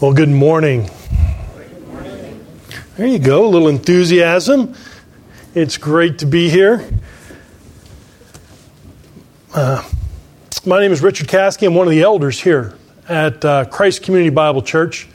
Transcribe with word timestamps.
Well, 0.00 0.12
good 0.12 0.28
morning. 0.28 0.88
There 2.96 3.06
you 3.08 3.18
go, 3.18 3.44
a 3.44 3.48
little 3.48 3.66
enthusiasm. 3.66 4.76
It's 5.56 5.76
great 5.76 6.20
to 6.20 6.26
be 6.26 6.48
here. 6.48 6.88
Uh, 9.52 9.82
my 10.64 10.78
name 10.78 10.92
is 10.92 11.02
Richard 11.02 11.26
Caskey. 11.26 11.66
I'm 11.66 11.74
one 11.74 11.88
of 11.88 11.90
the 11.90 12.02
elders 12.02 12.40
here 12.40 12.76
at 13.08 13.44
uh, 13.44 13.64
Christ 13.64 14.04
Community 14.04 14.30
Bible 14.30 14.62
Church. 14.62 15.08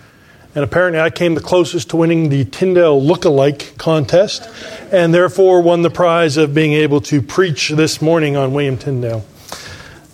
And 0.54 0.66
apparently, 0.66 1.00
I 1.00 1.12
came 1.12 1.36
the 1.36 1.40
closest 1.40 1.92
to 1.92 1.96
winning 1.96 2.28
the 2.28 2.44
Tyndale 2.44 3.02
Look-alike 3.02 3.78
contest, 3.78 4.50
and 4.92 5.14
therefore 5.14 5.62
won 5.62 5.84
the 5.84 5.92
prize 5.92 6.36
of 6.36 6.54
being 6.54 6.74
able 6.74 7.00
to 7.04 7.22
preach 7.22 7.70
this 7.70 8.02
morning 8.02 8.36
on 8.36 8.54
William 8.54 8.78
Tyndale. 8.78 9.24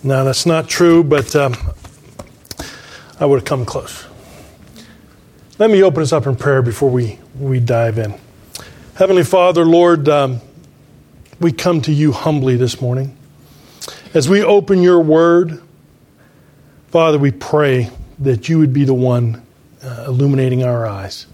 Now, 0.04 0.22
that's 0.22 0.46
not 0.46 0.68
true, 0.68 1.02
but 1.02 1.34
um, 1.34 1.56
I 3.18 3.26
would 3.26 3.40
have 3.40 3.44
come 3.44 3.64
close. 3.64 4.06
Let 5.60 5.70
me 5.70 5.82
open 5.82 6.02
us 6.02 6.10
up 6.14 6.26
in 6.26 6.36
prayer 6.36 6.62
before 6.62 6.88
we, 6.88 7.18
we 7.38 7.60
dive 7.60 7.98
in. 7.98 8.14
Heavenly 8.94 9.24
Father, 9.24 9.62
Lord, 9.62 10.08
um, 10.08 10.40
we 11.38 11.52
come 11.52 11.82
to 11.82 11.92
you 11.92 12.12
humbly 12.12 12.56
this 12.56 12.80
morning. 12.80 13.14
As 14.14 14.26
we 14.26 14.42
open 14.42 14.80
your 14.82 15.02
word, 15.02 15.60
Father, 16.88 17.18
we 17.18 17.30
pray 17.30 17.90
that 18.20 18.48
you 18.48 18.58
would 18.58 18.72
be 18.72 18.84
the 18.84 18.94
one 18.94 19.42
uh, 19.84 20.06
illuminating 20.08 20.64
our 20.64 20.86
eyes. 20.86 21.26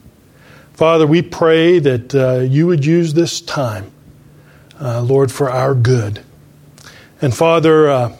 Father, 0.73 1.07
we 1.07 1.23
pray 1.23 1.79
that 1.79 2.13
uh, 2.13 2.41
you 2.41 2.67
would 2.67 2.85
use 2.85 3.15
this 3.15 3.41
time, 3.41 3.93
uh, 4.81 5.03
Lord, 5.03 5.31
for 5.31 5.49
our 5.49 5.73
good. 5.73 6.21
And 7.23 7.33
Father, 7.33 7.89
uh, 7.89 8.17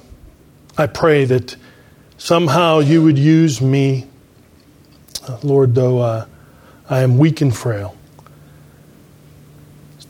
I 0.79 0.87
pray 0.87 1.25
that 1.25 1.57
somehow 2.17 2.79
you 2.79 3.03
would 3.03 3.19
use 3.19 3.61
me 3.61 4.07
Lord, 5.43 5.75
though 5.75 5.99
uh, 5.99 6.27
I 6.89 7.03
am 7.03 7.19
weak 7.19 7.41
and 7.41 7.55
frail, 7.55 7.97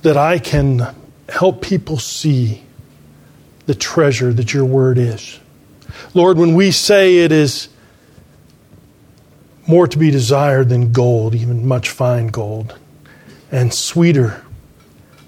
that 0.03 0.17
I 0.17 0.39
can 0.39 0.95
help 1.29 1.63
people 1.63 1.99
see 1.99 2.63
the 3.67 3.75
treasure 3.75 4.33
that 4.33 4.55
your 4.55 4.65
word 4.65 4.99
is. 4.99 5.41
Lord, 6.15 6.39
when 6.39 6.55
we 6.55 6.71
say 6.71 7.19
it 7.19 7.33
is 7.33 7.69
more 9.67 9.89
to 9.89 9.99
be 9.99 10.11
desired 10.11 10.69
than 10.69 10.93
gold, 10.93 11.35
even 11.35 11.67
much 11.67 11.91
fine 11.91 12.29
gold, 12.29 12.79
and 13.51 13.73
sweeter 13.75 14.43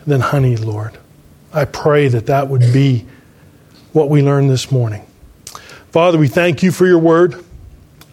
than 0.06 0.20
honey, 0.20 0.56
Lord, 0.56 0.98
I 1.52 1.64
pray 1.64 2.08
that 2.08 2.26
that 2.26 2.48
would 2.48 2.72
be 2.72 3.06
what 3.92 4.08
we 4.08 4.22
learn 4.22 4.48
this 4.48 4.70
morning. 4.70 5.04
Father, 5.91 6.18
we 6.18 6.28
thank 6.28 6.62
you 6.62 6.70
for 6.70 6.86
your 6.86 6.98
word, 6.98 7.32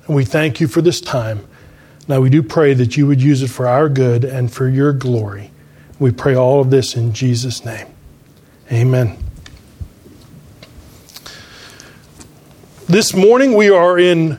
and 0.08 0.16
we 0.16 0.26
thank 0.26 0.60
you 0.60 0.68
for 0.68 0.82
this 0.82 1.02
time. 1.02 1.46
Now, 2.08 2.22
we 2.22 2.30
do 2.30 2.44
pray 2.44 2.76
that 2.76 2.98
you 2.98 3.08
would 3.08 3.22
use 3.22 3.42
it 3.42 3.50
for 3.50 3.68
our 3.68 3.90
good 3.90 4.24
and 4.24 4.52
for 4.52 4.70
your 4.70 4.94
glory. 4.94 5.50
We 5.98 6.12
pray 6.12 6.36
all 6.36 6.62
of 6.62 6.70
this 6.70 6.96
in 6.96 7.14
Jesus' 7.14 7.66
name. 7.66 7.88
Amen. 8.72 9.18
This 12.86 13.16
morning, 13.16 13.56
we 13.56 13.72
are 13.72 13.98
in 13.98 14.38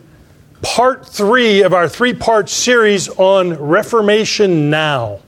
part 0.63 1.09
three 1.09 1.63
of 1.63 1.75
our 1.75 1.89
three 1.89 2.15
part 2.15 2.49
series 2.49 3.09
on 3.09 3.55
Reformation 3.55 4.71
Now. 4.71 5.19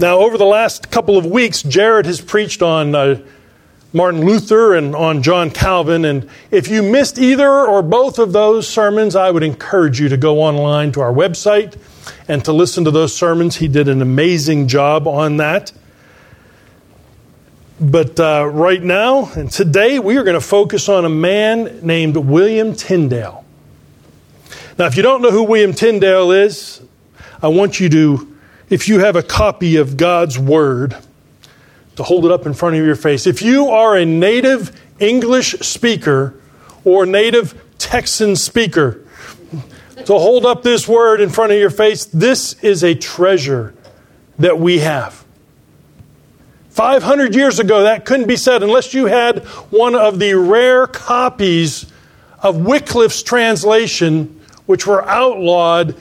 Now, 0.00 0.18
over 0.18 0.36
the 0.36 0.44
last 0.44 0.90
couple 0.90 1.16
of 1.16 1.26
weeks, 1.26 1.62
Jared 1.62 2.06
has 2.06 2.20
preached 2.20 2.60
on. 2.60 2.94
Uh, 2.94 3.20
Martin 3.92 4.24
Luther 4.24 4.74
and 4.74 4.94
on 4.94 5.22
John 5.22 5.50
Calvin. 5.50 6.04
And 6.04 6.28
if 6.50 6.68
you 6.68 6.82
missed 6.82 7.18
either 7.18 7.48
or 7.48 7.82
both 7.82 8.18
of 8.18 8.32
those 8.32 8.68
sermons, 8.68 9.16
I 9.16 9.30
would 9.30 9.42
encourage 9.42 9.98
you 9.98 10.08
to 10.10 10.16
go 10.16 10.42
online 10.42 10.92
to 10.92 11.00
our 11.00 11.12
website 11.12 11.76
and 12.28 12.44
to 12.44 12.52
listen 12.52 12.84
to 12.84 12.90
those 12.90 13.14
sermons. 13.14 13.56
He 13.56 13.68
did 13.68 13.88
an 13.88 14.02
amazing 14.02 14.68
job 14.68 15.08
on 15.08 15.38
that. 15.38 15.72
But 17.80 18.18
uh, 18.18 18.50
right 18.52 18.82
now 18.82 19.30
and 19.34 19.50
today, 19.50 19.98
we 19.98 20.16
are 20.16 20.24
going 20.24 20.34
to 20.34 20.40
focus 20.40 20.88
on 20.88 21.04
a 21.04 21.08
man 21.08 21.80
named 21.82 22.16
William 22.16 22.74
Tyndale. 22.74 23.44
Now, 24.78 24.86
if 24.86 24.96
you 24.96 25.02
don't 25.02 25.22
know 25.22 25.30
who 25.30 25.44
William 25.44 25.72
Tyndale 25.72 26.32
is, 26.32 26.82
I 27.40 27.48
want 27.48 27.80
you 27.80 27.88
to, 27.88 28.36
if 28.68 28.88
you 28.88 28.98
have 29.00 29.16
a 29.16 29.22
copy 29.22 29.76
of 29.76 29.96
God's 29.96 30.38
Word, 30.38 30.96
to 31.98 32.04
hold 32.04 32.24
it 32.24 32.30
up 32.30 32.46
in 32.46 32.54
front 32.54 32.76
of 32.76 32.86
your 32.86 32.94
face. 32.94 33.26
If 33.26 33.42
you 33.42 33.70
are 33.70 33.96
a 33.96 34.04
native 34.04 34.80
English 35.00 35.58
speaker 35.58 36.40
or 36.84 37.04
native 37.04 37.60
Texan 37.76 38.36
speaker, 38.36 39.04
to 40.04 40.14
hold 40.14 40.46
up 40.46 40.62
this 40.62 40.86
word 40.86 41.20
in 41.20 41.28
front 41.28 41.50
of 41.50 41.58
your 41.58 41.70
face, 41.70 42.04
this 42.04 42.54
is 42.62 42.84
a 42.84 42.94
treasure 42.94 43.74
that 44.38 44.60
we 44.60 44.78
have. 44.78 45.24
500 46.70 47.34
years 47.34 47.58
ago, 47.58 47.82
that 47.82 48.04
couldn't 48.04 48.28
be 48.28 48.36
said 48.36 48.62
unless 48.62 48.94
you 48.94 49.06
had 49.06 49.44
one 49.70 49.96
of 49.96 50.20
the 50.20 50.34
rare 50.34 50.86
copies 50.86 51.84
of 52.40 52.58
Wycliffe's 52.58 53.24
translation, 53.24 54.40
which 54.66 54.86
were 54.86 55.04
outlawed. 55.04 55.96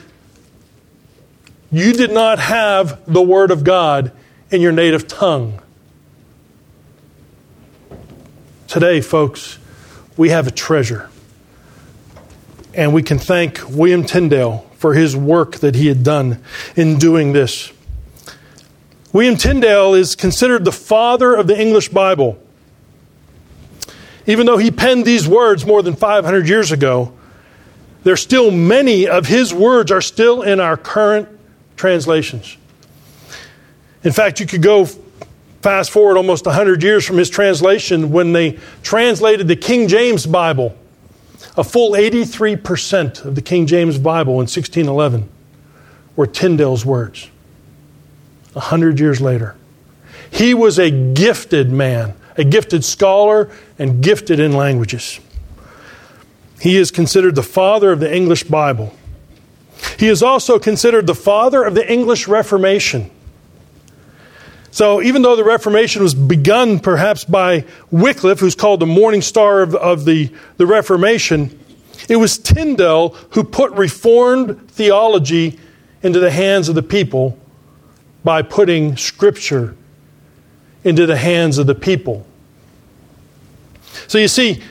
You 1.71 1.91
did 1.93 2.11
not 2.11 2.37
have 2.37 3.03
the 3.11 3.23
Word 3.23 3.49
of 3.49 3.63
God 3.63 4.11
in 4.51 4.61
your 4.61 4.71
native 4.71 5.07
tongue. 5.07 5.59
Today, 8.67 8.99
folks, 8.99 9.59
we 10.17 10.27
have 10.29 10.45
a 10.45 10.51
treasure. 10.51 11.09
And 12.73 12.93
we 12.93 13.01
can 13.01 13.17
thank 13.17 13.61
William 13.69 14.03
Tyndale 14.03 14.69
for 14.75 14.93
his 14.93 15.15
work 15.15 15.57
that 15.57 15.73
he 15.73 15.87
had 15.87 16.03
done 16.03 16.43
in 16.75 16.97
doing 16.97 17.31
this. 17.31 17.71
William 19.13 19.37
Tyndale 19.37 19.93
is 19.93 20.15
considered 20.15 20.65
the 20.65 20.73
father 20.73 21.33
of 21.33 21.47
the 21.47 21.59
English 21.59 21.89
Bible. 21.89 22.37
Even 24.25 24.45
though 24.45 24.57
he 24.57 24.69
penned 24.69 25.05
these 25.05 25.29
words 25.29 25.65
more 25.65 25.81
than 25.81 25.95
500 25.95 26.49
years 26.49 26.73
ago, 26.73 27.13
there's 28.03 28.21
still 28.21 28.51
many 28.51 29.07
of 29.07 29.27
his 29.27 29.53
words 29.53 29.93
are 29.93 30.01
still 30.01 30.41
in 30.41 30.59
our 30.59 30.75
current 30.75 31.29
translations. 31.77 32.57
In 34.03 34.11
fact, 34.11 34.41
you 34.41 34.45
could 34.45 34.61
go 34.61 34.87
fast 35.67 35.91
forward 35.91 36.15
almost 36.15 36.45
100 36.45 36.81
years 36.81 37.05
from 37.05 37.17
his 37.17 37.29
translation 37.29 38.09
when 38.09 38.31
they 38.31 38.57
translated 38.83 39.49
the 39.49 39.55
King 39.57 39.89
James 39.89 40.25
Bible. 40.25 40.73
A 41.57 41.63
full 41.65 41.91
83% 41.91 43.25
of 43.25 43.35
the 43.35 43.41
King 43.41 43.67
James 43.67 43.97
Bible 43.97 44.35
in 44.35 44.47
1611 44.47 45.27
were 46.15 46.25
Tyndale's 46.25 46.85
words. 46.85 47.29
100 48.53 48.97
years 48.97 49.19
later. 49.19 49.57
He 50.31 50.53
was 50.53 50.79
a 50.79 50.89
gifted 50.89 51.69
man, 51.69 52.13
a 52.37 52.45
gifted 52.45 52.85
scholar, 52.85 53.51
and 53.77 54.01
gifted 54.01 54.39
in 54.39 54.53
languages. 54.53 55.19
He 56.61 56.77
is 56.77 56.91
considered 56.91 57.35
the 57.35 57.43
father 57.43 57.91
of 57.91 57.99
the 57.99 58.15
English 58.15 58.43
Bible. 58.43 58.93
He 59.99 60.07
is 60.07 60.23
also 60.23 60.59
considered 60.59 61.07
the 61.07 61.13
father 61.13 61.65
of 61.65 61.75
the 61.75 61.91
English 61.91 62.25
Reformation. 62.25 63.11
So, 64.71 65.01
even 65.01 65.21
though 65.21 65.35
the 65.35 65.43
Reformation 65.43 66.03
was 66.03 66.13
begun 66.13 66.79
perhaps 66.79 67.23
by 67.23 67.65
Wycliffe, 67.89 68.39
who's 68.39 68.55
called 68.55 68.79
the 68.79 68.85
morning 68.85 69.21
star 69.21 69.61
of, 69.61 69.73
of 69.75 70.05
the, 70.05 70.31
the 70.57 70.65
Reformation, 70.65 71.57
it 72.09 72.17
was 72.17 72.37
Tyndale 72.37 73.09
who 73.31 73.43
put 73.43 73.71
Reformed 73.71 74.69
theology 74.71 75.59
into 76.03 76.19
the 76.19 76.31
hands 76.31 76.69
of 76.69 76.75
the 76.75 76.83
people 76.83 77.39
by 78.23 78.41
putting 78.41 78.97
Scripture 78.97 79.75
into 80.83 81.05
the 81.05 81.17
hands 81.17 81.57
of 81.57 81.65
the 81.65 81.75
people. 81.75 82.27
So, 84.07 84.17
you 84.17 84.27
see, 84.27 84.61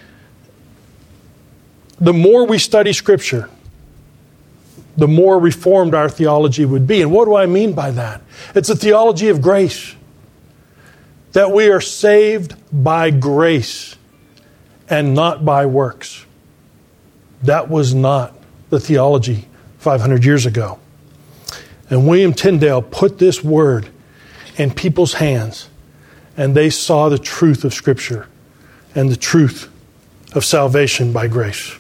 the 1.99 2.13
more 2.13 2.47
we 2.47 2.59
study 2.59 2.93
Scripture, 2.93 3.49
the 4.97 5.09
more 5.09 5.39
reformed 5.39 5.95
our 5.95 6.09
theology 6.09 6.65
would 6.65 6.87
be. 6.87 7.03
And 7.03 7.13
what 7.13 7.27
do 7.27 7.37
I 7.37 7.47
mean 7.47 7.73
by 7.73 7.91
that? 7.93 8.23
It's 8.55 8.71
a 8.71 8.77
theology 8.77 9.29
of 9.29 9.43
grace. 9.43 9.95
That 11.33 11.53
we 11.53 11.69
are 11.69 11.81
saved 11.81 12.55
by 12.73 13.11
grace 13.11 13.97
and 14.89 15.15
not 15.15 15.45
by 15.45 15.67
works. 15.67 16.25
That 17.43 17.69
was 17.69 17.95
not 17.95 18.35
the 18.71 18.81
theology 18.81 19.47
500 19.79 20.25
years 20.25 20.47
ago. 20.47 20.79
And 21.91 22.09
William 22.09 22.33
Tyndale 22.33 22.83
put 22.83 23.19
this 23.19 23.45
word 23.45 23.89
in 24.57 24.73
people's 24.73 25.15
hands, 25.15 25.69
and 26.37 26.57
they 26.57 26.71
saw 26.71 27.09
the 27.09 27.19
truth 27.19 27.65
of 27.65 27.75
Scripture 27.75 28.27
and 28.95 29.11
the 29.11 29.17
truth 29.17 29.71
of 30.33 30.45
salvation 30.45 31.13
by 31.13 31.29
grace. 31.29 31.77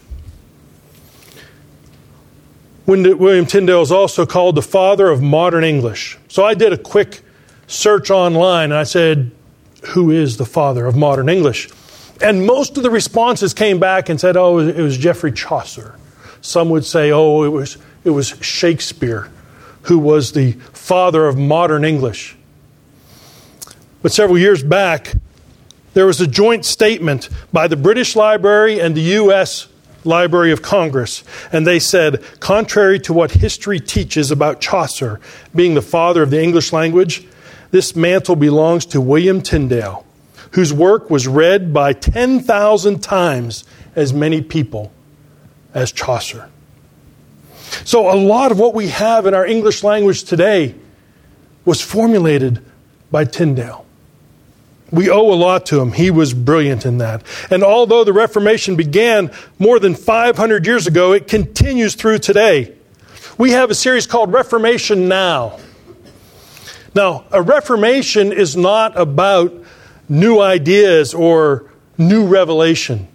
William 2.87 3.47
Tyndale 3.47 3.83
is 3.83 3.91
also 3.91 4.27
called 4.27 4.55
the 4.55 4.63
father 4.63 5.09
of 5.09 5.21
modern 5.21 5.65
English. 5.65 6.19
So 6.29 6.45
I 6.45 6.55
did 6.55 6.73
a 6.73 6.79
quick 6.79 7.21
search 7.67 8.11
online 8.11 8.71
and 8.71 8.79
I 8.79 8.85
said, 8.85 9.33
Who 9.89 10.11
is 10.11 10.37
the 10.37 10.45
father 10.45 10.87
of 10.87 10.97
modern 10.97 11.29
English? 11.29 11.69
And 12.23 12.47
most 12.47 12.77
of 12.77 12.83
the 12.83 12.91
responses 12.91 13.53
came 13.53 13.79
back 13.79 14.09
and 14.09 14.21
said, 14.21 14.37
Oh, 14.37 14.59
it 14.59 14.81
was 14.81 14.97
Geoffrey 14.97 15.33
Chaucer. 15.33 15.97
Some 16.47 16.71
would 16.71 16.85
say, 16.85 17.11
oh, 17.11 17.43
it 17.43 17.49
was, 17.49 17.77
it 18.05 18.11
was 18.11 18.29
Shakespeare, 18.41 19.31
who 19.83 19.99
was 19.99 20.31
the 20.31 20.53
father 20.53 21.27
of 21.27 21.37
modern 21.37 21.85
English. 21.85 22.37
But 24.01 24.13
several 24.13 24.39
years 24.39 24.63
back, 24.63 25.15
there 25.95 26.07
was 26.07 26.21
a 26.21 26.27
joint 26.27 26.65
statement 26.65 27.29
by 27.53 27.67
the 27.67 27.77
British 27.77 28.15
Library 28.15 28.81
and 28.81 28.95
the 28.95 29.01
U.S. 29.01 29.67
Library 30.07 30.53
of 30.53 30.63
Congress, 30.63 31.25
and 31.53 31.67
they 31.67 31.79
said, 31.79 32.23
contrary 32.41 32.99
to 33.01 33.13
what 33.13 33.33
history 33.33 33.81
teaches 33.81 34.31
about 34.31 34.61
Chaucer 34.61 35.21
being 35.55 35.75
the 35.75 35.83
father 35.83 36.23
of 36.23 36.31
the 36.31 36.43
English 36.43 36.73
language, 36.73 37.27
this 37.71 37.97
mantle 37.97 38.37
belongs 38.37 38.87
to 38.87 39.01
William 39.01 39.43
Tyndale, 39.43 40.07
whose 40.53 40.73
work 40.73 41.11
was 41.11 41.27
read 41.27 41.73
by 41.73 41.93
10,000 41.93 43.03
times 43.03 43.65
as 43.95 44.13
many 44.13 44.41
people 44.41 44.93
as 45.75 45.93
Chaucer. 45.93 46.49
So, 47.85 48.11
a 48.11 48.17
lot 48.17 48.53
of 48.53 48.59
what 48.59 48.75
we 48.75 48.89
have 48.89 49.27
in 49.27 49.35
our 49.35 49.45
English 49.45 49.83
language 49.83 50.25
today 50.25 50.75
was 51.65 51.81
formulated 51.81 52.65
by 53.11 53.25
Tyndale. 53.25 53.86
We 54.91 55.11
owe 55.11 55.33
a 55.33 55.35
lot 55.35 55.67
to 55.67 55.81
him. 55.81 55.93
He 55.93 56.11
was 56.11 56.33
brilliant 56.33 56.87
in 56.87 56.99
that. 56.99 57.23
And 57.51 57.65
although 57.65 58.05
the 58.05 58.13
Reformation 58.13 58.77
began 58.77 59.33
more 59.59 59.81
than 59.81 59.95
500 59.95 60.67
years 60.67 60.87
ago, 60.87 61.13
it 61.13 61.27
continues 61.27 61.95
through 61.95 62.19
today. 62.19 62.73
We 63.37 63.51
have 63.51 63.71
a 63.71 63.75
series 63.75 64.07
called 64.07 64.33
Reformation 64.33 65.09
Now. 65.09 65.59
Now, 66.95 67.25
a 67.31 67.43
Reformation 67.43 68.33
is 68.33 68.57
not 68.57 68.99
about 68.99 69.53
new 70.09 70.41
ideas 70.41 71.13
or 71.13 71.71
new 71.99 72.27
revelation. 72.27 73.09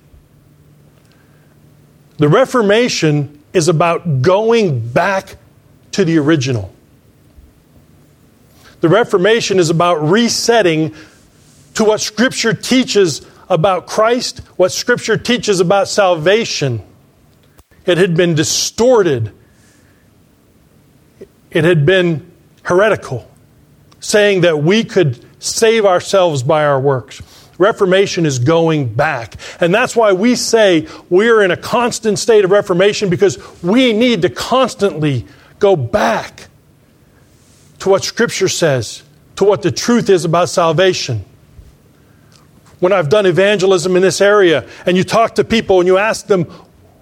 The 2.18 2.30
Reformation 2.30 3.42
is 3.54 3.68
about 3.68 4.22
going 4.22 4.88
back 4.90 5.38
to 5.94 6.06
the 6.06 6.18
original. 6.20 6.72
The 8.82 8.90
Reformation 8.90 9.58
is 9.58 9.70
about 9.70 10.04
resetting 10.04 10.94
to 11.76 11.84
what 11.84 12.02
Scripture 12.02 12.54
teaches 12.54 13.26
about 13.50 13.88
Christ, 13.88 14.40
what 14.56 14.72
Scripture 14.72 15.18
teaches 15.18 15.60
about 15.60 15.88
salvation. 15.88 16.82
It 17.86 17.98
had 17.98 18.16
been 18.16 18.36
distorted, 18.36 19.32
it 21.50 21.64
had 21.64 21.86
been 21.86 22.32
heretical, 22.64 23.30
saying 24.00 24.42
that 24.42 24.64
we 24.64 24.84
could 24.84 25.26
save 25.40 25.86
ourselves 25.86 26.44
by 26.44 26.64
our 26.64 26.80
works. 26.80 27.22
Reformation 27.58 28.26
is 28.26 28.40
going 28.40 28.94
back. 28.94 29.36
And 29.60 29.74
that's 29.74 29.96
why 29.96 30.14
we 30.14 30.36
say 30.36 30.88
we're 31.10 31.44
in 31.44 31.52
a 31.52 31.58
constant 31.58 32.18
state 32.18 32.44
of 32.44 32.52
reformation 32.52 33.10
because 33.10 33.38
we 33.62 33.94
need 33.94 34.24
to 34.24 34.30
constantly 34.30 35.28
go 35.60 35.76
back 35.76 36.48
to 37.80 37.90
what 37.90 38.04
Scripture 38.04 38.48
says, 38.48 39.04
to 39.36 39.44
what 39.44 39.62
the 39.62 39.72
truth 39.72 40.10
is 40.10 40.26
about 40.26 40.50
salvation. 40.50 41.26
When 42.82 42.92
I've 42.92 43.10
done 43.10 43.28
evangelism 43.28 43.96
in 43.96 44.02
this 44.02 44.20
area 44.22 44.68
and 44.88 44.98
you 44.98 45.04
talk 45.04 45.36
to 45.36 45.44
people 45.44 45.80
and 45.80 45.88
you 45.88 46.00
ask 46.00 46.26
them, 46.26 46.46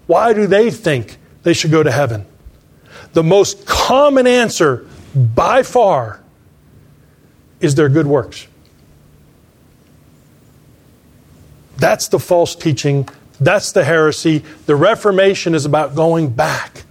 why 0.08 0.34
do 0.34 0.46
they 0.46 0.72
think 0.72 1.18
they 1.44 1.54
should 1.54 1.72
go 1.72 1.82
to 1.82 1.90
heaven? 1.90 2.26
The 3.14 3.24
most 3.24 3.66
common 3.66 4.28
answer 4.28 4.86
by 5.16 5.64
far 5.64 6.22
is 7.62 7.76
their 7.76 7.88
good 7.88 8.08
works. 8.08 8.46
That's 11.78 12.10
the 12.10 12.20
false 12.20 12.56
teaching. 12.56 13.08
That's 13.40 13.72
the 13.72 13.86
heresy. 13.86 14.44
The 14.66 14.76
Reformation 14.76 15.56
is 15.56 15.66
about 15.66 15.96
going 15.96 16.32
back, 16.32 16.84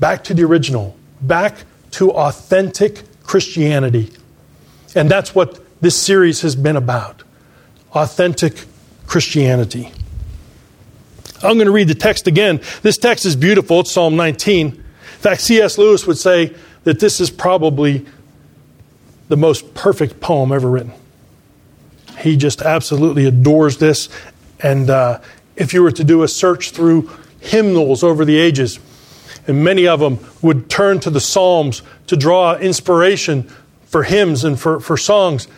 back 0.00 0.24
to 0.24 0.34
the 0.34 0.42
original, 0.42 0.96
back 1.20 1.54
to 1.92 2.10
authentic 2.10 3.04
Christianity. 3.22 4.10
And 4.96 5.08
that's 5.08 5.36
what 5.36 5.60
this 5.80 5.94
series 5.94 6.42
has 6.42 6.56
been 6.56 6.74
about 6.74 7.22
authentic 7.92 8.66
Christianity. 9.06 9.92
I'm 11.42 11.56
going 11.56 11.66
to 11.66 11.72
read 11.72 11.88
the 11.88 11.94
text 11.94 12.26
again. 12.26 12.60
This 12.82 12.98
text 12.98 13.24
is 13.24 13.34
beautiful. 13.34 13.80
It's 13.80 13.90
Psalm 13.90 14.16
19. 14.16 14.66
In 14.66 14.82
fact, 15.18 15.40
C.S. 15.40 15.78
Lewis 15.78 16.06
would 16.06 16.18
say 16.18 16.54
that 16.84 17.00
this 17.00 17.20
is 17.20 17.30
probably 17.30 18.06
the 19.28 19.36
most 19.36 19.74
perfect 19.74 20.20
poem 20.20 20.52
ever 20.52 20.68
written. 20.68 20.92
He 22.18 22.36
just 22.36 22.60
absolutely 22.62 23.24
adores 23.24 23.78
this. 23.78 24.08
And 24.60 24.90
uh, 24.90 25.20
if 25.56 25.72
you 25.72 25.82
were 25.82 25.92
to 25.92 26.04
do 26.04 26.22
a 26.22 26.28
search 26.28 26.70
through 26.70 27.10
hymnals 27.40 28.02
over 28.02 28.24
the 28.24 28.36
ages, 28.36 28.78
and 29.46 29.64
many 29.64 29.86
of 29.86 30.00
them 30.00 30.18
would 30.42 30.68
turn 30.68 31.00
to 31.00 31.10
the 31.10 31.20
Psalms 31.20 31.82
to 32.06 32.16
draw 32.16 32.56
inspiration 32.56 33.50
for 33.86 34.02
hymns 34.02 34.44
and 34.44 34.60
for, 34.60 34.78
for 34.78 34.96
songs, 34.96 35.48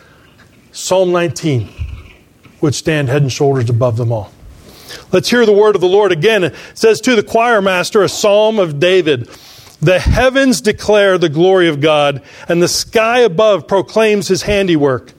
Psalm 0.71 1.11
19 1.11 1.92
would 2.63 2.73
stand 2.73 3.09
head 3.09 3.21
and 3.21 3.31
shoulders 3.31 3.69
above 3.69 3.97
them 3.97 4.11
all. 4.11 4.31
Let's 5.11 5.29
hear 5.29 5.45
the 5.45 5.53
word 5.53 5.75
of 5.75 5.81
the 5.81 5.87
Lord 5.87 6.11
again. 6.11 6.45
It 6.45 6.55
says 6.73 7.01
to 7.01 7.15
the 7.15 7.23
choir 7.23 7.61
master, 7.61 8.01
a 8.01 8.09
psalm 8.09 8.57
of 8.57 8.79
David. 8.79 9.27
The 9.81 9.99
heavens 9.99 10.61
declare 10.61 11.17
the 11.17 11.29
glory 11.29 11.67
of 11.67 11.81
God, 11.81 12.23
and 12.47 12.61
the 12.61 12.67
sky 12.67 13.19
above 13.19 13.67
proclaims 13.67 14.29
his 14.29 14.43
handiwork. 14.43 15.11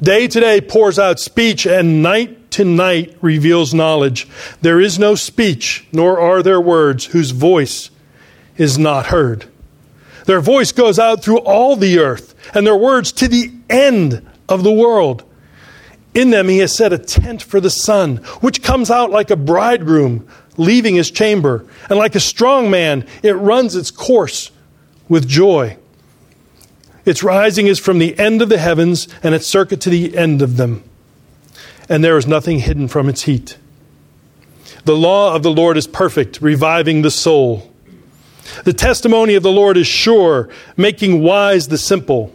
Day 0.00 0.26
to 0.28 0.40
day 0.40 0.60
pours 0.60 0.98
out 0.98 1.20
speech, 1.20 1.66
and 1.66 2.02
night 2.02 2.50
to 2.52 2.64
night 2.64 3.16
reveals 3.20 3.74
knowledge. 3.74 4.26
There 4.62 4.80
is 4.80 4.98
no 4.98 5.14
speech, 5.14 5.86
nor 5.92 6.18
are 6.18 6.42
there 6.42 6.60
words 6.60 7.06
whose 7.06 7.32
voice 7.32 7.90
is 8.56 8.78
not 8.78 9.06
heard. 9.06 9.44
Their 10.24 10.40
voice 10.40 10.72
goes 10.72 10.98
out 10.98 11.22
through 11.22 11.38
all 11.38 11.76
the 11.76 11.98
earth, 11.98 12.34
and 12.54 12.66
their 12.66 12.76
words 12.76 13.12
to 13.12 13.28
the 13.28 13.52
end 13.68 14.26
of 14.48 14.62
the 14.64 14.72
world. 14.72 15.22
In 16.16 16.30
them 16.30 16.48
he 16.48 16.58
has 16.58 16.74
set 16.74 16.94
a 16.94 16.98
tent 16.98 17.42
for 17.42 17.60
the 17.60 17.68
sun, 17.68 18.16
which 18.40 18.62
comes 18.62 18.90
out 18.90 19.10
like 19.10 19.30
a 19.30 19.36
bridegroom 19.36 20.26
leaving 20.56 20.94
his 20.94 21.10
chamber, 21.10 21.66
and 21.90 21.98
like 21.98 22.14
a 22.14 22.20
strong 22.20 22.70
man, 22.70 23.06
it 23.22 23.34
runs 23.34 23.76
its 23.76 23.90
course 23.90 24.50
with 25.10 25.28
joy. 25.28 25.76
Its 27.04 27.22
rising 27.22 27.66
is 27.66 27.78
from 27.78 27.98
the 27.98 28.18
end 28.18 28.40
of 28.40 28.48
the 28.48 28.56
heavens, 28.56 29.08
and 29.22 29.34
its 29.34 29.46
circuit 29.46 29.82
to 29.82 29.90
the 29.90 30.16
end 30.16 30.40
of 30.40 30.56
them. 30.56 30.82
And 31.86 32.02
there 32.02 32.16
is 32.16 32.26
nothing 32.26 32.60
hidden 32.60 32.88
from 32.88 33.10
its 33.10 33.24
heat. 33.24 33.58
The 34.86 34.96
law 34.96 35.34
of 35.34 35.42
the 35.42 35.52
Lord 35.52 35.76
is 35.76 35.86
perfect, 35.86 36.40
reviving 36.40 37.02
the 37.02 37.10
soul. 37.10 37.70
The 38.64 38.72
testimony 38.72 39.34
of 39.34 39.42
the 39.42 39.52
Lord 39.52 39.76
is 39.76 39.86
sure, 39.86 40.48
making 40.78 41.22
wise 41.22 41.68
the 41.68 41.76
simple. 41.76 42.34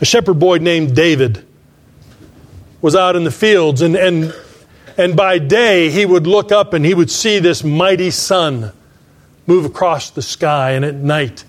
a 0.00 0.04
shepherd 0.04 0.38
boy 0.38 0.58
named 0.58 0.94
David 0.94 1.44
was 2.82 2.94
out 2.94 3.16
in 3.16 3.24
the 3.24 3.30
fields, 3.30 3.82
and, 3.82 3.96
and, 3.96 4.34
and 4.96 5.16
by 5.16 5.38
day 5.38 5.90
he 5.90 6.04
would 6.04 6.26
look 6.26 6.52
up 6.52 6.72
and 6.72 6.84
he 6.84 6.94
would 6.94 7.10
see 7.10 7.38
this 7.38 7.64
mighty 7.64 8.10
sun 8.10 8.72
move 9.46 9.64
across 9.64 10.10
the 10.10 10.22
sky, 10.22 10.72
and 10.72 10.84
at 10.84 10.94
night 10.94 11.44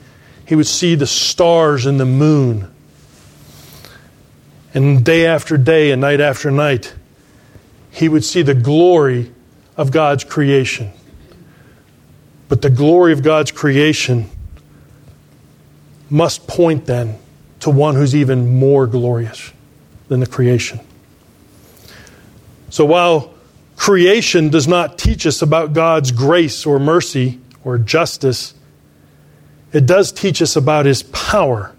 he 0.45 0.55
would 0.55 0.67
see 0.67 0.95
the 0.95 1.07
stars 1.07 1.85
and 1.85 1.99
the 1.99 2.05
moon. 2.05 2.71
And 4.73 5.03
day 5.03 5.25
after 5.25 5.57
day 5.57 5.91
and 5.91 6.01
night 6.01 6.21
after 6.21 6.51
night, 6.51 6.93
he 7.91 8.07
would 8.07 8.23
see 8.23 8.43
the 8.43 8.53
glory 8.53 9.31
of 9.75 9.91
God's 9.91 10.23
creation. 10.23 10.91
But 12.47 12.61
the 12.61 12.69
glory 12.69 13.11
of 13.11 13.23
God's 13.23 13.51
creation 13.51 14.29
must 16.09 16.47
point 16.47 16.85
then 16.85 17.17
to 17.61 17.69
one 17.69 17.95
who's 17.95 18.15
even 18.15 18.59
more 18.59 18.87
glorious 18.87 19.51
than 20.07 20.19
the 20.19 20.27
creation. 20.27 20.79
So 22.69 22.85
while 22.85 23.33
creation 23.75 24.49
does 24.49 24.67
not 24.67 24.97
teach 24.97 25.25
us 25.25 25.41
about 25.41 25.73
God's 25.73 26.11
grace 26.11 26.65
or 26.65 26.79
mercy 26.79 27.39
or 27.63 27.77
justice, 27.77 28.53
it 29.73 29.85
does 29.85 30.11
teach 30.11 30.41
us 30.41 30.55
about 30.55 30.85
his 30.85 31.03
power 31.03 31.75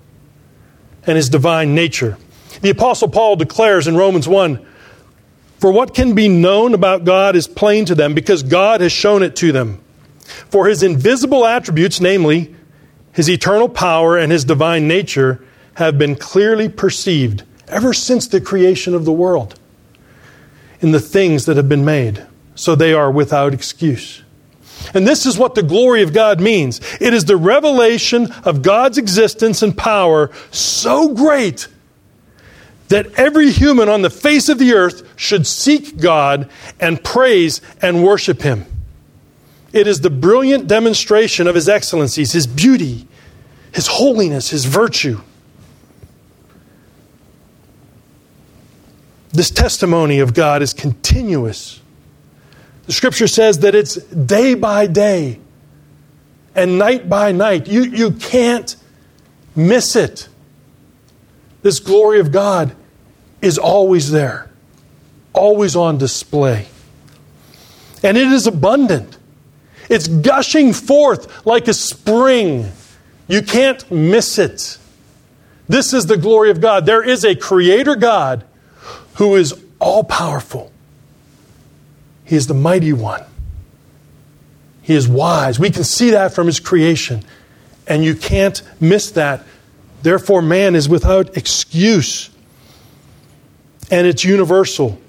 and 1.07 1.17
his 1.17 1.29
divine 1.29 1.75
nature. 1.75 2.19
The 2.61 2.71
Apostle 2.71 3.09
Paul 3.09 3.37
declares 3.37 3.87
in 3.87 3.97
Romans 3.97 4.29
1 4.29 4.65
For 5.59 5.71
what 5.71 5.95
can 5.95 6.15
be 6.15 6.29
known 6.29 6.75
about 6.75 7.05
God 7.05 7.37
is 7.37 7.47
plain 7.47 7.85
to 7.87 7.95
them 7.95 8.15
because 8.15 8.43
God 8.43 8.81
has 8.81 8.93
shown 8.93 9.23
it 9.23 9.37
to 9.37 9.53
them. 9.53 9.83
For 10.51 10.67
his 10.67 10.83
invisible 10.83 11.47
attributes, 11.47 12.01
namely 12.01 12.55
his 13.13 13.31
eternal 13.31 13.69
power 13.69 14.19
and 14.19 14.31
his 14.31 14.45
divine 14.45 14.87
nature, 14.87 15.43
have 15.79 15.97
been 15.97 16.17
clearly 16.17 16.69
perceived 16.69 17.45
ever 17.69 17.93
since 17.93 18.27
the 18.27 18.41
creation 18.41 18.95
of 18.95 19.05
the 19.05 19.13
world 19.13 19.57
in 20.81 20.91
the 20.91 20.99
things 20.99 21.47
that 21.47 21.57
have 21.57 21.69
been 21.69 21.85
made, 21.85 22.27
so 22.57 22.75
they 22.75 22.93
are 22.93 23.13
without 23.13 23.55
excuse. 23.55 24.25
And 24.93 25.07
this 25.07 25.25
is 25.25 25.39
what 25.39 25.55
the 25.55 25.63
glory 25.63 26.03
of 26.03 26.13
God 26.13 26.41
means 26.41 26.81
it 27.01 27.15
is 27.15 27.27
the 27.27 27.37
revelation 27.37 28.33
of 28.45 28.63
God's 28.63 28.99
existence 28.99 29.63
and 29.63 29.79
power 29.79 30.33
so 30.51 31.15
great 31.15 31.69
that 32.89 33.07
every 33.15 33.53
human 33.53 33.89
on 33.89 34.03
the 34.03 34.11
face 34.11 34.49
of 34.49 34.59
the 34.59 34.73
earth 34.75 35.09
should 35.15 35.47
seek 35.47 35.97
God 35.99 36.51
and 36.81 37.05
praise 37.05 37.61
and 37.81 38.03
worship 38.03 38.43
Him. 38.43 38.67
It 39.73 39.87
is 39.87 40.01
the 40.01 40.11
brilliant 40.11 40.67
demonstration 40.67 41.47
of 41.47 41.55
His 41.55 41.69
excellencies, 41.69 42.33
His 42.33 42.49
beauty, 42.49 43.07
His 43.71 43.87
holiness, 43.87 44.51
His 44.51 44.65
virtue. 44.65 45.21
This 49.39 49.53
testimony 49.53 50.19
of 50.19 50.35
God 50.35 50.63
is 50.63 50.75
continuous. 50.75 51.81
The 52.87 52.93
scripture 52.93 53.29
says 53.29 53.61
that 53.61 53.73
it's 53.73 53.95
day 53.95 54.57
by 54.57 54.89
day 54.89 55.39
and 56.57 56.77
night 56.77 57.09
by 57.09 57.31
night. 57.31 57.69
You, 57.69 57.85
you 57.85 58.11
can't 58.11 58.75
miss 59.55 59.95
it. 59.95 60.29
This 61.63 61.79
glory 61.79 62.19
of 62.19 62.33
God 62.33 62.75
is 63.41 63.59
always 63.59 64.11
there, 64.11 64.51
always 65.33 65.77
on 65.77 65.99
display. 65.99 66.67
And 68.03 68.17
it 68.17 68.27
is 68.33 68.49
abundant. 68.49 69.19
It's 69.89 70.09
gushing 70.09 70.73
forth 70.73 71.47
like 71.47 71.69
a 71.69 71.75
spring. 71.75 72.73
You 73.29 73.43
can't 73.43 73.89
miss 73.89 74.37
it. 74.37 74.79
This 75.69 75.93
is 75.93 76.07
the 76.07 76.17
glory 76.17 76.51
of 76.51 76.61
God. 76.61 76.87
There 76.87 77.09
is 77.09 77.25
a 77.25 77.37
creator 77.37 77.95
God 77.95 78.45
who 79.19 79.35
is 79.35 79.53
all 79.81 80.05
powerful. 80.05 80.71
He 82.25 82.37
is 82.37 82.47
the 82.47 82.55
mighty 82.55 82.93
one. 82.93 83.25
He 84.81 84.95
is 84.95 85.09
wise. 85.09 85.59
We 85.59 85.71
can 85.71 85.83
see 85.83 86.11
that 86.11 86.33
from 86.33 86.47
his 86.47 86.61
creation. 86.61 87.25
And 87.89 88.05
you 88.05 88.15
can't 88.15 88.63
miss 88.81 89.11
that. 89.13 89.45
Therefore, 90.03 90.41
man 90.41 90.77
is 90.77 90.89
without 90.89 91.37
excuse. 91.37 92.31
And 93.91 94.07
it's 94.07 94.23
universal. 94.23 95.01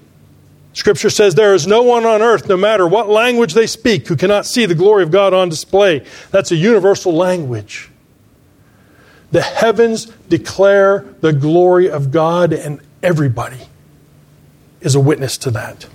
Scripture 0.72 1.10
says 1.10 1.36
there 1.36 1.54
is 1.54 1.68
no 1.68 1.82
one 1.82 2.04
on 2.04 2.20
earth, 2.20 2.48
no 2.48 2.56
matter 2.56 2.88
what 2.88 3.08
language 3.08 3.54
they 3.54 3.68
speak, 3.68 4.08
who 4.08 4.16
cannot 4.16 4.44
see 4.44 4.66
the 4.66 4.74
glory 4.74 5.04
of 5.04 5.12
God 5.12 5.32
on 5.32 5.48
display. 5.48 6.04
That's 6.32 6.50
a 6.50 6.56
universal 6.56 7.14
language. 7.14 7.88
The 9.30 9.42
heavens 9.42 10.06
declare 10.28 11.04
the 11.20 11.32
glory 11.32 11.88
of 11.88 12.10
God, 12.10 12.52
and 12.52 12.80
everybody 13.04 13.69
is 14.80 14.94
a 14.94 15.00
witness 15.00 15.36
to 15.38 15.50
that. 15.50 15.86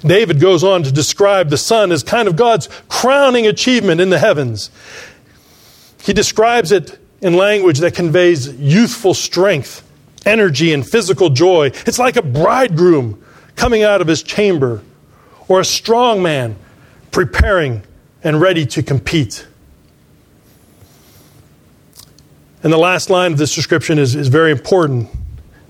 David 0.00 0.40
goes 0.40 0.64
on 0.64 0.82
to 0.82 0.92
describe 0.92 1.50
the 1.50 1.58
sun 1.58 1.92
as 1.92 2.02
kind 2.02 2.28
of 2.28 2.36
God's 2.36 2.68
crowning 2.88 3.46
achievement 3.46 4.00
in 4.00 4.10
the 4.10 4.18
heavens. 4.18 4.70
He 6.02 6.12
describes 6.12 6.72
it 6.72 6.98
in 7.20 7.34
language 7.34 7.78
that 7.78 7.94
conveys 7.94 8.52
youthful 8.54 9.14
strength, 9.14 9.82
energy, 10.24 10.72
and 10.72 10.86
physical 10.86 11.30
joy. 11.30 11.66
It's 11.86 11.98
like 11.98 12.16
a 12.16 12.22
bridegroom 12.22 13.22
coming 13.54 13.82
out 13.82 14.00
of 14.00 14.06
his 14.06 14.22
chamber, 14.22 14.82
or 15.48 15.60
a 15.60 15.64
strong 15.64 16.22
man 16.22 16.56
preparing 17.10 17.82
and 18.22 18.40
ready 18.40 18.66
to 18.66 18.82
compete. 18.82 19.46
And 22.62 22.72
the 22.72 22.78
last 22.78 23.10
line 23.10 23.32
of 23.32 23.38
this 23.38 23.54
description 23.54 23.98
is, 23.98 24.14
is 24.14 24.28
very 24.28 24.50
important. 24.50 25.08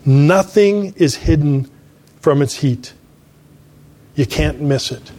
Nothing 0.07 0.93
is 0.95 1.15
hidden 1.15 1.69
from 2.21 2.41
its 2.41 2.55
heat. 2.55 2.93
You 4.15 4.25
can't 4.25 4.61
miss 4.61 4.89
it. 4.89 5.11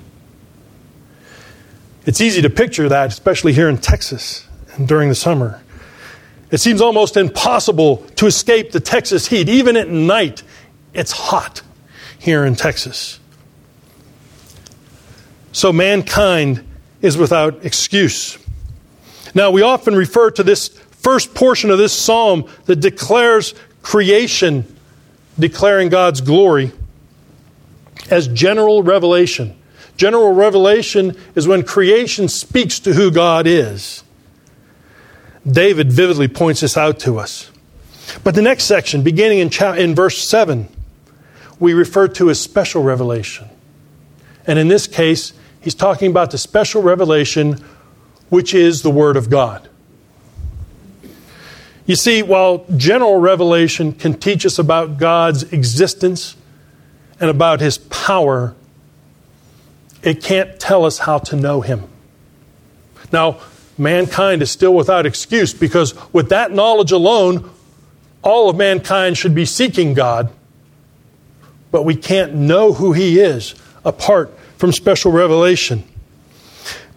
It's 2.06 2.22
easy 2.22 2.40
to 2.40 2.48
picture 2.48 2.88
that, 2.88 3.08
especially 3.08 3.52
here 3.52 3.68
in 3.68 3.76
Texas 3.76 4.48
and 4.72 4.88
during 4.88 5.10
the 5.10 5.14
summer. 5.14 5.60
It 6.50 6.56
seems 6.56 6.80
almost 6.80 7.18
impossible 7.18 7.98
to 8.16 8.24
escape 8.24 8.72
the 8.72 8.80
Texas 8.80 9.26
heat. 9.26 9.50
Even 9.50 9.76
at 9.76 9.90
night, 9.90 10.42
it's 10.94 11.12
hot 11.12 11.60
here 12.18 12.46
in 12.46 12.56
Texas. 12.56 13.20
So 15.52 15.70
mankind 15.70 16.66
is 17.02 17.18
without 17.18 17.62
excuse. 17.62 18.38
Now, 19.34 19.50
we 19.50 19.60
often 19.60 19.94
refer 19.94 20.30
to 20.30 20.42
this 20.42 20.68
first 20.68 21.34
portion 21.34 21.70
of 21.70 21.76
this 21.76 21.92
psalm 21.92 22.48
that 22.64 22.76
declares 22.76 23.54
creation 23.82 24.64
declaring 25.38 25.88
God's 25.88 26.20
glory 26.20 26.72
as 28.10 28.28
general 28.28 28.82
revelation. 28.82 29.56
General 29.96 30.32
revelation 30.32 31.16
is 31.34 31.48
when 31.48 31.64
creation 31.64 32.28
speaks 32.28 32.78
to 32.80 32.92
who 32.92 33.10
God 33.10 33.46
is. 33.46 34.04
David 35.46 35.92
vividly 35.92 36.28
points 36.28 36.60
this 36.60 36.76
out 36.76 37.00
to 37.00 37.18
us. 37.18 37.50
But 38.24 38.34
the 38.34 38.42
next 38.42 38.64
section, 38.64 39.02
beginning 39.02 39.38
in, 39.38 39.50
in 39.76 39.94
verse 39.94 40.28
7, 40.28 40.68
we 41.58 41.74
refer 41.74 42.08
to 42.08 42.30
as 42.30 42.40
special 42.40 42.82
revelation. 42.82 43.48
And 44.46 44.58
in 44.58 44.68
this 44.68 44.86
case, 44.86 45.32
he's 45.60 45.74
talking 45.74 46.10
about 46.10 46.30
the 46.30 46.38
special 46.38 46.82
revelation 46.82 47.62
which 48.28 48.54
is 48.54 48.82
the 48.82 48.90
Word 48.90 49.16
of 49.16 49.30
God. 49.30 49.67
You 51.88 51.96
see, 51.96 52.22
while 52.22 52.66
general 52.76 53.16
revelation 53.16 53.94
can 53.94 54.12
teach 54.12 54.44
us 54.44 54.58
about 54.58 54.98
God's 54.98 55.44
existence 55.54 56.36
and 57.18 57.30
about 57.30 57.60
His 57.60 57.78
power, 57.78 58.54
it 60.02 60.22
can't 60.22 60.60
tell 60.60 60.84
us 60.84 60.98
how 60.98 61.16
to 61.16 61.34
know 61.34 61.62
Him. 61.62 61.84
Now, 63.10 63.40
mankind 63.78 64.42
is 64.42 64.50
still 64.50 64.74
without 64.74 65.06
excuse 65.06 65.54
because 65.54 65.94
with 66.12 66.28
that 66.28 66.52
knowledge 66.52 66.92
alone, 66.92 67.50
all 68.20 68.50
of 68.50 68.56
mankind 68.56 69.16
should 69.16 69.34
be 69.34 69.46
seeking 69.46 69.94
God, 69.94 70.30
but 71.70 71.86
we 71.86 71.94
can't 71.94 72.34
know 72.34 72.74
who 72.74 72.92
He 72.92 73.18
is 73.18 73.54
apart 73.82 74.38
from 74.58 74.72
special 74.72 75.10
revelation. 75.10 75.84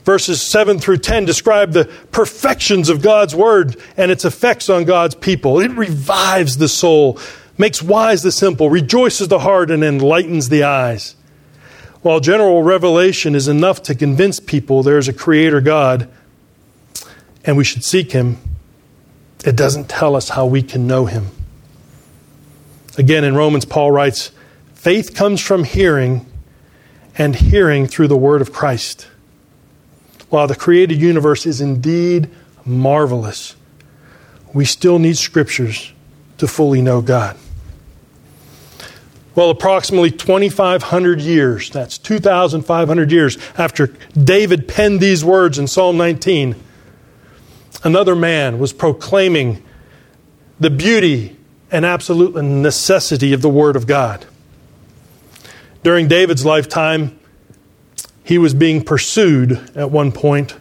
Verses 0.03 0.41
7 0.41 0.79
through 0.79 0.97
10 0.97 1.25
describe 1.25 1.73
the 1.73 1.85
perfections 2.11 2.89
of 2.89 3.01
God's 3.01 3.35
Word 3.35 3.77
and 3.97 4.11
its 4.11 4.25
effects 4.25 4.69
on 4.69 4.85
God's 4.85 5.15
people. 5.15 5.59
It 5.59 5.71
revives 5.71 6.57
the 6.57 6.67
soul, 6.67 7.19
makes 7.57 7.83
wise 7.83 8.23
the 8.23 8.31
simple, 8.31 8.69
rejoices 8.69 9.27
the 9.27 9.39
heart, 9.39 9.69
and 9.69 9.83
enlightens 9.83 10.49
the 10.49 10.63
eyes. 10.63 11.15
While 12.01 12.19
general 12.19 12.63
revelation 12.63 13.35
is 13.35 13.47
enough 13.47 13.83
to 13.83 13.95
convince 13.95 14.39
people 14.39 14.81
there 14.81 14.97
is 14.97 15.07
a 15.07 15.13
Creator 15.13 15.61
God 15.61 16.09
and 17.43 17.57
we 17.57 17.63
should 17.63 17.83
seek 17.83 18.11
Him, 18.11 18.37
it 19.45 19.55
doesn't 19.55 19.89
tell 19.89 20.15
us 20.15 20.29
how 20.29 20.45
we 20.45 20.63
can 20.63 20.87
know 20.87 21.05
Him. 21.05 21.27
Again, 22.97 23.23
in 23.23 23.35
Romans, 23.35 23.65
Paul 23.65 23.91
writes, 23.91 24.31
Faith 24.73 25.13
comes 25.13 25.41
from 25.41 25.63
hearing, 25.63 26.25
and 27.17 27.35
hearing 27.35 27.87
through 27.87 28.07
the 28.07 28.17
Word 28.17 28.41
of 28.41 28.51
Christ. 28.51 29.07
While 30.31 30.47
the 30.47 30.55
created 30.55 31.01
universe 31.01 31.45
is 31.45 31.59
indeed 31.59 32.29
marvelous, 32.63 33.57
we 34.53 34.63
still 34.63 34.97
need 34.97 35.17
scriptures 35.17 35.91
to 36.37 36.47
fully 36.47 36.81
know 36.81 37.01
God. 37.01 37.35
Well, 39.35 39.49
approximately 39.49 40.09
2,500 40.09 41.19
years, 41.19 41.69
that's 41.69 41.97
2,500 41.97 43.11
years 43.11 43.37
after 43.57 43.87
David 44.13 44.69
penned 44.69 45.01
these 45.01 45.23
words 45.23 45.59
in 45.59 45.67
Psalm 45.67 45.97
19, 45.97 46.55
another 47.83 48.15
man 48.15 48.57
was 48.57 48.71
proclaiming 48.71 49.61
the 50.61 50.69
beauty 50.69 51.35
and 51.71 51.85
absolute 51.85 52.41
necessity 52.41 53.33
of 53.33 53.41
the 53.41 53.49
Word 53.49 53.75
of 53.75 53.85
God. 53.85 54.25
During 55.83 56.07
David's 56.07 56.45
lifetime, 56.45 57.19
he 58.23 58.37
was 58.37 58.53
being 58.53 58.83
pursued 58.83 59.53
at 59.75 59.91
one 59.91 60.11
point. 60.11 60.57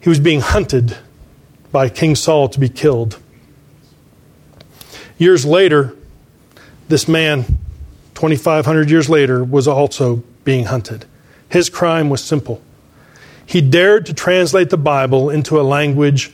He 0.00 0.08
was 0.08 0.20
being 0.20 0.40
hunted 0.40 0.96
by 1.72 1.88
King 1.88 2.14
Saul 2.14 2.48
to 2.50 2.60
be 2.60 2.68
killed. 2.68 3.18
Years 5.18 5.44
later, 5.46 5.96
this 6.88 7.08
man, 7.08 7.44
2,500 8.14 8.90
years 8.90 9.08
later, 9.08 9.42
was 9.42 9.66
also 9.66 10.22
being 10.44 10.64
hunted. 10.66 11.06
His 11.48 11.70
crime 11.70 12.10
was 12.10 12.22
simple. 12.22 12.60
He 13.46 13.60
dared 13.60 14.06
to 14.06 14.14
translate 14.14 14.70
the 14.70 14.76
Bible 14.76 15.30
into 15.30 15.60
a 15.60 15.62
language 15.62 16.32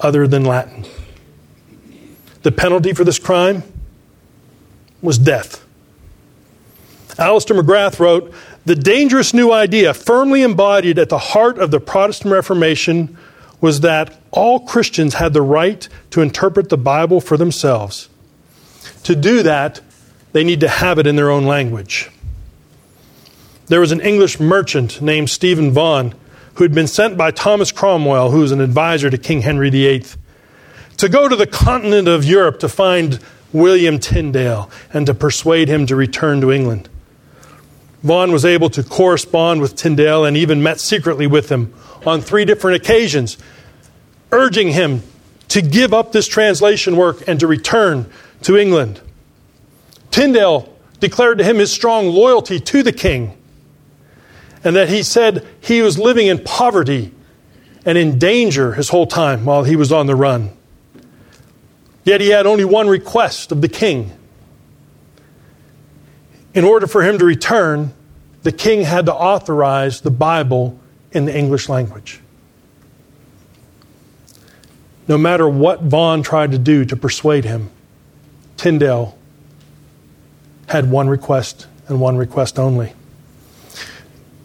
other 0.00 0.26
than 0.26 0.44
Latin. 0.44 0.84
The 2.42 2.52
penalty 2.52 2.92
for 2.92 3.04
this 3.04 3.18
crime 3.18 3.62
was 5.02 5.18
death. 5.18 5.64
Alister 7.18 7.54
McGrath 7.54 7.98
wrote 7.98 8.32
The 8.66 8.74
dangerous 8.74 9.32
new 9.32 9.52
idea, 9.52 9.94
firmly 9.94 10.42
embodied 10.42 10.98
at 10.98 11.08
the 11.08 11.18
heart 11.18 11.58
of 11.58 11.70
the 11.70 11.78
Protestant 11.78 12.32
Reformation, 12.32 13.16
was 13.60 13.80
that 13.80 14.20
all 14.32 14.60
Christians 14.60 15.14
had 15.14 15.32
the 15.32 15.40
right 15.40 15.88
to 16.10 16.20
interpret 16.20 16.68
the 16.68 16.76
Bible 16.76 17.20
for 17.20 17.36
themselves. 17.36 18.08
To 19.04 19.14
do 19.14 19.44
that, 19.44 19.80
they 20.32 20.42
need 20.42 20.58
to 20.60 20.68
have 20.68 20.98
it 20.98 21.06
in 21.06 21.14
their 21.14 21.30
own 21.30 21.44
language. 21.44 22.10
There 23.68 23.80
was 23.80 23.92
an 23.92 24.00
English 24.00 24.40
merchant 24.40 25.00
named 25.00 25.30
Stephen 25.30 25.70
Vaughan 25.70 26.14
who 26.54 26.64
had 26.64 26.74
been 26.74 26.88
sent 26.88 27.16
by 27.16 27.30
Thomas 27.30 27.70
Cromwell, 27.70 28.32
who 28.32 28.40
was 28.40 28.50
an 28.50 28.60
advisor 28.60 29.10
to 29.10 29.18
King 29.18 29.42
Henry 29.42 29.70
VIII, 29.70 30.06
to 30.96 31.08
go 31.08 31.28
to 31.28 31.36
the 31.36 31.46
continent 31.46 32.08
of 32.08 32.24
Europe 32.24 32.58
to 32.60 32.68
find 32.68 33.20
William 33.52 34.00
Tyndale 34.00 34.68
and 34.92 35.06
to 35.06 35.14
persuade 35.14 35.68
him 35.68 35.86
to 35.86 35.94
return 35.94 36.40
to 36.40 36.50
England. 36.50 36.88
Vaughan 38.06 38.32
was 38.32 38.44
able 38.44 38.70
to 38.70 38.82
correspond 38.82 39.60
with 39.60 39.76
Tyndale 39.76 40.24
and 40.24 40.36
even 40.36 40.62
met 40.62 40.80
secretly 40.80 41.26
with 41.26 41.50
him 41.50 41.74
on 42.06 42.20
three 42.20 42.44
different 42.44 42.76
occasions, 42.76 43.36
urging 44.32 44.68
him 44.68 45.02
to 45.48 45.62
give 45.62 45.92
up 45.92 46.12
this 46.12 46.26
translation 46.26 46.96
work 46.96 47.26
and 47.26 47.40
to 47.40 47.46
return 47.46 48.10
to 48.42 48.56
England. 48.56 49.00
Tyndale 50.10 50.72
declared 51.00 51.38
to 51.38 51.44
him 51.44 51.58
his 51.58 51.72
strong 51.72 52.06
loyalty 52.06 52.58
to 52.58 52.82
the 52.82 52.92
king 52.92 53.36
and 54.66 54.74
that 54.74 54.88
he 54.88 55.00
said 55.02 55.46
he 55.60 55.80
was 55.80 55.96
living 55.96 56.26
in 56.26 56.42
poverty 56.42 57.12
and 57.84 57.96
in 57.96 58.18
danger 58.18 58.72
his 58.72 58.88
whole 58.88 59.06
time 59.06 59.44
while 59.44 59.62
he 59.62 59.76
was 59.76 59.92
on 59.92 60.06
the 60.06 60.16
run. 60.16 60.50
Yet 62.02 62.20
he 62.20 62.30
had 62.30 62.46
only 62.46 62.64
one 62.64 62.88
request 62.88 63.52
of 63.52 63.60
the 63.60 63.68
king. 63.68 64.10
In 66.52 66.64
order 66.64 66.88
for 66.88 67.04
him 67.04 67.16
to 67.18 67.24
return, 67.24 67.92
the 68.46 68.52
king 68.52 68.82
had 68.82 69.06
to 69.06 69.12
authorize 69.12 70.02
the 70.02 70.10
Bible 70.12 70.78
in 71.10 71.24
the 71.24 71.36
English 71.36 71.68
language. 71.68 72.20
No 75.08 75.18
matter 75.18 75.48
what 75.48 75.82
Vaughan 75.82 76.22
tried 76.22 76.52
to 76.52 76.58
do 76.58 76.84
to 76.84 76.94
persuade 76.94 77.44
him, 77.44 77.70
Tyndale 78.56 79.18
had 80.68 80.88
one 80.88 81.08
request 81.08 81.66
and 81.88 82.00
one 82.00 82.16
request 82.16 82.56
only. 82.56 82.92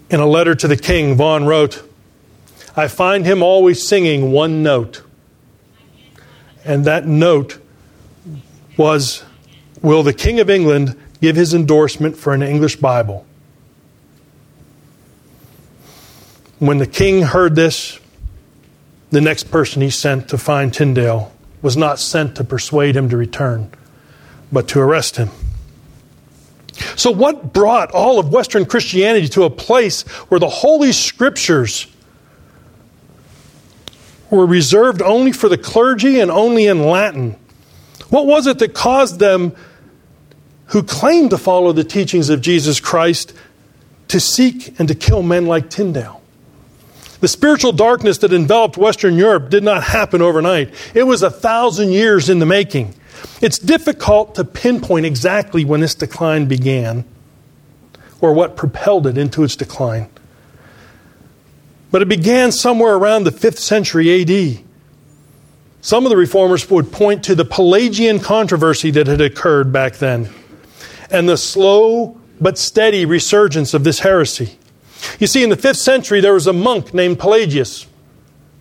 In 0.10 0.20
a 0.20 0.26
letter 0.26 0.56
to 0.56 0.68
the 0.68 0.78
king, 0.78 1.16
Vaughan 1.16 1.46
wrote, 1.46 1.88
I 2.76 2.88
find 2.88 3.24
him 3.24 3.44
always 3.44 3.88
singing 3.88 4.32
one 4.32 4.64
note. 4.64 5.04
And 6.66 6.86
that 6.86 7.06
note 7.06 7.60
was 8.78 9.24
Will 9.84 10.02
the 10.02 10.12
King 10.12 10.40
of 10.40 10.50
England 10.50 11.00
give 11.22 11.36
his 11.36 11.54
endorsement 11.54 12.18
for 12.18 12.34
an 12.34 12.42
English 12.42 12.78
Bible? 12.78 13.28
When 16.62 16.78
the 16.78 16.86
king 16.86 17.24
heard 17.24 17.56
this, 17.56 18.00
the 19.10 19.20
next 19.20 19.46
person 19.46 19.82
he 19.82 19.90
sent 19.90 20.30
to 20.30 20.38
find 20.38 20.72
Tyndale 20.72 21.34
was 21.64 21.76
not 21.76 21.98
sent 21.98 22.36
to 22.36 22.44
persuade 22.44 22.96
him 22.96 23.10
to 23.10 23.18
return, 23.18 23.72
but 24.52 24.68
to 24.68 24.80
arrest 24.80 25.16
him. 25.16 25.32
So, 26.96 27.10
what 27.10 27.52
brought 27.52 27.90
all 27.90 28.20
of 28.20 28.32
Western 28.32 28.68
Christianity 28.68 29.28
to 29.30 29.46
a 29.46 29.50
place 29.50 30.04
where 30.30 30.40
the 30.40 30.50
Holy 30.50 30.92
Scriptures 30.92 31.88
were 34.30 34.46
reserved 34.46 35.02
only 35.02 35.32
for 35.32 35.50
the 35.50 35.58
clergy 35.58 36.20
and 36.20 36.30
only 36.30 36.68
in 36.68 36.86
Latin? 36.86 37.38
What 38.10 38.28
was 38.28 38.46
it 38.46 38.60
that 38.60 38.76
caused 38.76 39.18
them, 39.18 39.56
who 40.68 40.84
claimed 40.84 41.32
to 41.32 41.40
follow 41.40 41.72
the 41.72 41.84
teachings 41.84 42.30
of 42.30 42.40
Jesus 42.40 42.80
Christ, 42.80 43.34
to 44.10 44.20
seek 44.20 44.80
and 44.80 44.88
to 44.90 44.94
kill 44.94 45.24
men 45.24 45.48
like 45.48 45.72
Tyndale? 45.72 46.21
The 47.22 47.28
spiritual 47.28 47.72
darkness 47.72 48.18
that 48.20 48.34
enveloped 48.34 48.78
Western 48.78 49.16
Europe 49.16 49.50
did 49.50 49.64
not 49.64 49.84
happen 49.84 50.22
overnight. 50.22 50.74
It 50.94 51.04
was 51.04 51.24
a 51.24 51.30
thousand 51.30 51.92
years 51.92 52.30
in 52.30 52.40
the 52.40 52.46
making. 52.46 52.96
It's 53.42 53.60
difficult 53.60 54.36
to 54.36 54.44
pinpoint 54.44 55.06
exactly 55.06 55.64
when 55.64 55.82
this 55.82 55.96
decline 55.96 56.48
began 56.48 57.06
or 58.20 58.34
what 58.34 58.56
propelled 58.56 59.08
it 59.08 59.18
into 59.18 59.44
its 59.44 59.56
decline. 59.56 60.10
But 61.92 62.02
it 62.02 62.08
began 62.08 62.52
somewhere 62.52 62.96
around 62.96 63.24
the 63.24 63.32
5th 63.32 63.58
century 63.58 64.22
AD. 64.22 64.64
Some 65.82 66.06
of 66.06 66.10
the 66.10 66.18
reformers 66.18 66.70
would 66.70 66.92
point 66.92 67.24
to 67.26 67.36
the 67.36 67.46
Pelagian 67.46 68.20
controversy 68.20 68.92
that 68.92 69.08
had 69.08 69.22
occurred 69.22 69.72
back 69.72 69.96
then 69.96 70.30
and 71.12 71.28
the 71.28 71.38
slow 71.38 72.18
but 72.40 72.58
steady 72.58 73.06
resurgence 73.06 73.74
of 73.74 73.84
this 73.84 74.00
heresy. 74.00 74.58
You 75.20 75.28
see, 75.28 75.44
in 75.44 75.50
the 75.50 75.58
5th 75.58 75.78
century, 75.78 76.22
there 76.22 76.34
was 76.34 76.48
a 76.48 76.54
monk 76.54 76.94
named 76.94 77.20
Pelagius 77.20 77.88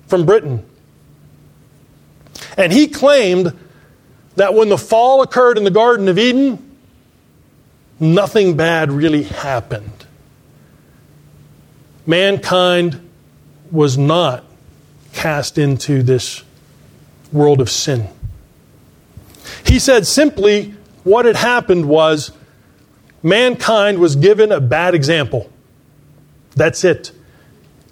from 0.06 0.26
Britain. 0.26 0.64
And 2.56 2.72
he 2.72 2.88
claimed 2.88 3.56
that 4.36 4.54
when 4.54 4.68
the 4.68 4.78
fall 4.78 5.22
occurred 5.22 5.58
in 5.58 5.64
the 5.64 5.70
Garden 5.70 6.08
of 6.08 6.18
Eden, 6.18 6.76
nothing 7.98 8.56
bad 8.56 8.90
really 8.90 9.24
happened. 9.24 10.06
Mankind 12.06 13.08
was 13.70 13.98
not 13.98 14.44
cast 15.12 15.58
into 15.58 16.02
this 16.02 16.42
world 17.32 17.60
of 17.60 17.70
sin. 17.70 18.08
He 19.64 19.78
said 19.78 20.06
simply 20.06 20.74
what 21.04 21.24
had 21.24 21.36
happened 21.36 21.86
was 21.86 22.32
mankind 23.22 23.98
was 23.98 24.16
given 24.16 24.52
a 24.52 24.60
bad 24.60 24.94
example. 24.94 25.50
That's 26.54 26.84
it. 26.84 27.12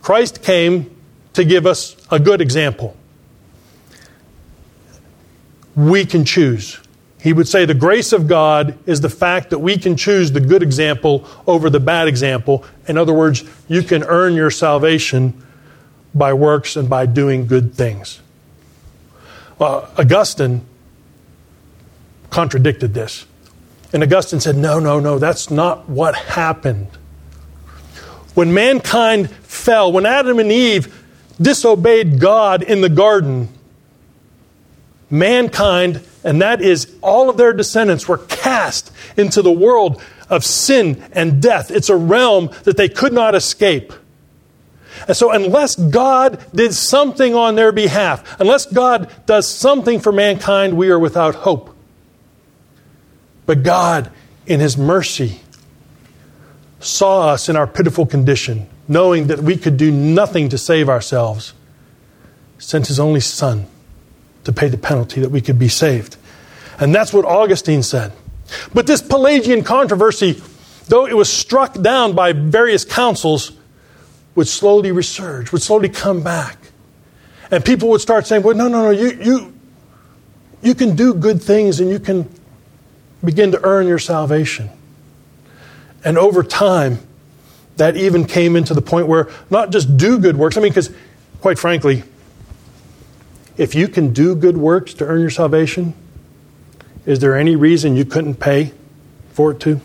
Christ 0.02 0.42
came 0.42 0.96
to 1.34 1.44
give 1.44 1.66
us 1.66 1.96
a 2.10 2.18
good 2.18 2.40
example 2.40 2.96
we 5.78 6.04
can 6.04 6.24
choose. 6.24 6.80
He 7.20 7.32
would 7.32 7.46
say 7.46 7.64
the 7.64 7.74
grace 7.74 8.12
of 8.12 8.26
God 8.26 8.76
is 8.86 9.00
the 9.00 9.08
fact 9.08 9.50
that 9.50 9.60
we 9.60 9.78
can 9.78 9.96
choose 9.96 10.32
the 10.32 10.40
good 10.40 10.62
example 10.62 11.24
over 11.46 11.70
the 11.70 11.78
bad 11.78 12.08
example. 12.08 12.64
In 12.88 12.98
other 12.98 13.14
words, 13.14 13.44
you 13.68 13.82
can 13.82 14.02
earn 14.02 14.34
your 14.34 14.50
salvation 14.50 15.46
by 16.14 16.32
works 16.32 16.74
and 16.74 16.90
by 16.90 17.06
doing 17.06 17.46
good 17.46 17.74
things. 17.74 18.20
Well, 19.58 19.88
Augustine 19.96 20.62
contradicted 22.30 22.92
this. 22.92 23.24
And 23.92 24.02
Augustine 24.02 24.40
said, 24.40 24.56
no, 24.56 24.80
no, 24.80 24.98
no, 24.98 25.18
that's 25.18 25.48
not 25.48 25.88
what 25.88 26.14
happened. 26.14 26.88
When 28.34 28.54
mankind 28.54 29.30
fell, 29.30 29.92
when 29.92 30.06
Adam 30.06 30.38
and 30.38 30.52
Eve 30.52 31.04
disobeyed 31.40 32.20
God 32.20 32.62
in 32.62 32.80
the 32.80 32.88
garden, 32.88 33.48
mankind, 35.10 36.04
and 36.24 36.42
that 36.42 36.60
is 36.60 36.94
all 37.00 37.30
of 37.30 37.36
their 37.36 37.52
descendants, 37.52 38.08
were 38.08 38.18
cast 38.18 38.92
into 39.16 39.42
the 39.42 39.52
world 39.52 40.02
of 40.28 40.44
sin 40.44 41.02
and 41.12 41.42
death. 41.42 41.70
It's 41.70 41.88
a 41.88 41.96
realm 41.96 42.50
that 42.64 42.76
they 42.76 42.88
could 42.88 43.12
not 43.12 43.34
escape. 43.34 43.92
And 45.06 45.16
so, 45.16 45.30
unless 45.32 45.76
God 45.76 46.44
did 46.52 46.74
something 46.74 47.34
on 47.34 47.54
their 47.54 47.72
behalf, 47.72 48.38
unless 48.40 48.66
God 48.66 49.10
does 49.26 49.48
something 49.48 50.00
for 50.00 50.12
mankind, 50.12 50.76
we 50.76 50.90
are 50.90 50.98
without 50.98 51.34
hope. 51.36 51.74
But 53.46 53.62
God, 53.62 54.10
in 54.46 54.60
His 54.60 54.76
mercy, 54.76 55.40
saw 56.80 57.28
us 57.28 57.48
in 57.48 57.56
our 57.56 57.66
pitiful 57.66 58.06
condition, 58.06 58.68
knowing 58.86 59.26
that 59.28 59.40
we 59.40 59.56
could 59.56 59.76
do 59.76 59.90
nothing 59.90 60.48
to 60.50 60.58
save 60.58 60.88
ourselves, 60.88 61.52
sent 62.58 62.86
His 62.86 63.00
only 63.00 63.20
Son 63.20 63.66
to 64.44 64.52
pay 64.52 64.68
the 64.68 64.78
penalty 64.78 65.20
that 65.20 65.30
we 65.30 65.40
could 65.40 65.58
be 65.58 65.68
saved. 65.68 66.16
And 66.78 66.94
that's 66.94 67.12
what 67.12 67.24
Augustine 67.24 67.82
said. 67.82 68.12
But 68.72 68.86
this 68.86 69.02
Pelagian 69.02 69.62
controversy, 69.62 70.40
though 70.86 71.06
it 71.06 71.16
was 71.16 71.30
struck 71.30 71.80
down 71.80 72.14
by 72.14 72.32
various 72.32 72.84
councils, 72.84 73.52
would 74.34 74.48
slowly 74.48 74.90
resurge, 74.90 75.52
would 75.52 75.62
slowly 75.62 75.88
come 75.88 76.22
back. 76.22 76.56
And 77.50 77.64
people 77.64 77.88
would 77.90 78.00
start 78.00 78.26
saying, 78.26 78.42
well, 78.42 78.56
no, 78.56 78.68
no, 78.68 78.84
no, 78.84 78.90
you, 78.90 79.10
you, 79.20 79.54
you 80.62 80.74
can 80.74 80.94
do 80.94 81.14
good 81.14 81.42
things 81.42 81.80
and 81.80 81.90
you 81.90 81.98
can 81.98 82.28
begin 83.24 83.52
to 83.52 83.64
earn 83.64 83.88
your 83.88 83.98
salvation. 83.98 84.70
And 86.04 86.16
over 86.16 86.42
time, 86.42 87.00
that 87.76 87.96
even 87.96 88.24
came 88.24 88.56
into 88.56 88.74
the 88.74 88.82
point 88.82 89.06
where 89.06 89.28
not 89.50 89.70
just 89.70 89.96
do 89.96 90.18
good 90.18 90.36
works, 90.36 90.56
I 90.56 90.60
mean, 90.60 90.70
because 90.70 90.90
quite 91.40 91.58
frankly, 91.58 92.02
if 93.56 93.74
you 93.74 93.88
can 93.88 94.12
do 94.12 94.34
good 94.34 94.56
works 94.56 94.94
to 94.94 95.04
earn 95.06 95.20
your 95.20 95.30
salvation, 95.30 95.94
is 97.06 97.20
there 97.20 97.36
any 97.36 97.56
reason 97.56 97.96
you 97.96 98.04
couldn't 98.04 98.34
pay 98.34 98.72
for 99.32 99.52
it 99.52 99.60
too? 99.60 99.80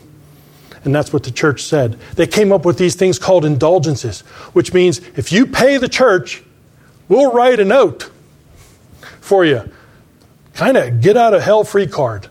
And 0.84 0.94
that's 0.94 1.12
what 1.12 1.22
the 1.22 1.30
church 1.30 1.62
said. 1.62 1.98
They 2.14 2.26
came 2.26 2.52
up 2.52 2.64
with 2.64 2.78
these 2.78 2.94
things 2.94 3.18
called 3.18 3.44
indulgences, 3.44 4.20
which 4.52 4.74
means 4.74 4.98
if 5.16 5.32
you 5.32 5.46
pay 5.46 5.78
the 5.78 5.88
church, 5.88 6.42
we'll 7.08 7.32
write 7.32 7.58
a 7.58 7.64
note 7.64 8.10
for 9.20 9.44
you. 9.44 9.70
Kind 10.52 10.76
of 10.76 11.00
get 11.00 11.16
out 11.16 11.32
of 11.32 11.42
hell 11.42 11.64
free 11.64 11.86
card. 11.86 12.28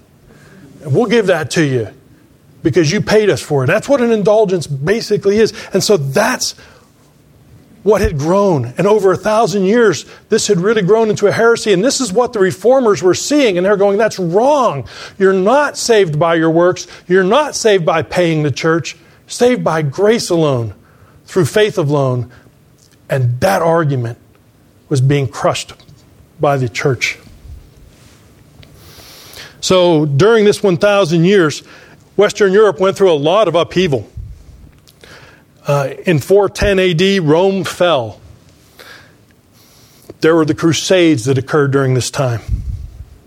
We'll 0.86 1.08
give 1.08 1.28
that 1.28 1.52
to 1.52 1.64
you 1.64 1.94
because 2.64 2.92
you 2.92 3.02
paid 3.02 3.30
us 3.30 3.42
for 3.42 3.64
it. 3.64 3.68
That's 3.68 3.88
what 3.88 4.02
an 4.02 4.12
indulgence 4.12 4.66
basically 4.66 5.38
is. 5.38 5.54
And 5.74 5.84
so 5.84 5.98
that's 5.98 6.56
what 7.84 8.02
had 8.02 8.18
grown. 8.18 8.74
And 8.78 8.88
over 8.88 9.12
a 9.12 9.18
thousand 9.18 9.66
years, 9.66 10.06
this 10.30 10.48
had 10.48 10.58
really 10.58 10.82
grown 10.82 11.10
into 11.10 11.28
a 11.28 11.32
heresy. 11.32 11.74
And 11.74 11.84
this 11.84 12.00
is 12.00 12.14
what 12.14 12.32
the 12.34 12.40
reformers 12.40 13.04
were 13.04 13.14
seeing. 13.14 13.58
And 13.58 13.66
they're 13.66 13.78
going, 13.78 13.98
that's 13.98 14.18
wrong. 14.18 14.88
You're 15.20 15.34
not 15.34 15.78
saved 15.78 16.18
by 16.18 16.36
your 16.36 16.50
works. 16.50 16.88
You're 17.08 17.26
not 17.26 17.56
saved 17.56 17.86
by 17.86 18.02
paying 18.02 18.44
the 18.44 18.52
church. 18.52 18.96
Saved 19.28 19.64
by 19.64 19.82
grace 19.82 20.30
alone, 20.30 20.74
through 21.26 21.46
faith 21.46 21.78
alone. 21.78 22.32
And 23.10 23.40
that 23.42 23.62
argument 23.62 24.18
was 24.90 25.02
being 25.02 25.28
crushed 25.28 25.74
by 26.40 26.58
the 26.58 26.70
church. 26.70 27.18
So 29.60 30.06
during 30.06 30.44
this 30.44 30.62
1,000 30.62 31.24
years, 31.24 31.64
Western 32.16 32.54
Europe 32.54 32.80
went 32.80 32.96
through 32.96 33.12
a 33.12 33.16
lot 33.16 33.48
of 33.48 33.56
upheaval. 33.56 34.10
Uh, 35.66 35.94
in 36.06 36.20
410 36.20 36.80
AD, 36.80 37.24
Rome 37.24 37.64
fell. 37.64 38.20
There 40.22 40.36
were 40.36 40.46
the 40.46 40.56
Crusades 40.56 41.26
that 41.26 41.38
occurred 41.38 41.72
during 41.72 41.94
this 41.94 42.12
time. 42.12 42.42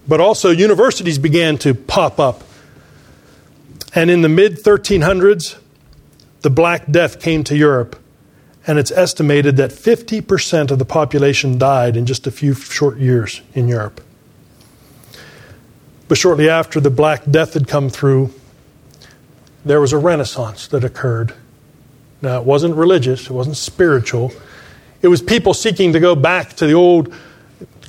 But 0.07 0.21
also, 0.21 0.51
universities 0.51 1.19
began 1.19 1.59
to 1.59 1.75
pop 1.75 2.21
up. 2.21 2.45
And 3.95 4.11
in 4.11 4.23
the 4.23 4.29
mid 4.29 4.63
1300s, 4.63 5.59
the 6.43 6.51
Black 6.51 6.91
Death 6.91 7.21
came 7.21 7.43
to 7.45 7.57
Europe. 7.57 8.01
And 8.67 8.79
it's 8.79 8.91
estimated 8.91 9.57
that 9.57 9.71
50% 9.71 10.71
of 10.71 10.79
the 10.79 10.85
population 10.85 11.59
died 11.59 11.97
in 11.97 12.05
just 12.05 12.27
a 12.27 12.31
few 12.31 12.55
short 12.55 12.99
years 12.99 13.41
in 13.55 13.69
Europe. 13.69 14.01
But 16.09 16.19
shortly 16.19 16.49
after 16.49 16.81
the 16.81 16.91
Black 16.91 17.25
Death 17.29 17.55
had 17.55 17.67
come 17.67 17.91
through, 17.91 18.33
there 19.67 19.81
was 19.81 19.93
a 19.93 19.99
renaissance 19.99 20.69
that 20.69 20.85
occurred 20.85 21.35
now, 22.23 22.41
it 22.41 22.47
wasn't 22.47 22.77
religious, 22.77 23.27
it 23.27 23.33
wasn't 23.33 23.57
spiritual. 23.57 24.33
It 25.03 25.09
was 25.09 25.21
people 25.21 25.55
seeking 25.55 25.93
to 25.93 26.01
go 26.01 26.15
back 26.15 26.55
to 26.55 26.67
the 26.67 26.73
old 26.73 27.15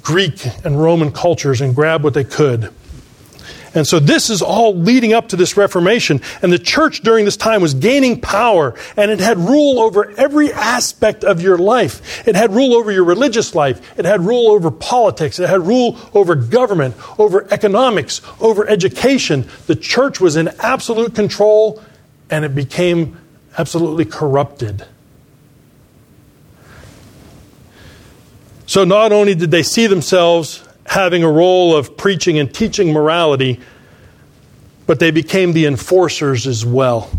Greek 0.02 0.46
and 0.66 0.80
Roman 0.80 1.12
cultures 1.12 1.62
and 1.62 1.74
grab 1.74 2.04
what 2.04 2.13
they 2.13 2.24
could. 2.24 2.74
And 3.78 3.88
so 3.88 4.00
this 4.00 4.32
is 4.32 4.42
all 4.42 4.76
leading 4.76 5.13
up 5.13 5.30
to 5.30 5.36
this 5.36 5.56
Reformation. 5.56 6.20
And 6.42 6.52
the 6.52 6.58
church 6.58 7.02
during 7.02 7.26
this 7.26 7.38
time 7.38 7.62
was 7.62 7.76
gaining 7.76 8.20
power 8.20 8.74
and 8.98 9.12
it 9.12 9.20
had 9.20 9.38
rule 9.38 9.80
over 9.80 10.12
every 10.18 10.52
aspect 10.52 11.24
of 11.24 11.42
your 11.42 11.60
life. 11.60 12.28
It 12.28 12.36
had 12.36 12.56
rule 12.56 12.74
over 12.74 12.92
your 12.92 13.04
religious 13.04 13.54
life. 13.54 13.80
It 13.96 14.04
had 14.04 14.22
rule 14.22 14.50
over 14.50 14.72
politics. 14.72 15.38
It 15.38 15.48
had 15.48 15.62
rule 15.62 16.00
over 16.16 16.34
government, 16.34 16.96
over 17.20 17.48
economics, 17.54 18.22
over 18.42 18.68
education. 18.68 19.48
The 19.68 19.76
church 19.76 20.20
was 20.20 20.36
in 20.36 20.48
absolute 20.60 21.13
control 21.13 21.84
and 22.32 22.44
it 22.44 22.56
became 22.56 23.20
absolutely 23.60 24.06
corrupted. 24.06 24.88
So, 28.66 28.84
not 28.84 29.12
only 29.12 29.36
did 29.36 29.52
they 29.52 29.63
see 29.63 29.86
themselves 29.86 30.67
having 30.88 31.23
a 31.23 31.30
role 31.30 31.76
of 31.76 31.97
preaching 31.97 32.39
and 32.39 32.54
teaching 32.54 32.93
morality, 32.93 33.60
but 34.86 35.00
they 35.00 35.12
became 35.12 35.54
the 35.54 35.65
enforcers 35.65 36.47
as 36.47 36.65
well. 36.65 37.12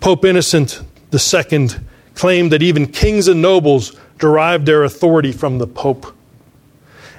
Pope 0.00 0.24
Innocent 0.24 0.80
II 1.12 1.68
claimed 2.14 2.52
that 2.52 2.62
even 2.62 2.86
kings 2.86 3.26
and 3.28 3.42
nobles 3.42 3.96
derived 4.18 4.64
their 4.64 4.84
authority 4.84 5.32
from 5.32 5.58
the 5.58 5.66
Pope. 5.66 6.06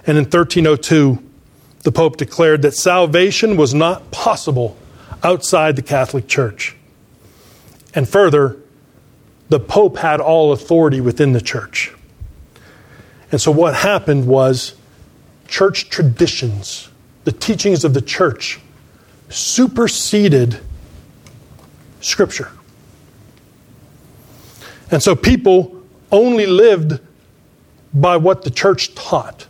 And 0.08 0.18
in 0.18 0.24
1302, 0.24 1.22
the 1.84 1.92
Pope 1.92 2.18
declared 2.18 2.62
that 2.62 2.74
salvation 2.74 3.58
was 3.58 3.74
not 3.74 4.12
possible 4.12 4.78
outside 5.24 5.76
the 5.76 5.82
Catholic 5.82 6.28
Church. 6.28 6.76
And 7.94 8.08
further, 8.08 8.58
the 9.50 9.60
Pope 9.60 9.98
had 9.98 10.22
all 10.22 10.54
authority 10.54 11.02
within 11.02 11.34
the 11.34 11.42
church. 11.42 11.94
And 13.32 13.42
so 13.42 13.52
what 13.52 13.76
happened 13.76 14.28
was 14.28 14.76
church 15.48 15.90
traditions, 15.90 16.90
the 17.24 17.32
teachings 17.32 17.84
of 17.84 17.94
the 17.94 18.02
church, 18.02 18.60
superseded 19.30 20.60
Scripture. 22.02 22.52
And 24.92 25.02
so 25.02 25.16
people 25.16 25.82
only 26.12 26.46
lived 26.46 27.00
by 27.94 28.18
what 28.18 28.44
the 28.44 28.52
church 28.52 28.94
taught. 28.94 29.48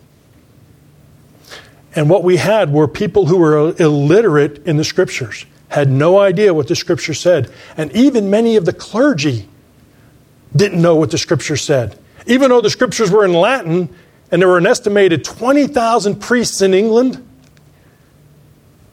And 1.95 2.09
what 2.09 2.23
we 2.23 2.37
had 2.37 2.71
were 2.71 2.87
people 2.87 3.25
who 3.25 3.37
were 3.37 3.75
illiterate 3.77 4.65
in 4.65 4.77
the 4.77 4.83
Scriptures 4.83 5.45
had 5.75 5.89
no 5.89 6.19
idea 6.19 6.53
what 6.53 6.69
the 6.69 6.75
scripture 6.75 7.13
said. 7.13 7.51
And 7.75 7.91
even 7.91 8.29
many 8.29 8.55
of 8.55 8.65
the 8.65 8.71
clergy 8.71 9.47
didn't 10.55 10.81
know 10.81 10.95
what 10.95 11.11
the 11.11 11.17
scripture 11.17 11.57
said. 11.57 11.99
Even 12.27 12.49
though 12.49 12.61
the 12.61 12.69
scriptures 12.69 13.11
were 13.11 13.25
in 13.25 13.33
Latin 13.33 13.93
and 14.35 14.41
there 14.41 14.49
were 14.49 14.57
an 14.57 14.67
estimated 14.67 15.23
20,000 15.23 16.19
priests 16.19 16.61
in 16.61 16.73
England, 16.73 17.25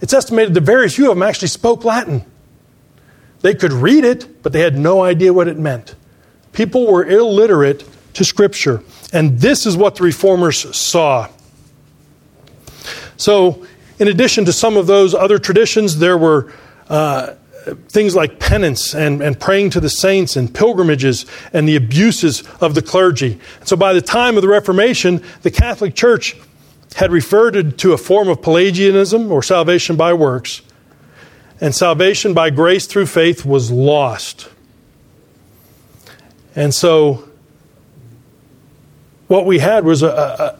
it's 0.00 0.12
estimated 0.12 0.54
that 0.54 0.60
very 0.60 0.88
few 0.88 1.10
of 1.10 1.16
them 1.16 1.22
actually 1.24 1.48
spoke 1.48 1.84
Latin. 1.84 2.24
They 3.40 3.52
could 3.52 3.72
read 3.72 4.04
it, 4.04 4.44
but 4.44 4.52
they 4.52 4.60
had 4.60 4.78
no 4.78 5.02
idea 5.02 5.32
what 5.32 5.48
it 5.48 5.58
meant. 5.58 5.96
People 6.52 6.86
were 6.86 7.04
illiterate 7.04 7.84
to 8.14 8.24
Scripture. 8.24 8.84
And 9.12 9.40
this 9.40 9.66
is 9.66 9.76
what 9.76 9.96
the 9.96 10.04
reformers 10.04 10.76
saw. 10.76 11.28
So, 13.16 13.66
in 13.98 14.06
addition 14.06 14.44
to 14.44 14.52
some 14.52 14.76
of 14.76 14.86
those 14.86 15.12
other 15.12 15.40
traditions, 15.40 15.98
there 15.98 16.16
were 16.16 16.52
uh, 16.88 17.34
things 17.88 18.14
like 18.14 18.38
penance 18.38 18.94
and, 18.94 19.22
and 19.22 19.38
praying 19.38 19.70
to 19.70 19.80
the 19.80 19.88
saints 19.88 20.36
and 20.36 20.52
pilgrimages 20.52 21.26
and 21.52 21.68
the 21.68 21.76
abuses 21.76 22.42
of 22.60 22.74
the 22.74 22.82
clergy. 22.82 23.38
And 23.60 23.68
so 23.68 23.76
by 23.76 23.92
the 23.92 24.02
time 24.02 24.36
of 24.36 24.42
the 24.42 24.48
Reformation, 24.48 25.22
the 25.42 25.50
Catholic 25.50 25.94
Church 25.94 26.36
had 26.96 27.12
referred 27.12 27.78
to 27.78 27.92
a 27.92 27.98
form 27.98 28.28
of 28.28 28.42
Pelagianism 28.42 29.30
or 29.32 29.42
salvation 29.42 29.96
by 29.96 30.12
works, 30.12 30.62
and 31.60 31.74
salvation 31.74 32.34
by 32.34 32.50
grace 32.50 32.86
through 32.86 33.06
faith 33.06 33.46
was 33.46 33.70
lost. 33.70 34.48
And 36.54 36.74
so 36.74 37.28
what 39.28 39.46
we 39.46 39.60
had 39.60 39.84
was 39.84 40.02
a, 40.02 40.08
a, 40.08 40.58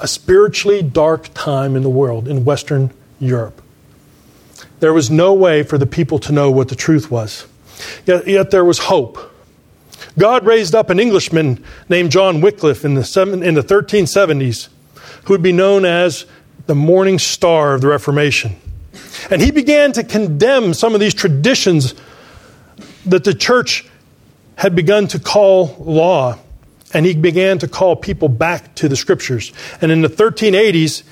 a 0.00 0.08
spiritually 0.08 0.82
dark 0.82 1.32
time 1.32 1.76
in 1.76 1.82
the 1.82 1.88
world, 1.88 2.28
in 2.28 2.44
Western 2.44 2.92
Europe. 3.18 3.62
There 4.80 4.92
was 4.92 5.10
no 5.10 5.34
way 5.34 5.62
for 5.62 5.78
the 5.78 5.86
people 5.86 6.18
to 6.20 6.32
know 6.32 6.50
what 6.50 6.68
the 6.68 6.76
truth 6.76 7.10
was. 7.10 7.46
Yet, 8.06 8.26
yet 8.26 8.50
there 8.50 8.64
was 8.64 8.78
hope. 8.78 9.18
God 10.16 10.46
raised 10.46 10.74
up 10.74 10.90
an 10.90 11.00
Englishman 11.00 11.64
named 11.88 12.10
John 12.10 12.40
Wycliffe 12.40 12.84
in 12.84 12.94
the, 12.94 13.04
seven, 13.04 13.42
in 13.42 13.54
the 13.54 13.62
1370s 13.62 14.68
who 15.24 15.34
would 15.34 15.42
be 15.42 15.52
known 15.52 15.84
as 15.84 16.26
the 16.66 16.74
morning 16.74 17.18
star 17.18 17.74
of 17.74 17.80
the 17.80 17.86
Reformation. 17.86 18.56
And 19.30 19.42
he 19.42 19.50
began 19.50 19.92
to 19.92 20.04
condemn 20.04 20.74
some 20.74 20.94
of 20.94 21.00
these 21.00 21.14
traditions 21.14 21.94
that 23.06 23.24
the 23.24 23.34
church 23.34 23.86
had 24.56 24.74
begun 24.74 25.06
to 25.08 25.18
call 25.18 25.76
law. 25.78 26.38
And 26.94 27.04
he 27.04 27.14
began 27.14 27.58
to 27.58 27.68
call 27.68 27.96
people 27.96 28.28
back 28.28 28.74
to 28.76 28.88
the 28.88 28.96
scriptures. 28.96 29.52
And 29.80 29.92
in 29.92 30.00
the 30.00 30.08
1380s, 30.08 31.02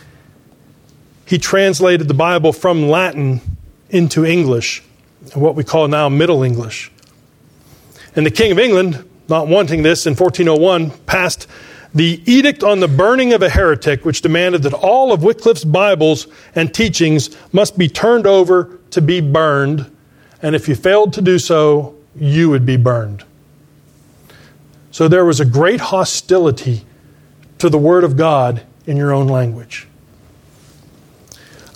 he 1.27 1.39
translated 1.39 2.09
the 2.09 2.15
Bible 2.15 2.53
from 2.53 2.89
Latin 2.89 3.41
into 3.91 4.25
English, 4.25 4.83
what 5.35 5.55
we 5.55 5.65
call 5.65 5.89
now 5.89 6.09
Middle 6.09 6.43
English. 6.43 6.91
And 8.15 8.25
the 8.25 8.31
King 8.31 8.53
of 8.53 8.59
England, 8.59 9.09
not 9.29 9.49
wanting 9.49 9.83
this 9.83 10.07
in 10.07 10.15
1401, 10.15 10.91
passed 11.07 11.47
the 11.95 12.23
Edict 12.27 12.63
on 12.63 12.81
the 12.81 12.89
Burning 12.89 13.33
of 13.33 13.43
a 13.43 13.49
Heretic, 13.49 14.05
which 14.05 14.21
demanded 14.21 14.63
that 14.65 14.75
all 14.75 15.13
of 15.13 15.23
Wycliffe's 15.23 15.65
Bibles 15.65 16.27
and 16.55 16.75
teachings 16.75 17.35
must 17.53 17.79
be 17.79 17.89
turned 17.89 18.27
over 18.27 18.79
to 18.91 19.01
be 19.01 19.21
burned, 19.21 19.91
and 20.43 20.55
if 20.55 20.69
you 20.69 20.75
failed 20.75 21.13
to 21.15 21.23
do 21.23 21.39
so, 21.39 21.95
you 22.15 22.51
would 22.51 22.67
be 22.67 22.77
burned. 22.77 23.25
So 24.91 25.09
there 25.09 25.25
was 25.25 25.41
a 25.41 25.45
great 25.45 25.81
hostility 25.81 26.85
to 27.59 27.69
the 27.69 27.79
Word 27.79 28.05
of 28.05 28.17
God 28.17 28.63
in 28.87 28.97
your 28.97 29.13
own 29.13 29.27
language. 29.27 29.87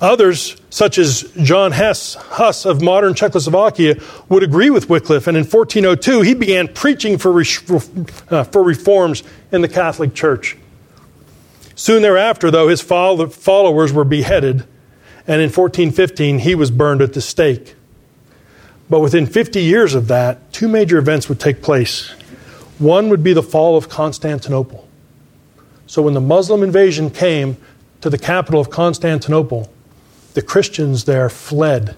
Others, 0.00 0.56
such 0.70 0.96
as 0.96 1.30
John 1.42 1.72
Hess, 1.72 2.14
Huss 2.14 2.64
of 2.64 2.80
modern 2.80 3.12
Czechoslovakia, 3.12 3.96
would 4.30 4.42
agree 4.42 4.70
with 4.70 4.88
Wycliffe, 4.88 5.26
and 5.26 5.36
in 5.36 5.44
1402 5.44 6.22
he 6.22 6.34
began 6.34 6.68
preaching 6.68 7.18
for, 7.18 7.38
uh, 8.30 8.44
for 8.44 8.62
reforms 8.62 9.22
in 9.52 9.60
the 9.60 9.68
Catholic 9.68 10.14
Church. 10.14 10.56
Soon 11.74 12.02
thereafter, 12.02 12.50
though, 12.50 12.68
his 12.68 12.80
followers 12.80 13.92
were 13.92 14.04
beheaded, 14.04 14.64
and 15.26 15.42
in 15.42 15.50
1415 15.50 16.38
he 16.40 16.54
was 16.54 16.70
burned 16.70 17.02
at 17.02 17.12
the 17.12 17.20
stake. 17.20 17.74
But 18.88 19.00
within 19.00 19.26
50 19.26 19.62
years 19.62 19.94
of 19.94 20.08
that, 20.08 20.52
two 20.52 20.66
major 20.66 20.98
events 20.98 21.28
would 21.28 21.40
take 21.40 21.62
place. 21.62 22.08
One 22.78 23.10
would 23.10 23.22
be 23.22 23.34
the 23.34 23.42
fall 23.42 23.76
of 23.76 23.88
Constantinople. 23.88 24.88
So 25.86 26.02
when 26.02 26.14
the 26.14 26.20
Muslim 26.20 26.62
invasion 26.62 27.10
came 27.10 27.56
to 28.00 28.08
the 28.08 28.18
capital 28.18 28.60
of 28.60 28.70
Constantinople, 28.70 29.70
the 30.34 30.42
Christians 30.42 31.04
there 31.04 31.28
fled. 31.28 31.96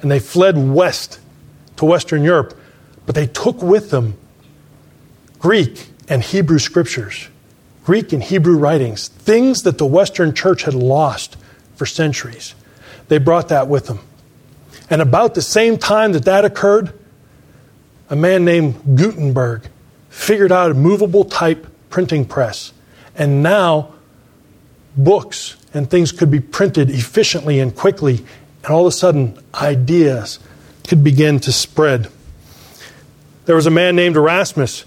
And 0.00 0.10
they 0.10 0.18
fled 0.18 0.56
west 0.58 1.20
to 1.76 1.84
Western 1.84 2.22
Europe, 2.24 2.58
but 3.06 3.14
they 3.14 3.26
took 3.26 3.62
with 3.62 3.90
them 3.90 4.16
Greek 5.38 5.88
and 6.08 6.22
Hebrew 6.22 6.58
scriptures, 6.58 7.28
Greek 7.84 8.12
and 8.12 8.22
Hebrew 8.22 8.56
writings, 8.56 9.08
things 9.08 9.62
that 9.62 9.78
the 9.78 9.86
Western 9.86 10.34
church 10.34 10.62
had 10.64 10.74
lost 10.74 11.36
for 11.76 11.86
centuries. 11.86 12.54
They 13.08 13.18
brought 13.18 13.48
that 13.48 13.68
with 13.68 13.86
them. 13.86 14.00
And 14.90 15.00
about 15.00 15.34
the 15.34 15.42
same 15.42 15.78
time 15.78 16.12
that 16.12 16.24
that 16.24 16.44
occurred, 16.44 16.92
a 18.10 18.16
man 18.16 18.44
named 18.44 18.96
Gutenberg 18.96 19.68
figured 20.10 20.52
out 20.52 20.70
a 20.70 20.74
movable 20.74 21.24
type 21.24 21.66
printing 21.88 22.24
press. 22.24 22.72
And 23.16 23.42
now 23.42 23.94
books 24.96 25.56
and 25.74 25.90
things 25.90 26.12
could 26.12 26.30
be 26.30 26.40
printed 26.40 26.90
efficiently 26.90 27.60
and 27.60 27.74
quickly, 27.74 28.24
and 28.62 28.72
all 28.72 28.82
of 28.82 28.86
a 28.86 28.92
sudden, 28.92 29.38
ideas 29.54 30.38
could 30.86 31.02
begin 31.02 31.40
to 31.40 31.52
spread. 31.52 32.08
There 33.46 33.56
was 33.56 33.66
a 33.66 33.70
man 33.70 33.96
named 33.96 34.16
Erasmus 34.16 34.84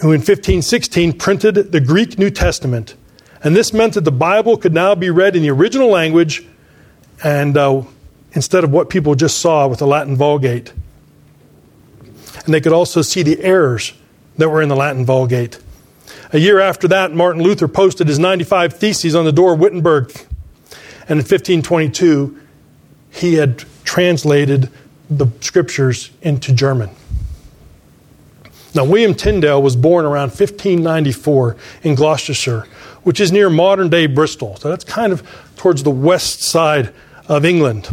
who, 0.00 0.08
in 0.08 0.20
1516, 0.20 1.12
printed 1.14 1.54
the 1.72 1.80
Greek 1.80 2.18
New 2.18 2.30
Testament. 2.30 2.94
And 3.44 3.54
this 3.54 3.72
meant 3.72 3.94
that 3.94 4.04
the 4.04 4.12
Bible 4.12 4.56
could 4.56 4.72
now 4.72 4.94
be 4.94 5.10
read 5.10 5.36
in 5.36 5.42
the 5.42 5.50
original 5.50 5.88
language 5.88 6.46
and 7.22 7.56
uh, 7.56 7.82
instead 8.32 8.64
of 8.64 8.70
what 8.70 8.90
people 8.90 9.14
just 9.14 9.38
saw 9.38 9.66
with 9.66 9.78
the 9.78 9.86
Latin 9.86 10.16
Vulgate. 10.16 10.72
And 12.44 12.54
they 12.54 12.60
could 12.60 12.72
also 12.72 13.02
see 13.02 13.22
the 13.22 13.40
errors 13.42 13.92
that 14.38 14.48
were 14.48 14.62
in 14.62 14.68
the 14.68 14.76
Latin 14.76 15.04
Vulgate. 15.04 15.58
A 16.32 16.38
year 16.38 16.60
after 16.60 16.86
that, 16.88 17.12
Martin 17.12 17.42
Luther 17.42 17.66
posted 17.66 18.06
his 18.06 18.18
95 18.18 18.74
Theses 18.74 19.16
on 19.16 19.24
the 19.24 19.32
door 19.32 19.54
of 19.54 19.60
Wittenberg. 19.60 20.10
And 21.08 21.18
in 21.18 21.24
1522, 21.24 22.40
he 23.10 23.34
had 23.34 23.64
translated 23.84 24.70
the 25.08 25.26
scriptures 25.40 26.10
into 26.22 26.52
German. 26.52 26.90
Now, 28.72 28.84
William 28.84 29.14
Tyndale 29.14 29.60
was 29.60 29.74
born 29.74 30.04
around 30.04 30.28
1594 30.28 31.56
in 31.82 31.96
Gloucestershire, 31.96 32.68
which 33.02 33.18
is 33.18 33.32
near 33.32 33.50
modern 33.50 33.88
day 33.88 34.06
Bristol. 34.06 34.56
So 34.56 34.68
that's 34.68 34.84
kind 34.84 35.12
of 35.12 35.28
towards 35.56 35.82
the 35.82 35.90
west 35.90 36.42
side 36.42 36.94
of 37.26 37.44
England. 37.44 37.88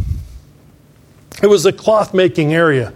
It 1.42 1.48
was 1.48 1.66
a 1.66 1.72
cloth 1.72 2.14
making 2.14 2.54
area 2.54 2.92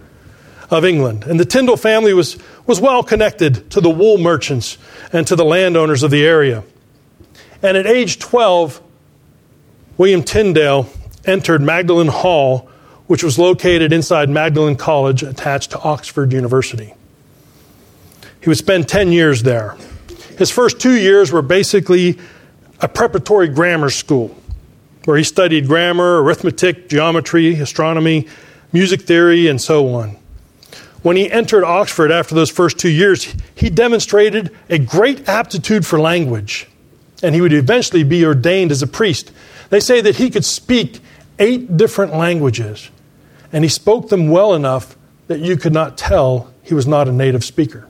of 0.73 0.83
England. 0.83 1.23
And 1.23 1.39
the 1.39 1.45
Tyndale 1.45 1.77
family 1.77 2.13
was, 2.13 2.37
was 2.65 2.81
well 2.81 3.03
connected 3.03 3.69
to 3.71 3.81
the 3.81 3.89
wool 3.89 4.17
merchants 4.17 4.77
and 5.11 5.25
to 5.27 5.35
the 5.35 5.45
landowners 5.45 6.03
of 6.03 6.11
the 6.11 6.25
area. 6.25 6.63
And 7.61 7.77
at 7.77 7.85
age 7.85 8.19
12, 8.19 8.81
William 9.97 10.23
Tyndale 10.23 10.89
entered 11.25 11.61
Magdalen 11.61 12.07
Hall, 12.07 12.69
which 13.07 13.23
was 13.23 13.37
located 13.39 13.93
inside 13.93 14.29
Magdalen 14.29 14.75
College 14.75 15.23
attached 15.23 15.71
to 15.71 15.79
Oxford 15.79 16.33
University. 16.33 16.93
He 18.41 18.49
would 18.49 18.57
spend 18.57 18.89
10 18.89 19.11
years 19.11 19.43
there. 19.43 19.77
His 20.37 20.49
first 20.49 20.81
two 20.81 20.99
years 20.99 21.31
were 21.31 21.41
basically 21.41 22.19
a 22.81 22.87
preparatory 22.89 23.47
grammar 23.47 23.89
school 23.89 24.35
where 25.05 25.17
he 25.17 25.23
studied 25.23 25.67
grammar, 25.67 26.21
arithmetic, 26.21 26.89
geometry, 26.89 27.55
astronomy, 27.55 28.27
music 28.71 29.01
theory, 29.03 29.47
and 29.47 29.61
so 29.61 29.93
on. 29.93 30.17
When 31.03 31.17
he 31.17 31.29
entered 31.29 31.65
Oxford 31.65 32.11
after 32.11 32.33
those 32.33 32.49
first 32.49 32.79
two 32.79 32.89
years, 32.89 33.35
he 33.53 33.69
demonstrated 33.69 34.55
a 34.69 34.79
great 34.79 35.27
aptitude 35.27 35.85
for 35.85 35.99
language, 35.99 36.67
and 37.21 37.35
he 37.35 37.41
would 37.41 37.53
eventually 37.53 38.03
be 38.03 38.25
ordained 38.25 38.71
as 38.71 38.81
a 38.81 38.87
priest. 38.87 39.31
They 39.69 39.81
say 39.81 39.99
that 40.01 40.15
he 40.15 40.29
could 40.29 40.45
speak 40.45 41.01
eight 41.39 41.75
different 41.75 42.15
languages, 42.15 42.89
and 43.51 43.65
he 43.65 43.69
spoke 43.69 44.09
them 44.09 44.29
well 44.29 44.53
enough 44.53 44.95
that 45.27 45.39
you 45.39 45.57
could 45.57 45.73
not 45.73 45.97
tell 45.97 46.53
he 46.63 46.73
was 46.73 46.87
not 46.87 47.09
a 47.09 47.11
native 47.11 47.43
speaker. 47.43 47.87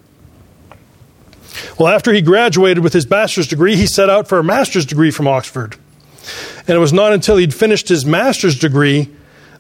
Well, 1.78 1.90
after 1.94 2.12
he 2.14 2.22
graduated 2.22 2.84
with 2.84 2.94
his 2.94 3.06
bachelor's 3.06 3.48
degree, 3.48 3.76
he 3.76 3.86
set 3.86 4.10
out 4.10 4.28
for 4.28 4.40
a 4.40 4.44
master's 4.44 4.88
degree 4.88 5.12
from 5.12 5.28
Oxford. 5.28 5.76
And 6.68 6.76
it 6.76 6.80
was 6.80 6.94
not 6.94 7.14
until 7.14 7.38
he'd 7.38 7.54
finished 7.54 7.90
his 7.90 8.06
master's 8.06 8.58
degree 8.58 9.10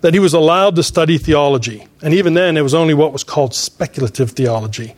that 0.04 0.14
he 0.14 0.20
was 0.20 0.34
allowed 0.34 0.76
to 0.76 0.84
study 0.84 1.18
theology. 1.18 1.88
And 2.02 2.14
even 2.14 2.34
then, 2.34 2.58
it 2.58 2.62
was 2.62 2.74
only 2.74 2.94
what 2.94 3.14
was 3.14 3.24
called 3.24 3.56
speculative 3.56 4.32
theology. 4.32 4.96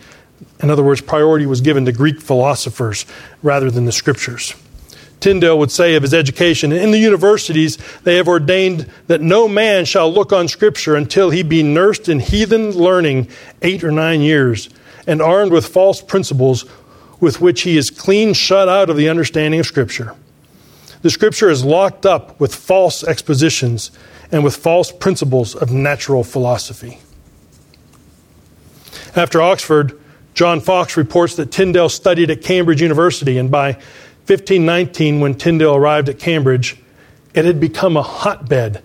In 0.63 0.71
other 0.71 0.81
words, 0.81 0.99
priority 0.99 1.45
was 1.45 1.61
given 1.61 1.85
to 1.85 1.91
Greek 1.91 2.19
philosophers 2.19 3.05
rather 3.43 3.69
than 3.69 3.85
the 3.85 3.91
scriptures. 3.91 4.55
Tyndale 5.19 5.59
would 5.59 5.71
say 5.71 5.93
of 5.93 6.01
his 6.01 6.15
education 6.15 6.71
In 6.71 6.89
the 6.89 6.97
universities, 6.97 7.77
they 8.01 8.15
have 8.15 8.27
ordained 8.27 8.89
that 9.05 9.21
no 9.21 9.47
man 9.47 9.85
shall 9.85 10.11
look 10.11 10.33
on 10.33 10.47
Scripture 10.47 10.95
until 10.95 11.29
he 11.29 11.43
be 11.43 11.61
nursed 11.61 12.09
in 12.09 12.19
heathen 12.19 12.71
learning 12.71 13.27
eight 13.61 13.83
or 13.83 13.91
nine 13.91 14.21
years, 14.21 14.69
and 15.05 15.21
armed 15.21 15.51
with 15.51 15.67
false 15.67 16.01
principles 16.01 16.65
with 17.19 17.39
which 17.39 17.61
he 17.61 17.77
is 17.77 17.91
clean 17.91 18.33
shut 18.33 18.67
out 18.67 18.89
of 18.89 18.97
the 18.97 19.07
understanding 19.07 19.59
of 19.59 19.67
Scripture. 19.67 20.15
The 21.03 21.11
Scripture 21.11 21.51
is 21.51 21.63
locked 21.63 22.07
up 22.07 22.39
with 22.39 22.55
false 22.55 23.03
expositions 23.03 23.91
and 24.31 24.43
with 24.43 24.55
false 24.55 24.91
principles 24.91 25.55
of 25.55 25.71
natural 25.71 26.23
philosophy. 26.23 26.99
After 29.15 29.41
Oxford, 29.41 29.99
John 30.33 30.59
Foxe 30.59 30.97
reports 30.97 31.35
that 31.35 31.51
Tyndale 31.51 31.89
studied 31.89 32.29
at 32.29 32.41
Cambridge 32.41 32.81
University, 32.81 33.38
and 33.38 33.49
by 33.49 33.73
1519, 34.27 35.19
when 35.19 35.35
Tyndale 35.35 35.75
arrived 35.75 36.09
at 36.09 36.19
Cambridge, 36.19 36.77
it 37.33 37.45
had 37.45 37.59
become 37.59 37.95
a 37.95 38.01
hotbed 38.01 38.83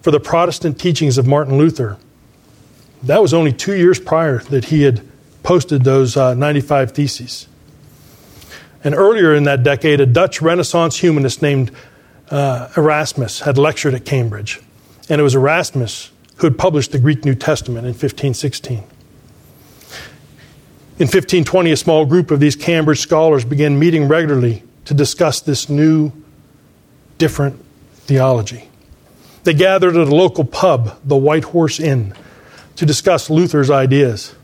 for 0.00 0.10
the 0.10 0.20
Protestant 0.20 0.80
teachings 0.80 1.18
of 1.18 1.26
Martin 1.26 1.58
Luther. 1.58 1.98
That 3.02 3.20
was 3.20 3.34
only 3.34 3.52
two 3.52 3.74
years 3.74 3.98
prior 3.98 4.38
that 4.44 4.66
he 4.66 4.82
had 4.82 5.06
posted 5.42 5.84
those 5.84 6.16
uh, 6.16 6.34
95 6.34 6.92
theses. 6.92 7.48
And 8.84 8.94
earlier 8.94 9.34
in 9.34 9.44
that 9.44 9.62
decade, 9.62 10.00
a 10.00 10.06
Dutch 10.06 10.40
Renaissance 10.40 10.98
humanist 10.98 11.42
named 11.42 11.70
uh, 12.32 12.70
Erasmus 12.76 13.40
had 13.40 13.58
lectured 13.58 13.94
at 13.94 14.04
Cambridge. 14.04 14.60
And 15.08 15.20
it 15.20 15.24
was 15.24 15.34
Erasmus 15.34 16.10
who 16.36 16.46
had 16.46 16.56
published 16.58 16.90
the 16.90 16.98
Greek 16.98 17.24
New 17.24 17.34
Testament 17.34 17.86
in 17.86 17.92
1516. 17.92 18.78
In 20.98 21.08
1520, 21.08 21.70
a 21.70 21.76
small 21.76 22.06
group 22.06 22.30
of 22.30 22.40
these 22.40 22.56
Cambridge 22.56 23.00
scholars 23.00 23.44
began 23.44 23.78
meeting 23.78 24.08
regularly 24.08 24.62
to 24.86 24.94
discuss 24.94 25.40
this 25.40 25.68
new, 25.68 26.10
different 27.18 27.62
theology. 28.06 28.68
They 29.44 29.54
gathered 29.54 29.96
at 29.96 30.08
a 30.08 30.14
local 30.14 30.44
pub, 30.44 30.98
the 31.04 31.16
White 31.16 31.44
Horse 31.44 31.80
Inn, 31.80 32.14
to 32.76 32.86
discuss 32.86 33.28
Luther's 33.28 33.70
ideas. 33.70 34.34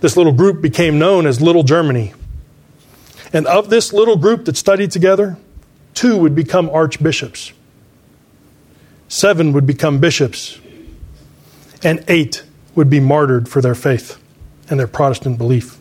This 0.00 0.16
little 0.16 0.32
group 0.32 0.60
became 0.60 0.98
known 0.98 1.26
as 1.26 1.40
Little 1.40 1.62
Germany. 1.62 2.12
And 3.32 3.46
of 3.46 3.70
this 3.70 3.92
little 3.92 4.16
group 4.16 4.44
that 4.46 4.56
studied 4.56 4.90
together, 4.90 5.38
two 6.00 6.16
would 6.16 6.34
become 6.34 6.70
archbishops, 6.70 7.52
seven 9.08 9.52
would 9.52 9.66
become 9.66 9.98
bishops, 9.98 10.58
and 11.82 12.02
eight 12.08 12.42
would 12.74 12.88
be 12.88 12.98
martyred 12.98 13.46
for 13.46 13.60
their 13.60 13.74
faith 13.74 14.18
and 14.70 14.80
their 14.80 14.86
Protestant 14.86 15.36
belief. 15.36 15.78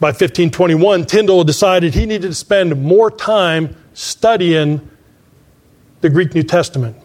By 0.00 0.08
1521, 0.08 1.04
Tyndale 1.04 1.44
decided 1.44 1.94
he 1.94 2.04
needed 2.04 2.26
to 2.26 2.34
spend 2.34 2.82
more 2.82 3.12
time 3.12 3.76
studying 3.92 4.90
the 6.00 6.10
Greek 6.10 6.34
New 6.34 6.42
Testament. 6.42 6.96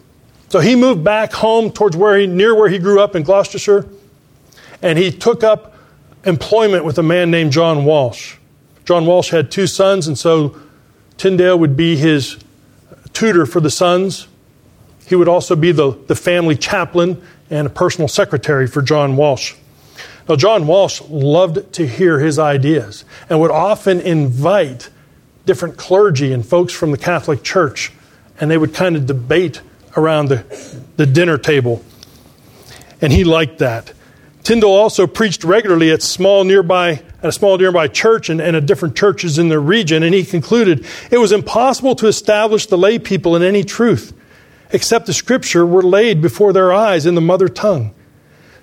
So 0.48 0.58
he 0.58 0.74
moved 0.74 1.04
back 1.04 1.32
home 1.32 1.70
towards 1.70 1.96
where 1.96 2.18
he, 2.18 2.26
near 2.26 2.52
where 2.52 2.68
he 2.68 2.80
grew 2.80 3.00
up 3.00 3.14
in 3.14 3.22
Gloucestershire, 3.22 3.86
and 4.82 4.98
he 4.98 5.12
took 5.12 5.44
up 5.44 5.76
employment 6.24 6.84
with 6.84 6.98
a 6.98 7.04
man 7.04 7.30
named 7.30 7.52
John 7.52 7.84
Walsh. 7.84 8.34
John 8.84 9.06
Walsh 9.06 9.30
had 9.30 9.52
two 9.52 9.68
sons, 9.68 10.08
and 10.08 10.18
so 10.18 10.60
Tyndale 11.20 11.58
would 11.58 11.76
be 11.76 11.96
his 11.96 12.38
tutor 13.12 13.44
for 13.44 13.60
the 13.60 13.70
sons. 13.70 14.26
He 15.06 15.14
would 15.14 15.28
also 15.28 15.54
be 15.54 15.70
the, 15.70 15.90
the 16.06 16.14
family 16.14 16.56
chaplain 16.56 17.22
and 17.50 17.66
a 17.66 17.70
personal 17.70 18.08
secretary 18.08 18.66
for 18.66 18.80
John 18.80 19.18
Walsh. 19.18 19.54
Now, 20.26 20.36
John 20.36 20.66
Walsh 20.66 21.02
loved 21.10 21.74
to 21.74 21.86
hear 21.86 22.20
his 22.20 22.38
ideas 22.38 23.04
and 23.28 23.38
would 23.38 23.50
often 23.50 24.00
invite 24.00 24.88
different 25.44 25.76
clergy 25.76 26.32
and 26.32 26.46
folks 26.46 26.72
from 26.72 26.90
the 26.90 26.96
Catholic 26.96 27.42
Church 27.42 27.92
and 28.40 28.50
they 28.50 28.56
would 28.56 28.72
kind 28.72 28.96
of 28.96 29.04
debate 29.04 29.60
around 29.98 30.30
the, 30.30 30.80
the 30.96 31.04
dinner 31.04 31.36
table. 31.36 31.84
And 33.02 33.12
he 33.12 33.24
liked 33.24 33.58
that. 33.58 33.92
Tyndale 34.42 34.70
also 34.70 35.06
preached 35.06 35.44
regularly 35.44 35.90
at 35.90 36.00
small 36.00 36.44
nearby 36.44 37.02
at 37.22 37.28
a 37.28 37.32
small 37.32 37.58
nearby 37.58 37.88
church 37.88 38.30
and, 38.30 38.40
and 38.40 38.56
at 38.56 38.66
different 38.66 38.96
churches 38.96 39.38
in 39.38 39.48
the 39.48 39.58
region, 39.58 40.02
and 40.02 40.14
he 40.14 40.24
concluded 40.24 40.86
it 41.10 41.18
was 41.18 41.32
impossible 41.32 41.94
to 41.96 42.06
establish 42.06 42.66
the 42.66 42.78
lay 42.78 42.98
people 42.98 43.36
in 43.36 43.42
any 43.42 43.62
truth 43.62 44.14
except 44.72 45.06
the 45.06 45.12
scripture 45.12 45.66
were 45.66 45.82
laid 45.82 46.22
before 46.22 46.52
their 46.52 46.72
eyes 46.72 47.06
in 47.06 47.14
the 47.14 47.20
mother 47.20 47.48
tongue. 47.48 47.94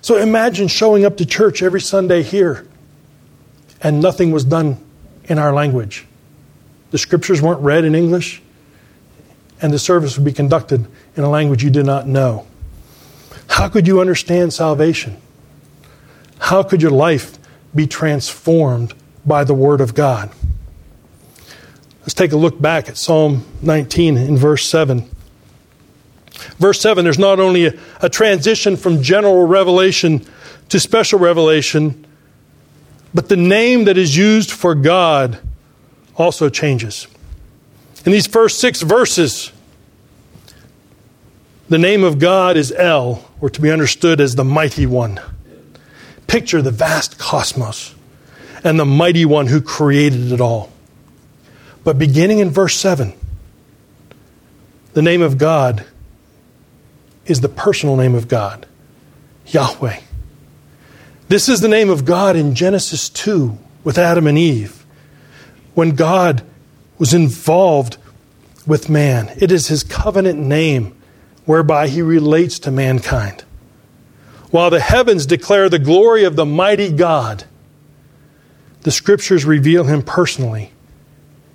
So 0.00 0.16
imagine 0.16 0.68
showing 0.68 1.04
up 1.04 1.16
to 1.18 1.26
church 1.26 1.62
every 1.62 1.80
Sunday 1.80 2.22
here 2.22 2.66
and 3.80 4.00
nothing 4.00 4.30
was 4.30 4.44
done 4.44 4.78
in 5.24 5.38
our 5.38 5.52
language. 5.52 6.06
The 6.90 6.98
scriptures 6.98 7.42
weren't 7.42 7.60
read 7.60 7.84
in 7.84 7.94
English, 7.94 8.42
and 9.60 9.72
the 9.72 9.78
service 9.78 10.16
would 10.16 10.24
be 10.24 10.32
conducted 10.32 10.86
in 11.16 11.22
a 11.22 11.28
language 11.28 11.62
you 11.62 11.70
did 11.70 11.86
not 11.86 12.06
know. 12.06 12.46
How 13.48 13.68
could 13.68 13.86
you 13.86 14.00
understand 14.00 14.52
salvation? 14.52 15.16
How 16.38 16.62
could 16.62 16.80
your 16.80 16.90
life 16.90 17.37
be 17.78 17.86
transformed 17.86 18.92
by 19.24 19.44
the 19.44 19.54
Word 19.54 19.80
of 19.80 19.94
God? 19.94 20.30
Let's 22.00 22.14
take 22.14 22.32
a 22.32 22.36
look 22.36 22.60
back 22.60 22.88
at 22.88 22.96
Psalm 22.96 23.44
19 23.62 24.16
in 24.16 24.36
verse 24.36 24.64
7. 24.66 25.08
Verse 26.58 26.80
7 26.80 27.04
there's 27.04 27.18
not 27.18 27.38
only 27.38 27.66
a, 27.66 27.78
a 28.02 28.08
transition 28.08 28.76
from 28.76 29.02
general 29.02 29.46
revelation 29.46 30.26
to 30.70 30.80
special 30.80 31.20
revelation, 31.20 32.04
but 33.14 33.28
the 33.28 33.36
name 33.36 33.84
that 33.84 33.96
is 33.96 34.16
used 34.16 34.50
for 34.50 34.74
God 34.74 35.38
also 36.16 36.48
changes. 36.48 37.06
In 38.04 38.10
these 38.12 38.26
first 38.26 38.58
six 38.58 38.82
verses, 38.82 39.52
the 41.68 41.78
name 41.78 42.02
of 42.02 42.18
God 42.18 42.56
is 42.56 42.72
El, 42.72 43.24
or 43.40 43.50
to 43.50 43.60
be 43.60 43.70
understood 43.70 44.20
as 44.20 44.34
the 44.34 44.44
Mighty 44.44 44.86
One. 44.86 45.20
Picture 46.28 46.62
the 46.62 46.70
vast 46.70 47.18
cosmos 47.18 47.94
and 48.62 48.78
the 48.78 48.84
Mighty 48.84 49.24
One 49.24 49.48
who 49.48 49.60
created 49.60 50.30
it 50.30 50.40
all. 50.40 50.70
But 51.82 51.98
beginning 51.98 52.38
in 52.38 52.50
verse 52.50 52.76
7, 52.76 53.12
the 54.92 55.02
name 55.02 55.22
of 55.22 55.38
God 55.38 55.84
is 57.26 57.40
the 57.40 57.48
personal 57.48 57.96
name 57.96 58.14
of 58.14 58.28
God, 58.28 58.66
Yahweh. 59.46 60.00
This 61.28 61.48
is 61.48 61.60
the 61.60 61.68
name 61.68 61.90
of 61.90 62.04
God 62.04 62.36
in 62.36 62.54
Genesis 62.54 63.08
2 63.08 63.58
with 63.84 63.98
Adam 63.98 64.26
and 64.26 64.38
Eve. 64.38 64.84
When 65.74 65.90
God 65.90 66.42
was 66.98 67.14
involved 67.14 67.96
with 68.66 68.88
man, 68.88 69.30
it 69.38 69.52
is 69.52 69.68
his 69.68 69.82
covenant 69.82 70.38
name 70.38 70.94
whereby 71.44 71.88
he 71.88 72.02
relates 72.02 72.58
to 72.60 72.70
mankind. 72.70 73.44
While 74.50 74.70
the 74.70 74.80
heavens 74.80 75.26
declare 75.26 75.68
the 75.68 75.78
glory 75.78 76.24
of 76.24 76.36
the 76.36 76.46
mighty 76.46 76.90
God, 76.90 77.44
the 78.82 78.90
scriptures 78.90 79.44
reveal 79.44 79.84
him 79.84 80.02
personally 80.02 80.72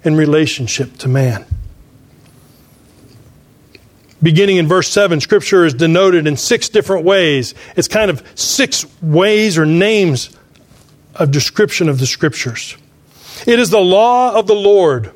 in 0.04 0.16
relationship 0.16 0.98
to 1.00 1.08
man. 1.08 1.46
Beginning 4.22 4.58
in 4.58 4.68
verse 4.68 4.90
7, 4.90 5.20
scripture 5.20 5.66
is 5.66 5.74
denoted 5.74 6.28
in 6.28 6.38
six 6.38 6.70
different 6.70 7.04
ways. 7.04 7.56
It's 7.76 7.88
kind 7.88 8.10
of 8.10 8.24
six 8.36 8.86
ways 9.02 9.58
or 9.58 9.66
names 9.66 10.30
of 11.16 11.32
description 11.32 11.90
of 11.90 12.00
the 12.00 12.06
scriptures. 12.06 12.78
It 13.46 13.60
is 13.60 13.70
the 13.70 13.80
law 13.80 14.34
of 14.34 14.48
the 14.48 14.56
Lord 14.56 15.12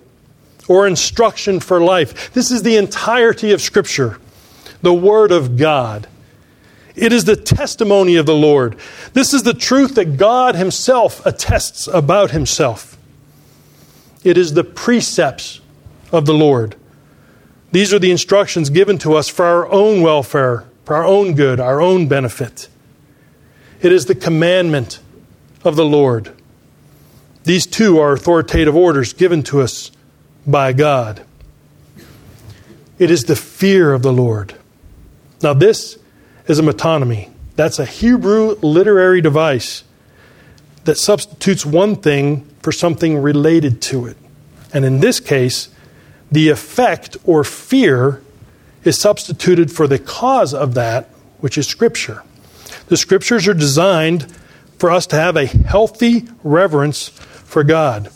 or 0.68 0.88
instruction 0.88 1.60
for 1.60 1.80
life. 1.80 2.34
This 2.34 2.52
is 2.52 2.64
the 2.64 2.76
entirety 2.76 3.52
of 3.54 3.62
scripture 3.62 4.20
the 4.82 4.94
Word 4.94 5.32
of 5.32 5.58
God. 5.58 6.08
It 6.98 7.14
is 7.14 7.26
the 7.26 7.36
testimony 7.36 8.16
of 8.16 8.26
the 8.26 8.36
Lord. 8.36 8.76
This 9.14 9.32
is 9.32 9.44
the 9.44 9.54
truth 9.54 9.96
that 9.96 10.18
God 10.18 10.56
Himself 10.56 11.24
attests 11.26 11.88
about 11.88 12.32
Himself. 12.32 12.98
It 14.24 14.36
is 14.36 14.56
the 14.56 14.64
precepts 14.64 15.62
of 16.12 16.26
the 16.26 16.34
Lord. 16.34 16.76
These 17.72 17.94
are 17.94 18.00
the 18.00 18.10
instructions 18.10 18.72
given 18.72 18.98
to 19.00 19.14
us 19.14 19.30
for 19.30 19.46
our 19.46 19.72
own 19.72 20.02
welfare, 20.02 20.66
for 20.86 20.96
our 20.96 21.06
own 21.06 21.36
good, 21.36 21.60
our 21.60 21.80
own 21.80 22.08
benefit. 22.08 22.68
It 23.80 23.92
is 23.92 24.08
the 24.08 24.16
commandment 24.16 25.00
of 25.64 25.76
the 25.76 25.86
Lord. 25.86 26.34
These 27.44 27.68
two 27.68 28.00
are 28.00 28.14
authoritative 28.14 28.76
orders 28.76 29.14
given 29.14 29.44
to 29.44 29.62
us 29.62 29.92
by 30.48 30.74
God. 30.74 31.24
It 32.98 33.12
is 33.12 33.26
the 33.26 33.36
fear 33.36 33.94
of 33.94 34.02
the 34.02 34.12
Lord. 34.12 34.56
Now, 35.44 35.54
this 35.54 36.00
is 36.48 36.60
a 36.60 36.64
metonymy. 36.64 37.30
That's 37.56 37.80
a 37.80 37.86
Hebrew 37.86 38.58
literary 38.62 39.22
device 39.22 39.84
that 40.86 40.98
substitutes 40.98 41.66
one 41.66 41.96
thing 41.96 42.48
for 42.62 42.72
something 42.72 43.18
related 43.18 43.82
to 43.84 44.06
it. 44.06 44.18
And 44.74 44.86
in 44.86 45.00
this 45.00 45.20
case, 45.20 45.70
the 46.32 46.50
effect 46.50 47.18
or 47.26 47.44
fear 47.44 48.22
is 48.84 48.98
substituted 48.98 49.72
for 49.72 49.88
the 49.88 50.00
cause 50.00 50.54
of 50.54 50.74
that, 50.76 51.10
which 51.40 51.58
is 51.58 51.68
Scripture. 51.68 52.24
The 52.88 52.98
Scriptures 52.98 53.48
are 53.48 53.54
designed 53.54 54.32
for 54.78 54.92
us 54.92 55.08
to 55.08 55.16
have 55.16 55.36
a 55.36 55.46
healthy 55.46 56.28
reverence 56.44 57.10
for 57.10 57.64
God. 57.64 58.10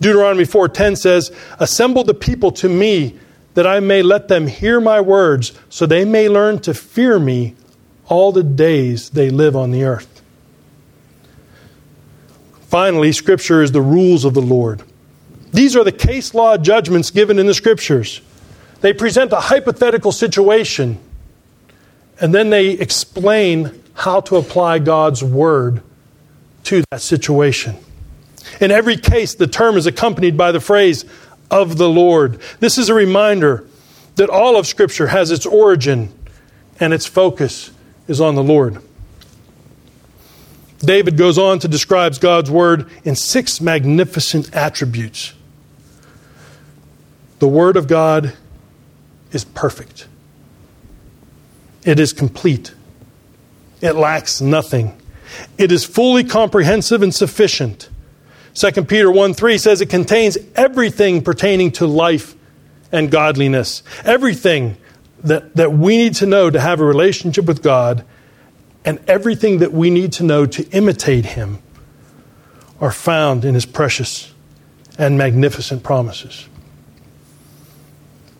Deuteronomy 0.00 0.44
4:10 0.44 0.96
says, 0.96 1.30
"Assemble 1.58 2.04
the 2.04 2.14
people 2.14 2.50
to 2.52 2.68
me 2.68 3.14
that 3.54 3.66
I 3.66 3.80
may 3.80 4.02
let 4.02 4.28
them 4.28 4.46
hear 4.46 4.80
my 4.80 5.00
words, 5.00 5.52
so 5.68 5.86
they 5.86 6.04
may 6.04 6.28
learn 6.28 6.58
to 6.60 6.74
fear 6.74 7.18
me 7.18 7.54
all 8.10 8.32
the 8.32 8.42
days 8.42 9.08
they 9.10 9.30
live 9.30 9.56
on 9.56 9.70
the 9.70 9.84
earth. 9.84 10.20
Finally, 12.68 13.12
Scripture 13.12 13.62
is 13.62 13.72
the 13.72 13.80
rules 13.80 14.24
of 14.24 14.34
the 14.34 14.42
Lord. 14.42 14.82
These 15.52 15.74
are 15.74 15.84
the 15.84 15.92
case 15.92 16.34
law 16.34 16.58
judgments 16.58 17.10
given 17.10 17.38
in 17.38 17.46
the 17.46 17.54
Scriptures. 17.54 18.20
They 18.82 18.92
present 18.92 19.32
a 19.32 19.40
hypothetical 19.40 20.12
situation, 20.12 20.98
and 22.20 22.34
then 22.34 22.50
they 22.50 22.70
explain 22.70 23.82
how 23.94 24.20
to 24.22 24.36
apply 24.36 24.80
God's 24.80 25.24
Word 25.24 25.82
to 26.64 26.82
that 26.90 27.00
situation. 27.00 27.76
In 28.60 28.70
every 28.70 28.96
case, 28.96 29.34
the 29.34 29.46
term 29.46 29.76
is 29.76 29.86
accompanied 29.86 30.36
by 30.36 30.52
the 30.52 30.60
phrase, 30.60 31.04
of 31.50 31.76
the 31.78 31.88
Lord. 31.88 32.40
This 32.60 32.78
is 32.78 32.88
a 32.88 32.94
reminder 32.94 33.66
that 34.16 34.30
all 34.30 34.56
of 34.56 34.66
Scripture 34.66 35.08
has 35.08 35.30
its 35.30 35.46
origin 35.46 36.12
and 36.78 36.94
its 36.94 37.06
focus 37.06 37.70
is 38.10 38.20
on 38.20 38.34
the 38.34 38.42
Lord. 38.42 38.82
David 40.80 41.16
goes 41.16 41.38
on 41.38 41.60
to 41.60 41.68
describe 41.68 42.18
God's 42.18 42.50
Word 42.50 42.90
in 43.04 43.14
six 43.14 43.60
magnificent 43.60 44.52
attributes. 44.54 45.32
The 47.38 47.46
Word 47.46 47.76
of 47.76 47.86
God 47.86 48.34
is 49.30 49.44
perfect, 49.44 50.08
it 51.84 52.00
is 52.00 52.12
complete, 52.12 52.74
it 53.80 53.92
lacks 53.92 54.40
nothing, 54.40 55.00
it 55.56 55.70
is 55.70 55.84
fully 55.84 56.24
comprehensive 56.24 57.02
and 57.02 57.14
sufficient. 57.14 57.88
2 58.54 58.84
Peter 58.84 59.12
1 59.12 59.34
3 59.34 59.56
says 59.56 59.80
it 59.80 59.88
contains 59.88 60.36
everything 60.56 61.22
pertaining 61.22 61.70
to 61.70 61.86
life 61.86 62.34
and 62.90 63.08
godliness. 63.08 63.84
Everything 64.04 64.76
that, 65.24 65.54
that 65.56 65.72
we 65.72 65.96
need 65.96 66.14
to 66.16 66.26
know 66.26 66.50
to 66.50 66.60
have 66.60 66.80
a 66.80 66.84
relationship 66.84 67.44
with 67.44 67.62
God 67.62 68.04
and 68.84 68.98
everything 69.06 69.58
that 69.58 69.72
we 69.72 69.90
need 69.90 70.12
to 70.14 70.24
know 70.24 70.46
to 70.46 70.68
imitate 70.70 71.26
Him 71.26 71.58
are 72.80 72.92
found 72.92 73.44
in 73.44 73.54
His 73.54 73.66
precious 73.66 74.32
and 74.98 75.18
magnificent 75.18 75.82
promises. 75.82 76.48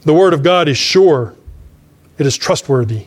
The 0.03 0.15
Word 0.15 0.33
of 0.33 0.43
God 0.43 0.69
is 0.69 0.79
sure, 0.79 1.35
it 2.19 2.27
is 2.27 2.37
trustworthy. 2.37 3.07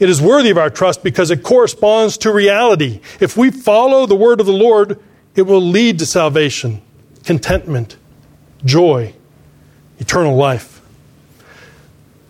It 0.00 0.08
is 0.08 0.20
worthy 0.20 0.50
of 0.50 0.58
our 0.58 0.70
trust 0.70 1.04
because 1.04 1.30
it 1.30 1.44
corresponds 1.44 2.18
to 2.18 2.32
reality. 2.32 3.00
If 3.20 3.36
we 3.36 3.52
follow 3.52 4.06
the 4.06 4.16
Word 4.16 4.40
of 4.40 4.46
the 4.46 4.52
Lord, 4.52 4.98
it 5.36 5.42
will 5.42 5.62
lead 5.62 6.00
to 6.00 6.06
salvation, 6.06 6.82
contentment, 7.24 7.96
joy, 8.64 9.14
eternal 9.98 10.34
life. 10.34 10.71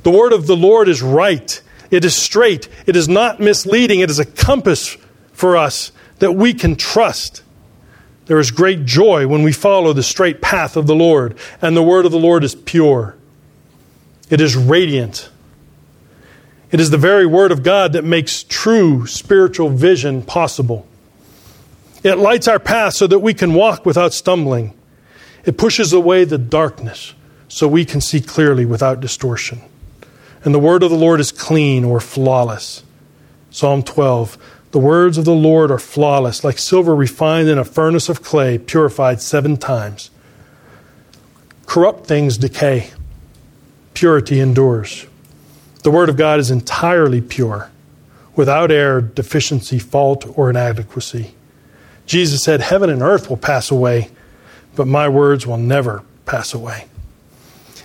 The 0.02 0.10
word 0.10 0.32
of 0.32 0.46
the 0.46 0.56
Lord 0.56 0.88
is 0.88 1.02
right. 1.02 1.60
It 1.90 2.04
is 2.04 2.16
straight. 2.16 2.68
It 2.86 2.96
is 2.96 3.08
not 3.08 3.40
misleading. 3.40 4.00
It 4.00 4.10
is 4.10 4.18
a 4.18 4.24
compass 4.24 4.96
for 5.32 5.56
us 5.56 5.92
that 6.18 6.32
we 6.32 6.54
can 6.54 6.76
trust. 6.76 7.42
There 8.26 8.38
is 8.38 8.50
great 8.50 8.84
joy 8.84 9.26
when 9.26 9.42
we 9.42 9.52
follow 9.52 9.92
the 9.92 10.02
straight 10.02 10.40
path 10.40 10.76
of 10.76 10.86
the 10.86 10.94
Lord, 10.94 11.36
and 11.60 11.76
the 11.76 11.82
word 11.82 12.06
of 12.06 12.12
the 12.12 12.18
Lord 12.18 12.44
is 12.44 12.54
pure. 12.54 13.16
It 14.30 14.40
is 14.40 14.56
radiant. 14.56 15.28
It 16.70 16.80
is 16.80 16.90
the 16.90 16.98
very 16.98 17.26
word 17.26 17.52
of 17.52 17.62
God 17.62 17.92
that 17.92 18.04
makes 18.04 18.44
true 18.44 19.06
spiritual 19.06 19.68
vision 19.68 20.22
possible. 20.22 20.86
It 22.02 22.16
lights 22.16 22.48
our 22.48 22.58
path 22.58 22.94
so 22.94 23.06
that 23.06 23.18
we 23.18 23.34
can 23.34 23.52
walk 23.52 23.84
without 23.84 24.14
stumbling. 24.14 24.74
It 25.44 25.58
pushes 25.58 25.92
away 25.92 26.24
the 26.24 26.38
darkness 26.38 27.14
so 27.48 27.68
we 27.68 27.84
can 27.84 28.00
see 28.00 28.20
clearly 28.20 28.64
without 28.64 29.00
distortion. 29.00 29.60
And 30.44 30.54
the 30.54 30.58
word 30.58 30.82
of 30.82 30.90
the 30.90 30.96
Lord 30.96 31.20
is 31.20 31.30
clean 31.30 31.84
or 31.84 32.00
flawless. 32.00 32.82
Psalm 33.50 33.82
12 33.82 34.38
The 34.72 34.78
words 34.78 35.18
of 35.18 35.24
the 35.24 35.34
Lord 35.34 35.70
are 35.70 35.78
flawless, 35.78 36.42
like 36.42 36.58
silver 36.58 36.94
refined 36.94 37.48
in 37.48 37.58
a 37.58 37.64
furnace 37.64 38.08
of 38.08 38.22
clay, 38.22 38.58
purified 38.58 39.20
seven 39.20 39.56
times. 39.56 40.10
Corrupt 41.66 42.06
things 42.06 42.38
decay, 42.38 42.90
purity 43.94 44.40
endures. 44.40 45.06
The 45.84 45.90
word 45.90 46.08
of 46.08 46.16
God 46.16 46.38
is 46.38 46.50
entirely 46.50 47.20
pure, 47.20 47.70
without 48.36 48.70
error, 48.70 49.00
deficiency, 49.00 49.78
fault, 49.78 50.26
or 50.36 50.50
inadequacy. 50.50 51.34
Jesus 52.06 52.42
said, 52.42 52.60
Heaven 52.60 52.90
and 52.90 53.02
earth 53.02 53.28
will 53.28 53.36
pass 53.36 53.70
away, 53.70 54.10
but 54.76 54.86
my 54.86 55.08
words 55.08 55.46
will 55.46 55.56
never 55.56 56.04
pass 56.24 56.52
away. 56.54 56.86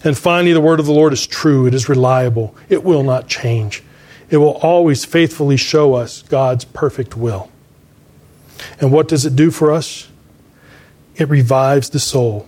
And 0.07 0.17
finally, 0.17 0.53
the 0.53 0.61
word 0.61 0.79
of 0.79 0.85
the 0.85 0.93
Lord 0.93 1.11
is 1.11 1.27
true, 1.27 1.65
it 1.65 1.73
is 1.73 1.89
reliable, 1.89 2.55
it 2.69 2.81
will 2.81 3.03
not 3.03 3.27
change. 3.27 3.83
It 4.29 4.37
will 4.37 4.55
always 4.59 5.03
faithfully 5.03 5.57
show 5.57 5.95
us 5.95 6.21
God's 6.21 6.63
perfect 6.63 7.17
will. 7.17 7.51
And 8.79 8.93
what 8.93 9.09
does 9.09 9.25
it 9.25 9.35
do 9.35 9.51
for 9.51 9.69
us? 9.69 10.07
It 11.17 11.27
revives 11.27 11.89
the 11.89 11.99
soul. 11.99 12.47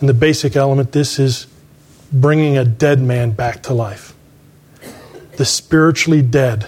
And 0.00 0.08
the 0.08 0.14
basic 0.14 0.56
element 0.56 0.90
this 0.90 1.20
is 1.20 1.46
bringing 2.12 2.58
a 2.58 2.64
dead 2.64 3.00
man 3.00 3.30
back 3.30 3.62
to 3.62 3.72
life. 3.72 4.14
The 5.36 5.44
spiritually 5.44 6.22
dead 6.22 6.66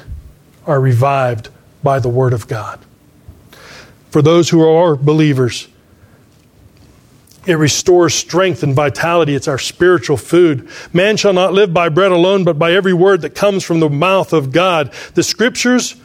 are 0.67 0.81
revived 0.81 1.49
by 1.83 1.99
the 1.99 2.09
Word 2.09 2.33
of 2.33 2.47
God. 2.47 2.79
For 4.09 4.23
those 4.23 4.51
who 4.51 4.65
are 4.65 4.95
believers, 4.95 5.67
it 7.47 7.55
restores 7.55 8.15
strength 8.15 8.63
and 8.63 8.75
vitality. 8.75 9.35
It's 9.35 9.49
our 9.49 9.59
spiritual 9.59 10.17
food. 10.17 10.69
Man 10.93 11.17
shall 11.17 11.33
not 11.33 11.53
live 11.53 11.75
by 11.75 11.89
bread 11.89 12.13
alone, 12.13 12.45
but 12.45 12.59
by 12.59 12.73
every 12.73 12.93
word 12.93 13.23
that 13.23 13.35
comes 13.35 13.65
from 13.65 13.81
the 13.81 13.91
mouth 13.91 14.33
of 14.33 14.53
God. 14.53 14.93
The 15.15 15.23
scriptures 15.23 15.97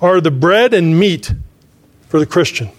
are 0.00 0.20
the 0.20 0.30
bread 0.30 0.74
and 0.74 0.98
meat 0.98 1.32
for 2.08 2.18
the 2.18 2.26
Christian. 2.26 2.70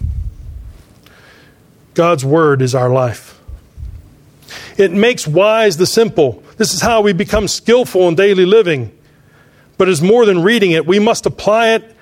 God's 1.94 2.24
word 2.24 2.60
is 2.60 2.74
our 2.74 2.90
life. 2.90 3.40
It 4.76 4.92
makes 4.92 5.26
wise 5.26 5.76
the 5.76 5.86
simple. 5.86 6.42
This 6.56 6.74
is 6.74 6.80
how 6.80 7.00
we 7.00 7.12
become 7.12 7.48
skillful 7.48 8.08
in 8.08 8.14
daily 8.14 8.46
living. 8.46 8.96
But 9.78 9.88
it's 9.88 10.00
more 10.00 10.26
than 10.26 10.42
reading 10.42 10.72
it. 10.72 10.86
We 10.86 10.98
must 10.98 11.26
apply 11.26 11.70
it 11.70 11.96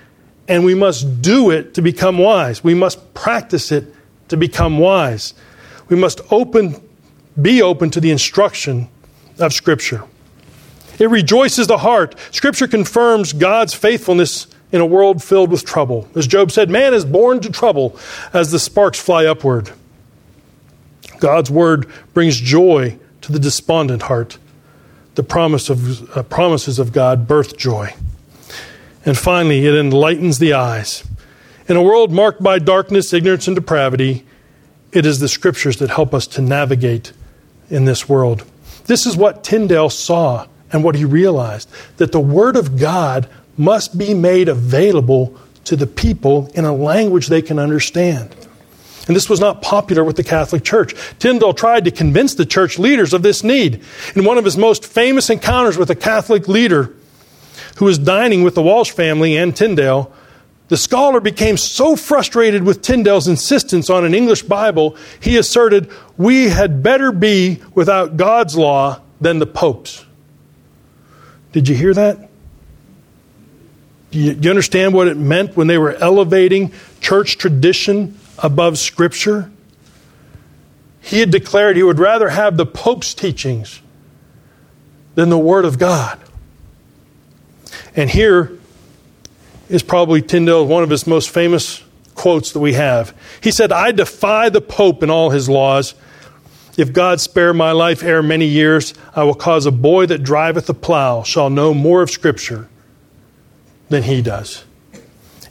and 0.48 0.64
we 0.64 0.74
must 0.74 1.22
do 1.22 1.50
it 1.50 1.74
to 1.74 1.82
become 1.82 2.18
wise. 2.18 2.64
We 2.64 2.74
must 2.74 3.14
practice 3.14 3.70
it 3.70 3.94
to 4.28 4.36
become 4.36 4.78
wise. 4.78 5.34
We 5.91 5.97
must 5.97 6.20
open, 6.32 6.80
be 7.41 7.61
open 7.61 7.91
to 7.91 8.01
the 8.01 8.11
instruction 8.11 8.88
of 9.38 9.53
Scripture. 9.53 10.05
It 10.99 11.11
rejoices 11.11 11.66
the 11.66 11.78
heart. 11.78 12.14
Scripture 12.30 12.68
confirms 12.68 13.32
God's 13.32 13.74
faithfulness 13.74 14.47
in 14.72 14.80
a 14.80 14.86
world 14.86 15.22
filled 15.22 15.51
with 15.51 15.64
trouble. 15.64 16.09
As 16.14 16.26
Job 16.26 16.51
said, 16.51 16.70
man 16.70 16.95
is 16.95 17.05
born 17.05 17.41
to 17.41 17.51
trouble 17.51 17.99
as 18.32 18.51
the 18.51 18.59
sparks 18.59 19.01
fly 19.01 19.26
upward. 19.26 19.70
God's 21.18 21.51
word 21.51 21.86
brings 22.14 22.38
joy 22.38 22.99
to 23.22 23.32
the 23.32 23.38
despondent 23.38 24.03
heart. 24.03 24.38
The 25.16 25.22
promise 25.22 25.68
of, 25.68 26.16
uh, 26.16 26.22
promises 26.22 26.78
of 26.78 26.93
God 26.93 27.26
birth 27.26 27.57
joy. 27.57 27.95
And 29.05 29.18
finally, 29.18 29.66
it 29.66 29.74
enlightens 29.74 30.38
the 30.38 30.53
eyes. 30.53 31.03
In 31.66 31.76
a 31.76 31.82
world 31.82 32.12
marked 32.12 32.43
by 32.43 32.59
darkness, 32.59 33.12
ignorance, 33.12 33.47
and 33.49 33.57
depravity, 33.57 34.24
it 34.93 35.07
is 35.07 35.20
the 35.20 35.28
scriptures 35.28 35.78
that 35.78 35.91
help 35.91 36.14
us 36.14 36.26
to 36.28 36.43
navigate 36.43 37.12
in 37.68 37.84
this 37.84 38.09
world. 38.09 38.45
This 38.86 39.07
is 39.07 39.16
what 39.16 39.45
Tyndale 39.45 39.91
saw 39.91 40.47
and 40.72 40.82
what 40.82 40.95
he 40.95 41.05
realized 41.05 41.68
that 41.99 42.12
the 42.12 42.20
Word 42.20 42.57
of 42.57 42.78
God 42.78 43.28
must 43.57 43.97
be 43.97 44.14
made 44.14 44.49
available 44.49 45.36
to 45.64 45.76
the 45.76 45.86
people 45.86 46.51
in 46.55 46.64
a 46.64 46.74
language 46.74 47.26
they 47.28 47.43
can 47.43 47.59
understand. 47.59 48.34
And 49.07 49.16
this 49.16 49.28
was 49.28 49.41
not 49.41 49.62
popular 49.62 50.05
with 50.05 50.16
the 50.16 50.24
Catholic 50.24 50.62
Church. 50.62 50.95
Tyndale 51.18 51.55
tried 51.55 51.84
to 51.84 51.91
convince 51.91 52.34
the 52.34 52.47
church 52.47 52.78
leaders 52.78 53.12
of 53.12 53.22
this 53.22 53.43
need. 53.43 53.82
In 54.14 54.24
one 54.24 54.38
of 54.38 54.45
his 54.45 54.57
most 54.57 54.86
famous 54.86 55.30
encounters 55.30 55.76
with 55.76 55.91
a 55.91 55.97
Catholic 55.97 56.49
leader 56.49 56.95
who 57.76 57.86
was 57.86 57.99
dining 57.99 58.43
with 58.43 58.55
the 58.55 58.62
Walsh 58.62 58.91
family 58.91 59.36
and 59.36 59.57
Tyndale, 59.57 60.12
the 60.70 60.76
scholar 60.76 61.18
became 61.18 61.56
so 61.56 61.96
frustrated 61.96 62.62
with 62.62 62.80
Tyndale's 62.80 63.26
insistence 63.26 63.90
on 63.90 64.04
an 64.04 64.14
English 64.14 64.44
Bible, 64.44 64.96
he 65.18 65.36
asserted, 65.36 65.90
We 66.16 66.48
had 66.48 66.80
better 66.80 67.10
be 67.10 67.60
without 67.74 68.16
God's 68.16 68.56
law 68.56 69.02
than 69.20 69.40
the 69.40 69.48
Pope's. 69.48 70.04
Did 71.50 71.68
you 71.68 71.74
hear 71.74 71.92
that? 71.94 72.30
Do 74.12 74.20
you, 74.20 74.34
do 74.34 74.46
you 74.46 74.50
understand 74.50 74.94
what 74.94 75.08
it 75.08 75.16
meant 75.16 75.56
when 75.56 75.66
they 75.66 75.76
were 75.76 75.94
elevating 75.94 76.72
church 77.00 77.36
tradition 77.36 78.16
above 78.38 78.78
Scripture? 78.78 79.50
He 81.00 81.18
had 81.18 81.32
declared 81.32 81.74
he 81.74 81.82
would 81.82 81.98
rather 81.98 82.28
have 82.28 82.56
the 82.56 82.66
Pope's 82.66 83.12
teachings 83.12 83.82
than 85.16 85.30
the 85.30 85.38
Word 85.38 85.64
of 85.64 85.80
God. 85.80 86.20
And 87.96 88.08
here, 88.08 88.59
is 89.70 89.82
probably 89.82 90.20
Tyndale, 90.20 90.66
one 90.66 90.82
of 90.82 90.90
his 90.90 91.06
most 91.06 91.30
famous 91.30 91.82
quotes 92.14 92.52
that 92.52 92.58
we 92.58 92.74
have. 92.74 93.16
He 93.40 93.50
said, 93.52 93.72
I 93.72 93.92
defy 93.92 94.48
the 94.48 94.60
Pope 94.60 95.02
and 95.02 95.10
all 95.10 95.30
his 95.30 95.48
laws. 95.48 95.94
If 96.76 96.92
God 96.92 97.20
spare 97.20 97.54
my 97.54 97.72
life 97.72 98.02
ere 98.02 98.22
many 98.22 98.46
years, 98.46 98.94
I 99.14 99.22
will 99.22 99.34
cause 99.34 99.66
a 99.66 99.70
boy 99.70 100.06
that 100.06 100.22
driveth 100.22 100.68
a 100.68 100.74
plow 100.74 101.22
shall 101.22 101.50
know 101.50 101.72
more 101.72 102.02
of 102.02 102.10
Scripture 102.10 102.68
than 103.88 104.02
he 104.02 104.22
does. 104.22 104.64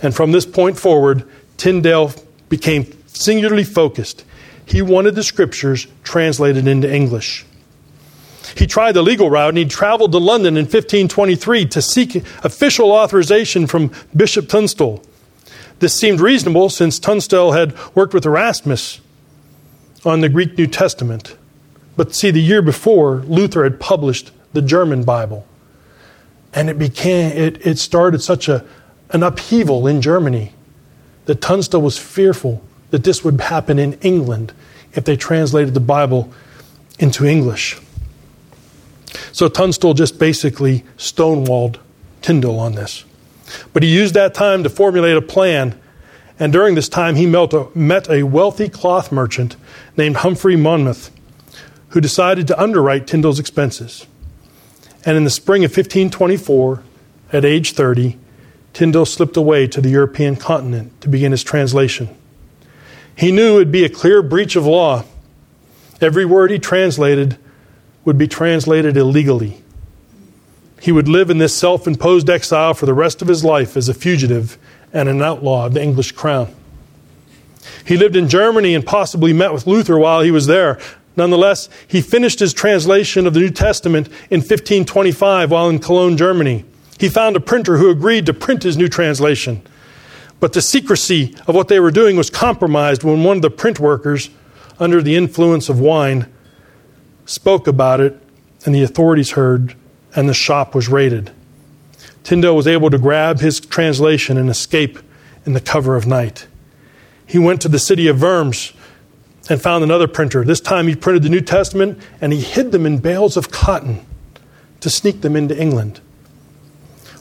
And 0.02 0.14
from 0.14 0.32
this 0.32 0.46
point 0.46 0.78
forward, 0.78 1.28
Tyndale 1.58 2.14
became 2.50 2.92
singularly 3.08 3.64
focused. 3.64 4.26
He 4.66 4.82
wanted 4.82 5.16
the 5.16 5.24
Scriptures 5.24 5.88
translated 6.04 6.68
into 6.68 6.94
English. 6.94 7.46
He 8.56 8.68
tried 8.68 8.94
the 8.94 9.02
legal 9.02 9.30
route 9.30 9.50
and 9.50 9.58
he 9.58 9.66
traveled 9.66 10.12
to 10.12 10.18
London 10.18 10.58
in 10.58 10.66
1523 10.66 11.66
to 11.68 11.82
seek 11.82 12.16
official 12.44 12.92
authorization 12.92 13.68
from 13.68 13.92
Bishop 14.16 14.48
Tunstall. 14.48 15.04
This 15.80 15.96
seemed 15.96 16.20
reasonable 16.20 16.70
since 16.70 17.00
Tunstall 17.00 17.54
had 17.54 17.74
worked 17.96 18.14
with 18.14 18.26
Erasmus 18.26 19.00
on 20.06 20.22
the 20.22 20.30
Greek 20.30 20.58
New 20.58 20.68
Testament. 20.68 21.36
But 21.96 22.16
see, 22.16 22.32
the 22.32 22.42
year 22.42 22.62
before, 22.62 23.18
Luther 23.28 23.64
had 23.64 23.80
published 23.80 24.32
the 24.54 24.62
German 24.62 25.04
Bible. 25.04 25.46
And 26.54 26.70
it 26.70 26.80
became 26.80 27.32
it, 27.38 27.66
it 27.66 27.78
started 27.78 28.22
such 28.22 28.50
a, 28.50 28.66
an 29.12 29.24
upheaval 29.24 29.88
in 29.88 30.02
Germany 30.02 30.54
that 31.26 31.42
Tunstall 31.42 31.82
was 31.82 31.98
fearful 31.98 32.64
that 32.90 33.04
this 33.04 33.24
would 33.24 33.40
happen 33.40 33.78
in 33.78 33.94
England 34.02 34.52
if 34.94 35.04
they 35.04 35.16
translated 35.16 35.74
the 35.74 35.80
Bible 35.80 36.34
into 36.98 37.26
English. 37.26 37.80
So 39.32 39.48
Tunstall 39.48 39.94
just 39.94 40.20
basically 40.20 40.84
stonewalled 40.98 41.78
Tyndale 42.22 42.60
on 42.60 42.76
this. 42.76 43.06
But 43.74 43.84
he 43.84 43.94
used 43.94 44.14
that 44.14 44.34
time 44.34 44.64
to 44.64 44.70
formulate 44.70 45.18
a 45.18 45.22
plan, 45.22 45.80
and 46.40 46.54
during 46.54 46.76
this 46.76 46.90
time 46.90 47.16
he 47.16 47.26
met 47.26 48.10
a 48.10 48.24
wealthy 48.24 48.70
cloth 48.70 49.12
merchant 49.12 49.56
named 49.98 50.18
Humphrey 50.18 50.56
Monmouth, 50.56 51.12
who 51.90 52.02
decided 52.02 52.48
to 52.48 52.62
underwrite 52.62 53.08
Tyndale's 53.08 53.40
expenses. 53.40 54.06
And 55.06 55.18
in 55.18 55.24
the 55.24 55.30
spring 55.30 55.64
of 55.64 55.72
1524, 55.72 56.84
at 57.32 57.46
age 57.46 57.74
30, 57.74 58.18
Tyndale 58.74 59.06
slipped 59.06 59.38
away 59.38 59.68
to 59.68 59.82
the 59.82 59.90
European 59.90 60.36
continent 60.36 61.00
to 61.02 61.10
begin 61.10 61.32
his 61.32 61.44
translation. 61.44 62.16
He 63.16 63.32
knew 63.32 63.54
it 63.54 63.56
would 63.56 63.72
be 63.72 63.86
a 63.86 63.90
clear 63.90 64.22
breach 64.22 64.56
of 64.56 64.66
law. 64.66 65.04
Every 66.00 66.26
word 66.26 66.52
he 66.52 66.60
translated 66.60 67.38
would 68.06 68.18
be 68.18 68.28
translated 68.28 68.98
illegally. 68.98 69.62
He 70.82 70.92
would 70.92 71.08
live 71.08 71.30
in 71.30 71.38
this 71.38 71.56
self 71.56 71.88
imposed 71.88 72.30
exile 72.30 72.74
for 72.74 72.86
the 72.86 72.94
rest 72.94 73.22
of 73.22 73.28
his 73.28 73.44
life 73.44 73.76
as 73.76 73.90
a 73.90 73.94
fugitive 73.94 74.58
and 74.94 75.10
an 75.10 75.22
outlaw 75.22 75.66
of 75.66 75.74
the 75.74 75.84
English 75.84 76.14
crown. 76.14 76.54
He 77.86 77.98
lived 77.98 78.16
in 78.16 78.30
Germany 78.30 78.76
and 78.76 78.86
possibly 78.86 79.34
met 79.34 79.54
with 79.54 79.68
Luther 79.68 79.98
while 79.98 80.22
he 80.22 80.32
was 80.32 80.48
there. 80.48 80.80
Nonetheless, 81.16 81.70
he 81.88 82.02
finished 82.02 82.40
his 82.40 82.54
translation 82.54 83.28
of 83.28 83.34
the 83.34 83.42
New 83.42 83.50
Testament 83.50 84.08
in 84.30 84.40
1525 84.40 85.52
while 85.52 85.70
in 85.70 85.80
Cologne, 85.80 86.16
Germany. 86.16 86.66
He 86.98 87.10
found 87.10 87.36
a 87.36 87.42
printer 87.42 87.78
who 87.78 87.90
agreed 87.90 88.26
to 88.26 88.34
print 88.34 88.64
his 88.64 88.78
new 88.78 88.88
translation. 88.88 89.62
But 90.40 90.54
the 90.54 90.62
secrecy 90.62 91.36
of 91.48 91.56
what 91.56 91.68
they 91.68 91.80
were 91.80 91.92
doing 91.92 92.16
was 92.16 92.30
compromised 92.30 93.04
when 93.04 93.24
one 93.24 93.38
of 93.38 93.42
the 93.42 93.50
print 93.50 93.80
workers, 93.80 94.30
under 94.80 95.02
the 95.02 95.18
influence 95.18 95.68
of 95.68 95.80
wine, 95.80 96.28
spoke 97.30 97.68
about 97.68 98.00
it, 98.00 98.22
and 98.66 98.74
the 98.74 98.84
authorities 98.84 99.32
heard, 99.32 99.76
and 100.16 100.28
the 100.28 100.34
shop 100.34 100.74
was 100.74 100.90
raided. 100.90 101.32
Tyndale 102.24 102.56
was 102.56 102.68
able 102.68 102.90
to 102.90 102.98
grab 102.98 103.40
his 103.40 103.60
translation 103.60 104.38
and 104.38 104.50
escape 104.50 105.00
in 105.46 105.54
the 105.54 105.62
cover 105.62 105.96
of 105.96 106.06
night. 106.08 106.48
He 107.26 107.38
went 107.38 107.62
to 107.62 107.70
the 107.70 107.80
city 107.80 108.08
of 108.08 108.22
Worms, 108.22 108.74
and 109.50 109.62
found 109.62 109.84
another 109.84 110.08
printer. 110.08 110.46
This 110.46 110.62
time 110.62 110.88
he 110.88 110.96
printed 110.96 111.24
the 111.24 111.30
New 111.30 111.42
Testament 111.42 112.00
and 112.22 112.32
he 112.32 112.40
hid 112.40 112.72
them 112.72 112.86
in 112.86 113.00
bales 113.00 113.36
of 113.36 113.52
cotton 113.52 114.06
to 114.80 114.90
sneak 114.90 115.22
them 115.22 115.36
into 115.36 115.60
England. 115.60 116.00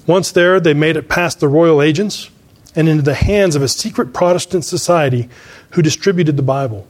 Once 0.07 0.31
there, 0.31 0.61
they 0.61 0.75
made 0.75 0.97
it 0.97 1.09
past 1.09 1.41
the 1.41 1.49
royal 1.49 1.83
agents 1.83 2.31
and 2.77 2.89
into 2.89 3.03
the 3.03 3.15
hands 3.15 3.57
of 3.57 3.63
a 3.63 3.69
secret 3.69 4.13
Protestant 4.13 4.65
society 4.65 5.29
who 5.71 5.83
distributed 5.83 6.37
the 6.37 6.43
Bible. 6.43 6.87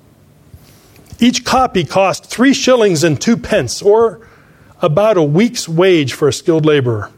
Each 1.20 1.44
copy 1.44 1.84
cost 1.84 2.26
three 2.26 2.54
shillings 2.54 3.02
and 3.02 3.20
two 3.20 3.36
pence, 3.36 3.82
or 3.82 4.26
about 4.80 5.16
a 5.16 5.22
week's 5.22 5.68
wage 5.68 6.12
for 6.12 6.28
a 6.28 6.32
skilled 6.32 6.64
laborer. 6.64 7.10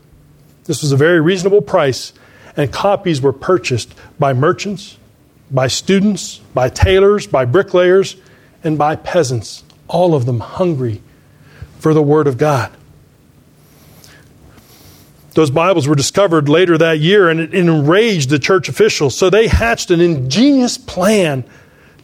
This 0.64 0.82
was 0.82 0.92
a 0.92 0.96
very 0.96 1.20
reasonable 1.20 1.60
price, 1.60 2.12
and 2.56 2.72
copies 2.72 3.20
were 3.20 3.32
purchased 3.32 3.94
by 4.18 4.32
merchants, 4.32 4.96
by 5.50 5.66
students, 5.66 6.38
by 6.54 6.68
tailors, 6.68 7.26
by 7.26 7.44
bricklayers, 7.44 8.16
and 8.64 8.78
by 8.78 8.96
peasants, 8.96 9.64
all 9.88 10.14
of 10.14 10.26
them 10.26 10.40
hungry 10.40 11.02
for 11.78 11.92
the 11.92 12.02
Word 12.02 12.26
of 12.26 12.38
God. 12.38 12.72
Those 15.34 15.50
Bibles 15.50 15.86
were 15.86 15.94
discovered 15.94 16.48
later 16.48 16.76
that 16.78 16.98
year, 16.98 17.28
and 17.28 17.40
it 17.40 17.54
enraged 17.54 18.30
the 18.30 18.38
church 18.38 18.68
officials. 18.68 19.16
So 19.16 19.30
they 19.30 19.46
hatched 19.46 19.90
an 19.90 20.00
ingenious 20.00 20.76
plan 20.76 21.44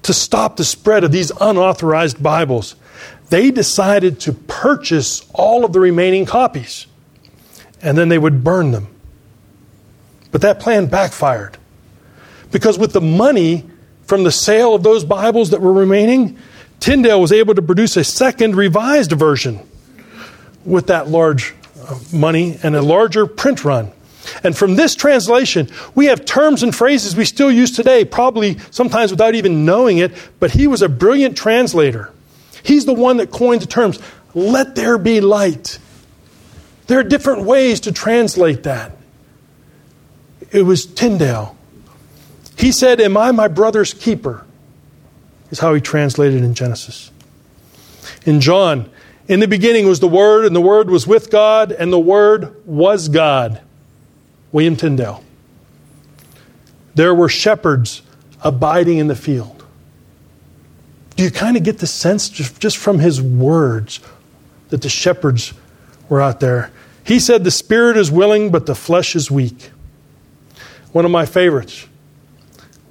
to 0.06 0.14
stop 0.14 0.56
the 0.56 0.64
spread 0.64 1.04
of 1.04 1.12
these 1.12 1.30
unauthorized 1.40 2.22
Bibles. 2.22 2.76
They 3.28 3.50
decided 3.50 4.20
to 4.20 4.32
purchase 4.32 5.28
all 5.34 5.64
of 5.64 5.72
the 5.72 5.80
remaining 5.80 6.26
copies, 6.26 6.86
and 7.82 7.98
then 7.98 8.08
they 8.08 8.18
would 8.18 8.44
burn 8.44 8.70
them. 8.70 8.88
But 10.30 10.40
that 10.42 10.60
plan 10.60 10.86
backfired. 10.86 11.58
Because 12.52 12.78
with 12.78 12.92
the 12.92 13.00
money 13.00 13.64
from 14.04 14.22
the 14.22 14.30
sale 14.30 14.74
of 14.74 14.82
those 14.82 15.04
Bibles 15.04 15.50
that 15.50 15.60
were 15.60 15.72
remaining, 15.72 16.38
Tyndale 16.78 17.20
was 17.20 17.32
able 17.32 17.54
to 17.54 17.62
produce 17.62 17.96
a 17.96 18.04
second 18.04 18.54
revised 18.54 19.12
version 19.12 19.60
with 20.64 20.86
that 20.86 21.08
large 21.08 21.54
uh, 21.80 21.98
money 22.12 22.58
and 22.62 22.76
a 22.76 22.82
larger 22.82 23.26
print 23.26 23.64
run. 23.64 23.92
And 24.42 24.56
from 24.56 24.76
this 24.76 24.94
translation, 24.94 25.68
we 25.94 26.06
have 26.06 26.24
terms 26.24 26.62
and 26.62 26.74
phrases 26.74 27.16
we 27.16 27.24
still 27.24 27.50
use 27.50 27.70
today, 27.72 28.04
probably 28.04 28.58
sometimes 28.70 29.10
without 29.10 29.34
even 29.34 29.64
knowing 29.64 29.98
it, 29.98 30.12
but 30.40 30.50
he 30.50 30.66
was 30.66 30.82
a 30.82 30.88
brilliant 30.88 31.36
translator. 31.36 32.12
He's 32.62 32.84
the 32.84 32.94
one 32.94 33.18
that 33.18 33.30
coined 33.30 33.62
the 33.62 33.66
terms, 33.66 33.98
let 34.34 34.74
there 34.74 34.98
be 34.98 35.20
light. 35.20 35.78
There 36.86 36.98
are 36.98 37.04
different 37.04 37.44
ways 37.44 37.80
to 37.80 37.92
translate 37.92 38.64
that. 38.64 38.96
It 40.52 40.62
was 40.62 40.86
Tyndale. 40.86 41.56
He 42.56 42.72
said, 42.72 43.00
Am 43.00 43.16
I 43.16 43.32
my 43.32 43.48
brother's 43.48 43.92
keeper? 43.92 44.44
Is 45.50 45.58
how 45.58 45.74
he 45.74 45.80
translated 45.80 46.42
in 46.42 46.54
Genesis. 46.54 47.10
In 48.24 48.40
John, 48.40 48.90
in 49.28 49.40
the 49.40 49.48
beginning 49.48 49.86
was 49.86 50.00
the 50.00 50.08
Word, 50.08 50.44
and 50.44 50.54
the 50.54 50.60
Word 50.60 50.90
was 50.90 51.06
with 51.06 51.30
God, 51.30 51.72
and 51.72 51.92
the 51.92 51.98
Word 51.98 52.54
was 52.66 53.08
God. 53.08 53.60
William 54.56 54.74
Tyndale. 54.74 55.22
There 56.94 57.14
were 57.14 57.28
shepherds 57.28 58.00
abiding 58.40 58.96
in 58.96 59.06
the 59.06 59.14
field. 59.14 59.66
Do 61.14 61.24
you 61.24 61.30
kind 61.30 61.58
of 61.58 61.62
get 61.62 61.80
the 61.80 61.86
sense 61.86 62.30
just, 62.30 62.78
from 62.78 62.98
his 62.98 63.20
words 63.20 64.00
that 64.70 64.80
the 64.80 64.88
shepherds 64.88 65.52
were 66.08 66.22
out 66.22 66.40
there? 66.40 66.70
He 67.04 67.20
said, 67.20 67.44
The 67.44 67.50
spirit 67.50 67.98
is 67.98 68.10
willing, 68.10 68.50
but 68.50 68.64
the 68.64 68.74
flesh 68.74 69.14
is 69.14 69.30
weak. 69.30 69.72
One 70.92 71.04
of 71.04 71.10
my 71.10 71.26
favorites, 71.26 71.86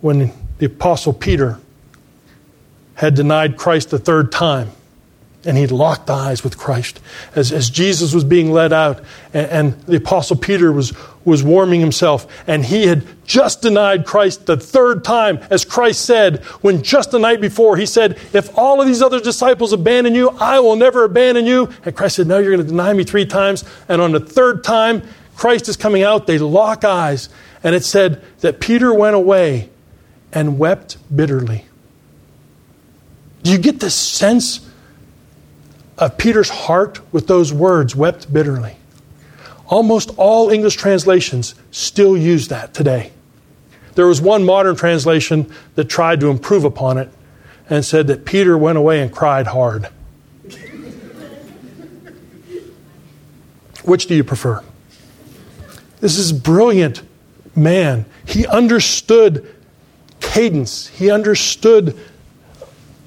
when 0.02 0.32
the 0.60 0.68
Apostle 0.68 1.14
Peter 1.14 1.60
had 2.94 3.16
denied 3.16 3.58
Christ 3.58 3.90
the 3.90 3.98
third 3.98 4.32
time 4.32 4.70
and 5.46 5.58
he 5.58 5.68
locked 5.68 6.10
eyes 6.10 6.44
with 6.44 6.58
Christ 6.58 7.00
as, 7.36 7.52
as 7.52 7.70
Jesus 7.70 8.14
was 8.14 8.24
being 8.24 8.52
led 8.52 8.74
out, 8.74 9.04
and, 9.34 9.48
and, 9.48 9.82
the 9.82 9.98
Apostle 9.98 10.36
Peter 10.36 10.72
was, 10.72 10.94
was 11.24 11.44
warming 11.44 11.80
himself, 11.80 12.28
and 12.48 12.66
he 12.66 12.88
had 12.88 13.06
just 13.26 13.62
denied 13.62 14.06
Christ 14.06 14.46
the 14.46 14.58
third 14.58 15.04
time, 15.04 15.40
as 15.50 15.64
Christ 15.64 16.04
said, 16.04 16.44
when 16.62 16.82
just 16.82 17.12
the 17.12 17.20
night 17.20 17.42
before 17.42 17.78
he 17.78 17.86
said, 17.86 18.20
If 18.34 18.58
all 18.58 18.82
of 18.82 18.88
these 18.88 19.02
other 19.02 19.20
disciples 19.20 19.72
abandon 19.74 20.16
you, 20.16 20.30
I 20.30 20.60
will 20.60 20.76
never 20.76 21.04
abandon 21.04 21.46
you. 21.46 21.70
And 21.84 21.96
Christ 21.96 22.16
said, 22.18 22.28
No, 22.28 22.40
you're 22.40 22.52
going 22.52 22.66
to 22.66 22.70
deny 22.70 22.94
me 22.94 23.04
three 23.04 23.26
times. 23.26 23.64
And 23.88 24.02
on 24.02 24.12
the 24.12 24.20
third 24.20 24.64
time, 24.64 25.04
Christ 25.36 25.70
is 25.70 25.78
coming 25.78 26.04
out, 26.04 26.28
they 26.28 26.38
lock 26.38 26.84
eyes, 26.84 27.30
and 27.64 27.76
it 27.76 27.84
said 27.84 28.22
that 28.40 28.60
Peter 28.60 28.94
went 28.94 29.16
away 29.16 29.70
and 30.32 30.58
wept 30.58 30.98
bitterly. 31.14 31.66
Do 33.44 33.52
you 33.52 33.58
get 33.58 33.80
this 33.80 33.96
sense? 33.96 34.65
Of 35.98 36.18
Peter's 36.18 36.50
heart 36.50 37.00
with 37.14 37.28
those 37.28 37.54
words, 37.54 37.96
wept 37.96 38.32
bitterly. 38.32 38.78
Almost 39.68 40.12
all 40.18 40.50
English 40.50 40.76
translations 40.76 41.56
still 41.72 42.16
use 42.18 42.50
that 42.50 42.74
today. 42.74 43.12
There 43.96 44.08
was 44.08 44.22
one 44.22 44.46
modern 44.46 44.76
translation 44.76 45.52
that 45.76 45.86
tried 45.86 46.20
to 46.20 46.30
improve 46.30 46.66
upon 46.66 46.98
it 46.98 47.10
and 47.70 47.84
said 47.84 48.08
that 48.08 48.26
Peter 48.26 48.58
went 48.58 48.78
away 48.78 49.02
and 49.02 49.12
cried 49.12 49.48
hard. 49.48 49.90
Which 53.84 54.08
do 54.08 54.16
you 54.16 54.24
prefer? 54.24 54.64
This 56.02 56.18
is 56.18 56.34
brilliant 56.34 57.02
man. 57.56 58.06
He 58.26 58.46
understood 58.46 59.56
cadence. 60.20 60.88
He 60.88 61.10
understood 61.10 61.98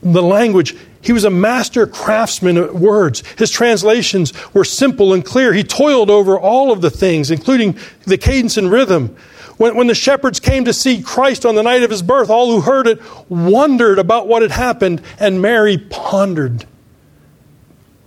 the 0.03 0.23
language. 0.23 0.77
He 1.01 1.13
was 1.13 1.25
a 1.25 1.31
master 1.31 1.87
craftsman 1.87 2.57
at 2.57 2.75
words. 2.75 3.23
His 3.39 3.51
translations 3.51 4.33
were 4.53 4.65
simple 4.65 5.13
and 5.13 5.25
clear. 5.25 5.53
He 5.53 5.63
toiled 5.63 6.11
over 6.11 6.39
all 6.39 6.73
of 6.73 6.81
the 6.81 6.91
things, 6.91 7.31
including 7.31 7.79
the 8.05 8.19
cadence 8.19 8.57
and 8.57 8.71
rhythm. 8.71 9.17
When, 9.59 9.77
when 9.77 9.87
the 9.87 9.95
shepherds 9.95 10.41
came 10.41 10.65
to 10.65 10.73
see 10.73 11.03
Christ 11.03 11.45
on 11.47 11.55
the 11.55 11.63
night 11.63 11.83
of 11.83 11.91
his 11.91 12.03
birth, 12.03 12.31
all 12.31 12.51
who 12.51 12.61
heard 12.61 12.87
it 12.87 13.01
wondered 13.29 13.99
about 13.99 14.29
what 14.29 14.43
had 14.43 14.51
happened, 14.51 15.03
and 15.19 15.43
Mary 15.43 15.79
pondered 15.79 16.65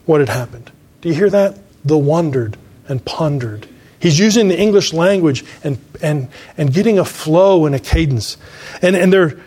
what 0.05 0.19
had 0.19 0.29
happened. 0.29 0.71
Do 1.01 1.09
you 1.09 1.15
hear 1.15 1.29
that? 1.29 1.57
The 1.85 1.97
wondered 1.97 2.57
and 2.87 3.03
pondered. 3.03 3.67
He's 3.99 4.17
using 4.17 4.47
the 4.47 4.59
English 4.59 4.93
language 4.93 5.45
and, 5.63 5.77
and, 6.01 6.27
and 6.57 6.73
getting 6.73 6.99
a 6.99 7.05
flow 7.05 7.65
and 7.65 7.75
a 7.75 7.79
cadence. 7.79 8.37
And, 8.81 8.95
and 8.95 9.13
they're 9.13 9.39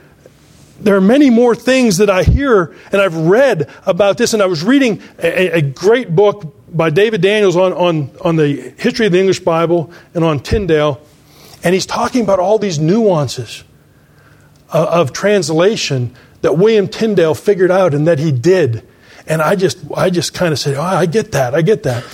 there 0.81 0.97
are 0.97 1.01
many 1.01 1.31
more 1.31 1.55
things 1.55 1.99
that 1.99 2.11
I 2.11 2.22
hear 2.25 2.75
and 2.93 3.01
I've 3.01 3.16
read 3.16 3.70
about 3.87 4.18
this. 4.18 4.35
And 4.35 4.43
I 4.43 4.47
was 4.47 4.62
reading 4.62 5.03
a, 5.18 5.59
a, 5.59 5.62
great 5.62 6.14
book 6.14 6.55
by 6.75 6.91
David 6.91 7.20
Daniels 7.20 7.57
on, 7.57 7.72
on, 7.72 8.11
on 8.20 8.37
the 8.37 8.75
history 8.77 9.07
of 9.07 9.12
the 9.12 9.20
English 9.20 9.41
Bible 9.41 9.93
and 10.14 10.25
on 10.25 10.41
Tyndale. 10.41 11.01
And 11.62 11.75
he's 11.75 11.87
talking 11.87 12.22
about 12.22 12.41
all 12.41 12.59
these 12.59 12.79
nuances 12.79 13.64
of, 14.68 14.89
of 14.89 15.12
translation 15.12 16.14
that 16.43 16.59
William 16.59 16.89
Tyndale 16.89 17.35
figured 17.35 17.70
out 17.70 17.95
and 17.95 18.07
that 18.07 18.18
he 18.18 18.33
did. 18.33 18.87
And 19.27 19.41
I 19.41 19.57
just, 19.57 19.79
I 19.97 20.11
just 20.11 20.35
kind 20.35 20.53
of 20.53 20.59
said, 20.59 20.77
oh, 20.77 20.83
I 20.83 21.07
get 21.07 21.33
that, 21.33 21.55
I 21.55 21.62
get 21.62 21.85
that. 21.85 22.05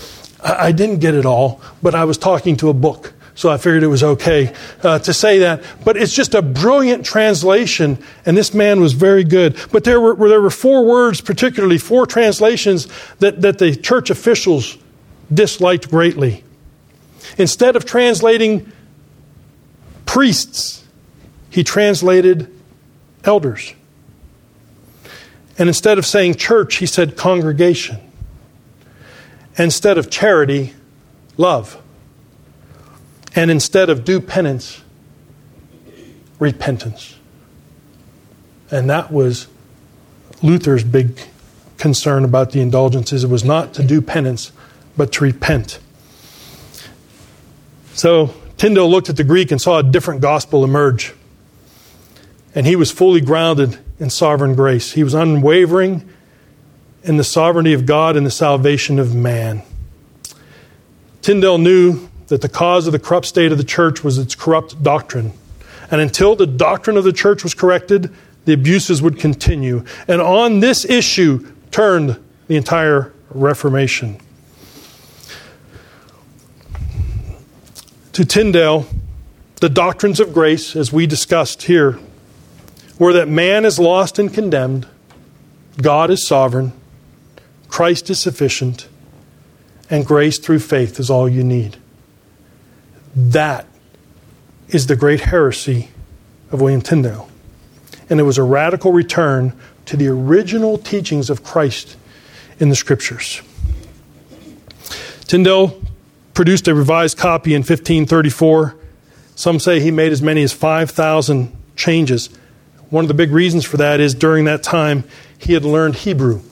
I, 0.43 0.67
I 0.67 0.73
didn't 0.73 0.99
get 0.99 1.15
it 1.15 1.27
all, 1.27 1.61
but 1.83 1.95
I 1.95 2.05
was 2.05 2.19
talking 2.19 2.57
to 2.59 2.69
a 2.69 2.75
book. 2.75 3.15
So 3.35 3.49
I 3.49 3.57
figured 3.57 3.83
it 3.83 3.89
was 3.89 4.03
okay 4.03 4.53
uh, 4.83 4.99
to 5.01 5.15
say 5.15 5.39
that. 5.39 5.63
But 5.85 5.97
it's 5.97 6.13
just 6.13 6.35
a 6.35 6.43
brilliant 6.43 7.07
translation, 7.07 7.99
and 8.27 8.37
this 8.37 8.53
man 8.53 8.81
was 8.81 8.93
very 8.93 9.25
good. 9.25 9.59
But 9.73 9.85
there 9.85 10.01
were, 10.01 10.15
there 10.29 10.41
were 10.41 10.51
four 10.51 10.85
words, 10.85 11.21
particularly 11.21 11.79
four 11.79 12.07
translations, 12.07 12.89
that, 13.19 13.41
that 13.43 13.59
the 13.59 13.75
church 13.75 14.11
officials 14.11 14.77
disliked 15.33 15.89
greatly. 15.91 16.45
Instead 17.39 17.77
of 17.77 17.85
translating 17.85 18.71
priests, 20.07 20.85
he 21.51 21.65
translated 21.65 22.53
elders. 23.25 23.75
And 25.59 25.69
instead 25.69 25.99
of 25.99 26.07
saying 26.07 26.37
church, 26.37 26.77
he 26.77 26.87
said 26.87 27.17
congregation. 27.17 27.99
Instead 29.59 29.99
of 29.99 30.11
charity, 30.11 30.73
love. 31.37 31.81
And 33.35 33.51
instead 33.51 33.91
of 33.91 34.05
do 34.05 34.21
penance, 34.21 34.83
repentance. 36.39 37.17
And 38.71 38.91
that 38.91 39.13
was 39.13 39.47
Luther's 40.43 40.85
big 40.85 41.21
concern 41.77 42.25
about 42.25 42.53
the 42.53 42.61
indulgences. 42.61 43.25
It 43.25 43.31
was 43.31 43.45
not 43.45 43.75
to 43.75 43.83
do 43.83 44.01
penance, 44.03 44.53
but 44.97 45.13
to 45.13 45.25
repent. 45.25 45.79
So 47.95 48.35
Tyndale 48.57 48.91
looked 48.91 49.09
at 49.09 49.17
the 49.17 49.25
Greek 49.25 49.51
and 49.51 49.61
saw 49.61 49.79
a 49.79 49.83
different 49.83 50.21
gospel 50.21 50.65
emerge. 50.65 51.15
And 52.55 52.67
he 52.67 52.77
was 52.77 52.91
fully 52.91 53.21
grounded 53.21 53.79
in 53.99 54.11
sovereign 54.11 54.55
grace. 54.55 54.93
He 54.93 55.05
was 55.05 55.15
unwavering 55.15 56.09
in 57.03 57.17
the 57.17 57.25
sovereignty 57.25 57.73
of 57.73 57.87
God 57.87 58.17
and 58.17 58.27
the 58.27 58.31
salvation 58.31 58.99
of 58.99 59.15
man. 59.15 59.63
Tyndale 61.23 61.59
knew 61.59 62.10
that 62.31 62.43
the 62.43 62.49
cause 62.49 62.87
of 62.87 62.93
the 62.93 62.99
corrupt 62.99 63.27
state 63.27 63.51
of 63.51 63.59
the 63.59 63.65
church 63.65 64.05
was 64.05 64.17
its 64.17 64.37
corrupt 64.37 64.81
doctrine. 64.83 65.33
And 65.91 66.01
until 66.01 66.37
the 66.37 66.47
doctrine 66.47 66.97
of 66.97 67.03
the 67.03 67.13
church 67.13 67.43
was 67.43 67.55
corrected, 67.55 68.15
the 68.45 68.53
abuses 68.53 69.03
would 69.03 69.19
continue. 69.19 69.85
And 70.07 70.21
on 70.21 70.61
this 70.61 70.85
issue 70.85 71.53
turned 71.73 72.19
the 72.47 72.57
entire 72.57 73.13
Reformation. 73.31 74.21
To 78.13 78.25
Tyndale, 78.25 78.87
the 79.61 79.69
doctrines 79.69 80.21
of 80.21 80.33
grace, 80.33 80.77
as 80.77 80.93
we 80.93 81.07
discussed 81.07 81.65
here, 81.65 81.99
were 82.99 83.13
that 83.13 83.29
man 83.29 83.65
is 83.65 83.79
lost 83.79 84.21
and 84.21 84.33
condemned, 84.33 84.87
God 85.83 86.11
is 86.11 86.27
sovereign, 86.27 86.73
Christ 87.69 88.09
is 88.09 88.21
sufficient, 88.21 88.89
and 89.89 90.07
grace 90.07 90.39
through 90.39 90.61
faith 90.61 91.01
is 91.01 91.11
all 91.11 91.29
you 91.29 91.43
need. 91.43 91.77
That 93.15 93.67
is 94.69 94.87
the 94.87 94.97
great 94.97 95.21
heresy 95.21 95.89
of 96.51 96.61
William 96.61 96.81
Tyndale. 96.81 97.29
And 98.09 98.21
it 98.21 98.25
was 98.25 98.39
a 98.39 98.43
radical 98.43 98.93
return 98.93 99.53
to 99.87 99.97
the 99.97 100.09
original 100.09 100.79
teachings 100.79 101.31
of 101.31 101.43
Christ 101.43 101.97
in 102.59 102.69
the 102.69 102.77
Scriptures. 102.77 103.41
Tyndale 105.27 105.81
produced 106.35 106.69
a 106.69 106.75
revised 106.75 107.19
copy 107.19 107.55
in 107.55 107.61
1534. 107.61 108.77
Some 109.35 109.59
say 109.59 109.81
he 109.81 109.91
made 109.91 110.13
as 110.13 110.23
many 110.23 110.43
as 110.43 110.53
5,000 110.53 111.57
changes. 111.77 112.29
One 112.91 113.05
of 113.05 113.09
the 113.09 113.15
big 113.15 113.31
reasons 113.31 113.65
for 113.65 113.77
that 113.77 114.01
is 114.01 114.15
during 114.15 114.45
that 114.47 114.63
time 114.63 115.05
he 115.39 115.53
had 115.53 115.65
learned 115.65 115.97
Hebrew. 115.97 116.43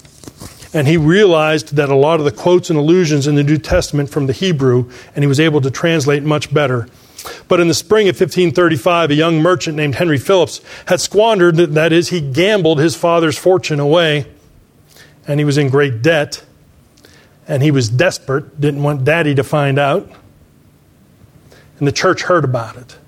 And 0.74 0.86
he 0.86 0.96
realized 0.96 1.76
that 1.76 1.88
a 1.88 1.94
lot 1.94 2.20
of 2.20 2.24
the 2.24 2.32
quotes 2.32 2.68
and 2.68 2.78
allusions 2.78 3.26
in 3.26 3.34
the 3.36 3.42
New 3.42 3.58
Testament 3.58 4.10
from 4.10 4.26
the 4.26 4.32
Hebrew, 4.32 4.90
and 5.14 5.22
he 5.22 5.26
was 5.26 5.40
able 5.40 5.60
to 5.62 5.70
translate 5.70 6.22
much 6.22 6.52
better. 6.52 6.88
But 7.48 7.60
in 7.60 7.68
the 7.68 7.74
spring 7.74 8.08
of 8.08 8.14
1535, 8.14 9.10
a 9.10 9.14
young 9.14 9.40
merchant 9.40 9.76
named 9.76 9.96
Henry 9.96 10.18
Phillips 10.18 10.60
had 10.86 11.00
squandered, 11.00 11.56
that 11.56 11.92
is, 11.92 12.10
he 12.10 12.20
gambled 12.20 12.78
his 12.78 12.94
father's 12.94 13.38
fortune 13.38 13.80
away, 13.80 14.26
and 15.26 15.40
he 15.40 15.44
was 15.44 15.58
in 15.58 15.68
great 15.68 16.02
debt, 16.02 16.44
and 17.46 17.62
he 17.62 17.70
was 17.70 17.88
desperate, 17.88 18.60
didn't 18.60 18.82
want 18.82 19.04
daddy 19.04 19.34
to 19.34 19.44
find 19.44 19.78
out. 19.78 20.08
And 21.78 21.88
the 21.88 21.92
church 21.92 22.22
heard 22.22 22.44
about 22.44 22.76
it. 22.76 22.98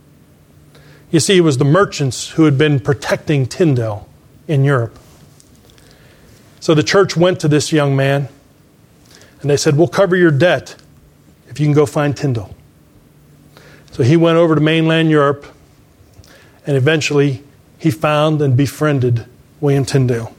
You 1.10 1.20
see, 1.20 1.36
it 1.36 1.42
was 1.42 1.58
the 1.58 1.64
merchants 1.64 2.30
who 2.30 2.44
had 2.44 2.56
been 2.56 2.80
protecting 2.80 3.46
Tyndale 3.46 4.08
in 4.46 4.64
Europe. 4.64 4.96
So 6.60 6.74
the 6.74 6.82
church 6.82 7.16
went 7.16 7.40
to 7.40 7.48
this 7.48 7.72
young 7.72 7.96
man 7.96 8.28
and 9.40 9.50
they 9.50 9.56
said, 9.56 9.76
We'll 9.76 9.88
cover 9.88 10.14
your 10.14 10.30
debt 10.30 10.76
if 11.48 11.58
you 11.58 11.66
can 11.66 11.74
go 11.74 11.86
find 11.86 12.16
Tyndale. 12.16 12.54
So 13.92 14.02
he 14.02 14.16
went 14.16 14.36
over 14.36 14.54
to 14.54 14.60
mainland 14.60 15.10
Europe 15.10 15.46
and 16.66 16.76
eventually 16.76 17.42
he 17.78 17.90
found 17.90 18.42
and 18.42 18.56
befriended 18.56 19.26
William 19.60 19.84
Tyndale. 19.84 20.34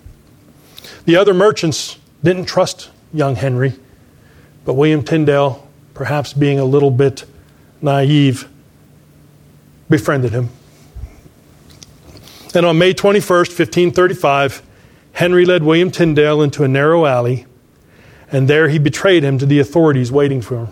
The 1.06 1.16
other 1.16 1.34
merchants 1.34 1.98
didn't 2.24 2.46
trust 2.46 2.92
young 3.12 3.36
Henry, 3.36 3.74
but 4.64 4.74
William 4.74 5.04
Tyndale, 5.04 5.68
perhaps 5.96 6.34
being 6.34 6.60
a 6.60 6.66
little 6.66 6.92
bit 6.92 7.26
naive, 7.82 8.48
befriended 9.90 10.32
him. 10.32 10.50
And 12.54 12.66
on 12.66 12.78
May 12.78 12.94
21st, 12.94 13.58
1535, 13.58 14.62
Henry 15.22 15.46
led 15.46 15.62
William 15.62 15.92
Tyndale 15.92 16.42
into 16.42 16.64
a 16.64 16.68
narrow 16.68 17.06
alley, 17.06 17.46
and 18.32 18.48
there 18.48 18.70
he 18.70 18.80
betrayed 18.80 19.22
him 19.22 19.38
to 19.38 19.46
the 19.46 19.60
authorities 19.60 20.12
waiting 20.12 20.42
for 20.42 20.58
him. 20.58 20.68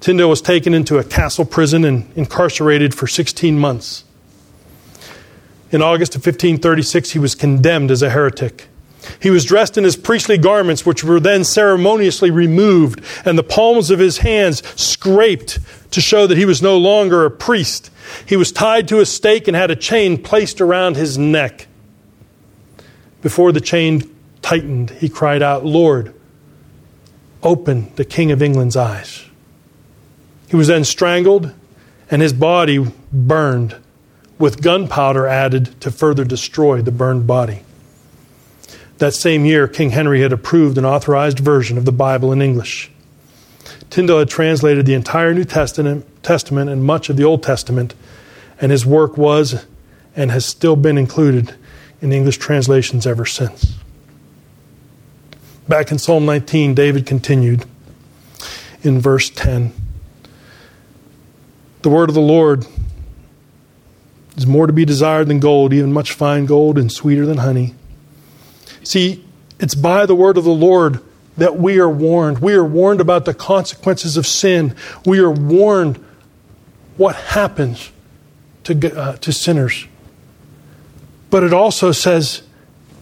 Tyndale 0.00 0.28
was 0.28 0.42
taken 0.42 0.74
into 0.74 0.98
a 0.98 1.04
castle 1.04 1.44
prison 1.44 1.84
and 1.84 2.10
incarcerated 2.16 2.92
for 2.92 3.06
16 3.06 3.56
months. 3.56 4.02
In 5.70 5.82
August 5.82 6.16
of 6.16 6.26
1536, 6.26 7.12
he 7.12 7.20
was 7.20 7.36
condemned 7.36 7.92
as 7.92 8.02
a 8.02 8.10
heretic. 8.10 8.66
He 9.20 9.30
was 9.30 9.44
dressed 9.44 9.78
in 9.78 9.84
his 9.84 9.94
priestly 9.94 10.36
garments, 10.36 10.84
which 10.84 11.04
were 11.04 11.20
then 11.20 11.44
ceremoniously 11.44 12.32
removed, 12.32 13.00
and 13.24 13.38
the 13.38 13.44
palms 13.44 13.92
of 13.92 14.00
his 14.00 14.18
hands 14.18 14.66
scraped 14.74 15.60
to 15.92 16.00
show 16.00 16.26
that 16.26 16.38
he 16.38 16.44
was 16.44 16.60
no 16.60 16.76
longer 16.76 17.24
a 17.24 17.30
priest. 17.30 17.88
He 18.26 18.34
was 18.34 18.50
tied 18.50 18.88
to 18.88 18.98
a 18.98 19.06
stake 19.06 19.46
and 19.46 19.56
had 19.56 19.70
a 19.70 19.76
chain 19.76 20.20
placed 20.20 20.60
around 20.60 20.96
his 20.96 21.16
neck. 21.16 21.68
Before 23.22 23.52
the 23.52 23.60
chain 23.60 24.14
tightened, 24.42 24.90
he 24.90 25.08
cried 25.08 25.42
out, 25.42 25.64
Lord, 25.64 26.12
open 27.42 27.92
the 27.96 28.04
King 28.04 28.30
of 28.32 28.42
England's 28.42 28.76
eyes. 28.76 29.24
He 30.48 30.56
was 30.56 30.68
then 30.68 30.84
strangled 30.84 31.54
and 32.10 32.20
his 32.20 32.34
body 32.34 32.92
burned, 33.10 33.76
with 34.38 34.60
gunpowder 34.60 35.26
added 35.26 35.80
to 35.80 35.90
further 35.90 36.24
destroy 36.24 36.82
the 36.82 36.90
burned 36.90 37.26
body. 37.26 37.62
That 38.98 39.14
same 39.14 39.46
year, 39.46 39.66
King 39.66 39.90
Henry 39.90 40.20
had 40.20 40.32
approved 40.32 40.76
an 40.76 40.84
authorized 40.84 41.38
version 41.38 41.78
of 41.78 41.86
the 41.86 41.92
Bible 41.92 42.30
in 42.32 42.42
English. 42.42 42.90
Tyndale 43.88 44.20
had 44.20 44.28
translated 44.28 44.84
the 44.84 44.94
entire 44.94 45.32
New 45.32 45.44
Testament, 45.44 46.06
Testament 46.22 46.68
and 46.68 46.84
much 46.84 47.08
of 47.08 47.16
the 47.16 47.24
Old 47.24 47.42
Testament, 47.42 47.94
and 48.60 48.70
his 48.70 48.84
work 48.84 49.16
was 49.16 49.64
and 50.14 50.30
has 50.30 50.44
still 50.44 50.76
been 50.76 50.98
included 50.98 51.54
in 52.02 52.12
English 52.12 52.36
translations 52.36 53.06
ever 53.06 53.24
since. 53.24 53.76
Back 55.68 55.92
in 55.92 55.98
Psalm 55.98 56.26
19, 56.26 56.74
David 56.74 57.06
continued 57.06 57.64
in 58.82 59.00
verse 59.00 59.30
10 59.30 59.72
The 61.82 61.88
word 61.88 62.08
of 62.08 62.14
the 62.14 62.20
Lord 62.20 62.66
is 64.36 64.46
more 64.46 64.66
to 64.66 64.72
be 64.72 64.84
desired 64.84 65.28
than 65.28 65.38
gold, 65.38 65.72
even 65.72 65.92
much 65.92 66.12
fine 66.12 66.44
gold, 66.44 66.76
and 66.76 66.90
sweeter 66.90 67.24
than 67.24 67.38
honey. 67.38 67.74
See, 68.82 69.24
it's 69.60 69.76
by 69.76 70.04
the 70.04 70.16
word 70.16 70.36
of 70.36 70.44
the 70.44 70.50
Lord 70.50 71.00
that 71.36 71.56
we 71.56 71.78
are 71.78 71.88
warned. 71.88 72.40
We 72.40 72.54
are 72.54 72.64
warned 72.64 73.00
about 73.00 73.24
the 73.24 73.34
consequences 73.34 74.16
of 74.16 74.26
sin. 74.26 74.74
We 75.06 75.20
are 75.20 75.30
warned 75.30 76.04
what 76.96 77.14
happens 77.14 77.92
to, 78.64 78.98
uh, 78.98 79.16
to 79.18 79.32
sinners. 79.32 79.86
But 81.32 81.44
it 81.44 81.54
also 81.54 81.92
says, 81.92 82.42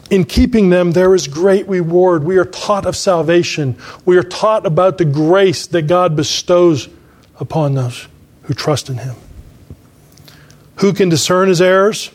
in 0.08 0.24
keeping 0.24 0.70
them, 0.70 0.92
there 0.92 1.16
is 1.16 1.26
great 1.26 1.66
reward. 1.66 2.22
We 2.22 2.38
are 2.38 2.44
taught 2.44 2.86
of 2.86 2.96
salvation. 2.96 3.76
We 4.04 4.16
are 4.18 4.22
taught 4.22 4.64
about 4.66 4.98
the 4.98 5.04
grace 5.04 5.66
that 5.66 5.88
God 5.88 6.14
bestows 6.14 6.88
upon 7.40 7.74
those 7.74 8.06
who 8.44 8.54
trust 8.54 8.88
in 8.88 8.98
Him. 8.98 9.16
Who 10.76 10.92
can 10.92 11.08
discern 11.08 11.48
His 11.48 11.60
errors? 11.60 12.12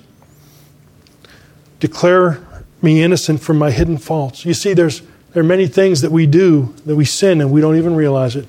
Declare 1.82 2.41
me 2.82 3.03
innocent 3.03 3.41
from 3.41 3.57
my 3.57 3.72
hidden 3.72 3.97
faults. 3.97 4.45
You 4.45 4.53
see, 4.53 4.74
there's, 4.74 5.01
there 5.34 5.43
are 5.43 5.45
many 5.45 5.68
things 5.68 5.99
that 5.99 6.13
we 6.13 6.28
do 6.28 6.74
that 6.86 6.95
we 6.95 7.03
sin 7.03 7.41
and 7.41 7.51
we 7.51 7.59
don't 7.59 7.76
even 7.76 7.93
realize 7.93 8.38
it. 8.38 8.47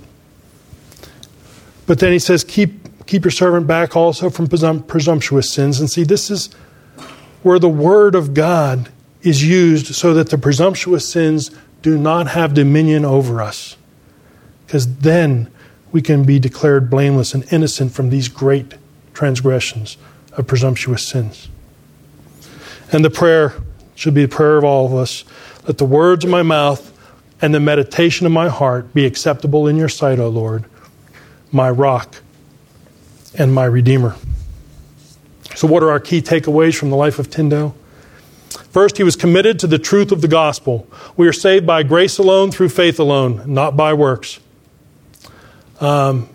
But 1.89 1.99
then 1.99 2.13
He 2.13 2.21
says, 2.21 2.45
keep, 2.45 3.07
keep 3.07 3.25
your 3.25 3.33
servant 3.33 3.67
back 3.67 3.97
also 3.97 4.31
from 4.31 4.47
presum- 4.47 4.87
presumptuous 4.87 5.53
sins. 5.53 5.81
And 5.81 5.91
see, 5.91 6.05
this 6.05 6.31
is 6.31 6.49
where 7.43 7.59
the 7.59 7.69
Word 7.69 8.15
of 8.15 8.35
God 8.35 8.91
is 9.23 9.47
used 9.47 9.95
so 9.95 10.15
that 10.15 10.31
the 10.31 10.39
presumptuous 10.39 11.11
sins 11.11 11.51
do 11.83 11.99
not 11.99 12.29
have 12.29 12.55
dominion 12.55 13.05
over 13.05 13.43
us. 13.43 13.77
Because 14.67 14.97
then 14.99 15.51
we 15.93 16.03
can 16.03 16.25
be 16.25 16.39
declared 16.39 16.91
blameless 16.91 17.35
and 17.35 17.51
innocent 17.53 17.93
from 17.93 18.11
these 18.11 18.29
great 18.29 18.75
transgressions 19.15 19.97
of 20.33 20.47
presumptuous 20.47 21.07
sins. 21.07 21.49
And 22.93 23.05
the 23.05 23.11
prayer 23.11 23.55
should 23.95 24.15
be 24.15 24.23
the 24.23 24.35
prayer 24.35 24.59
of 24.59 24.65
all 24.65 24.87
of 24.87 24.95
us. 24.95 25.25
Let 25.67 25.79
the 25.79 25.85
words 25.85 26.25
of 26.25 26.31
my 26.31 26.43
mouth 26.43 26.93
and 27.41 27.55
the 27.55 27.61
meditation 27.61 28.27
of 28.27 28.33
my 28.33 28.49
heart 28.49 28.95
be 28.95 29.05
acceptable 29.05 29.67
in 29.67 29.77
your 29.77 29.89
sight, 29.89 30.19
O 30.19 30.29
Lord, 30.29 30.65
my 31.51 31.71
rock 31.71 32.21
and 33.39 33.53
my 33.53 33.65
redeemer. 33.65 34.17
So, 35.57 35.67
what 35.67 35.83
are 35.83 35.91
our 35.91 36.01
key 36.01 36.21
takeaways 36.21 36.77
from 36.77 36.91
the 36.91 36.97
life 36.97 37.19
of 37.19 37.31
Tyndale? 37.31 37.75
First, 38.71 38.99
he 38.99 39.03
was 39.03 39.17
committed 39.17 39.59
to 39.61 39.67
the 39.67 39.79
truth 39.79 40.13
of 40.13 40.21
the 40.21 40.29
gospel. 40.29 40.87
We 41.17 41.27
are 41.29 41.33
saved 41.33 41.67
by 41.67 41.83
grace 41.83 42.19
alone, 42.19 42.51
through 42.51 42.69
faith 42.69 43.01
alone, 43.01 43.43
not 43.47 43.75
by 43.75 43.95
works. 43.95 44.39
Um, 45.81 46.29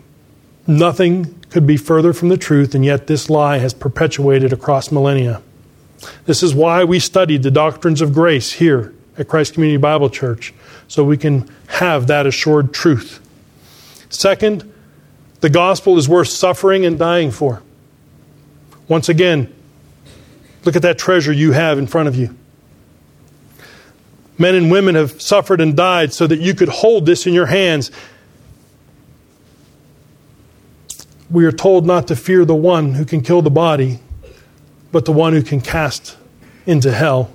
nothing 0.65 1.39
could 1.51 1.67
be 1.67 1.77
further 1.77 2.13
from 2.13 2.29
the 2.29 2.37
truth, 2.37 2.73
and 2.73 2.83
yet 2.83 3.05
this 3.05 3.29
lie 3.29 3.59
has 3.59 3.75
perpetuated 3.75 4.51
across 4.51 4.91
millennia. 4.91 5.43
This 6.25 6.41
is 6.41 6.55
why 6.55 6.83
we 6.83 6.97
studied 6.97 7.43
the 7.43 7.51
doctrines 7.51 8.01
of 8.01 8.13
grace 8.13 8.53
here 8.53 8.91
at 9.19 9.27
Christ 9.27 9.53
Community 9.53 9.77
Bible 9.77 10.09
Church, 10.09 10.51
so 10.87 11.03
we 11.03 11.17
can 11.17 11.47
have 11.67 12.07
that 12.07 12.25
assured 12.25 12.73
truth. 12.73 13.19
Second, 14.09 14.73
the 15.41 15.49
gospel 15.49 15.99
is 15.99 16.09
worth 16.09 16.29
suffering 16.29 16.87
and 16.87 16.97
dying 16.97 17.29
for. 17.29 17.61
Once 18.91 19.07
again, 19.07 19.49
look 20.65 20.75
at 20.75 20.81
that 20.81 20.97
treasure 20.97 21.31
you 21.31 21.53
have 21.53 21.79
in 21.79 21.87
front 21.87 22.09
of 22.09 22.15
you. 22.17 22.35
Men 24.37 24.53
and 24.53 24.69
women 24.69 24.95
have 24.95 25.21
suffered 25.21 25.61
and 25.61 25.77
died 25.77 26.11
so 26.11 26.27
that 26.27 26.41
you 26.41 26.53
could 26.53 26.67
hold 26.67 27.05
this 27.05 27.25
in 27.25 27.33
your 27.33 27.45
hands. 27.45 27.89
We 31.29 31.45
are 31.45 31.53
told 31.53 31.85
not 31.85 32.09
to 32.09 32.17
fear 32.17 32.43
the 32.43 32.53
one 32.53 32.95
who 32.95 33.05
can 33.05 33.21
kill 33.21 33.41
the 33.41 33.49
body, 33.49 33.99
but 34.91 35.05
the 35.05 35.13
one 35.13 35.31
who 35.31 35.41
can 35.41 35.61
cast 35.61 36.17
into 36.65 36.91
hell. 36.91 37.31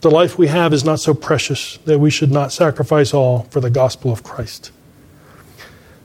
The 0.00 0.10
life 0.10 0.36
we 0.36 0.48
have 0.48 0.72
is 0.72 0.82
not 0.82 0.98
so 0.98 1.14
precious 1.14 1.76
that 1.84 2.00
we 2.00 2.10
should 2.10 2.32
not 2.32 2.52
sacrifice 2.52 3.14
all 3.14 3.44
for 3.52 3.60
the 3.60 3.70
gospel 3.70 4.10
of 4.10 4.24
Christ. 4.24 4.72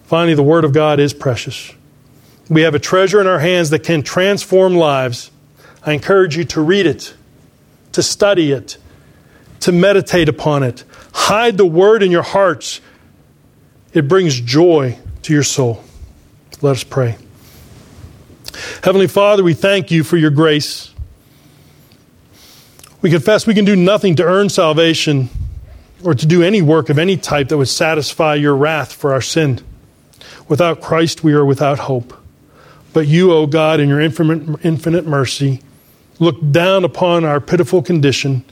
Finally, 0.03 0.35
the 0.35 0.43
Word 0.43 0.63
of 0.63 0.71
God 0.71 0.99
is 0.99 1.15
precious. 1.15 1.73
We 2.49 2.61
have 2.61 2.75
a 2.75 2.79
treasure 2.79 3.19
in 3.19 3.27
our 3.27 3.39
hands 3.39 3.71
that 3.71 3.79
can 3.79 4.03
transform 4.03 4.75
lives. 4.75 5.31
I 5.83 5.93
encourage 5.93 6.37
you 6.37 6.43
to 6.45 6.61
read 6.61 6.85
it, 6.85 7.13
to 7.93 8.03
study 8.03 8.51
it, 8.51 8.77
to 9.61 9.71
meditate 9.71 10.29
upon 10.29 10.63
it. 10.63 10.83
Hide 11.13 11.57
the 11.57 11.65
Word 11.65 12.03
in 12.03 12.11
your 12.11 12.23
hearts. 12.23 12.81
It 13.93 14.07
brings 14.07 14.39
joy 14.39 14.97
to 15.23 15.33
your 15.33 15.43
soul. 15.43 15.83
Let 16.61 16.71
us 16.71 16.83
pray. 16.83 17.17
Heavenly 18.83 19.07
Father, 19.07 19.43
we 19.43 19.53
thank 19.53 19.89
you 19.89 20.03
for 20.03 20.17
your 20.17 20.29
grace. 20.29 20.93
We 23.01 23.09
confess 23.09 23.45
we 23.47 23.53
can 23.53 23.65
do 23.65 23.75
nothing 23.75 24.15
to 24.15 24.23
earn 24.23 24.49
salvation 24.49 25.29
or 26.03 26.13
to 26.13 26.25
do 26.25 26.43
any 26.43 26.61
work 26.61 26.89
of 26.89 26.99
any 26.99 27.17
type 27.17 27.49
that 27.49 27.57
would 27.57 27.67
satisfy 27.67 28.35
your 28.35 28.55
wrath 28.55 28.93
for 28.93 29.13
our 29.13 29.21
sin. 29.21 29.63
Without 30.47 30.81
Christ, 30.81 31.23
we 31.23 31.33
are 31.33 31.45
without 31.45 31.79
hope. 31.79 32.15
But 32.95 33.07
you, 33.07 33.33
O 33.33 33.45
God, 33.45 33.81
in 33.81 33.89
your 33.89 33.99
infinite, 33.99 34.57
infinite 34.63 35.05
mercy, 35.05 35.59
looked 36.17 36.53
down 36.53 36.85
upon 36.85 37.25
our 37.25 37.41
pitiful 37.41 37.81
condition 37.81 38.45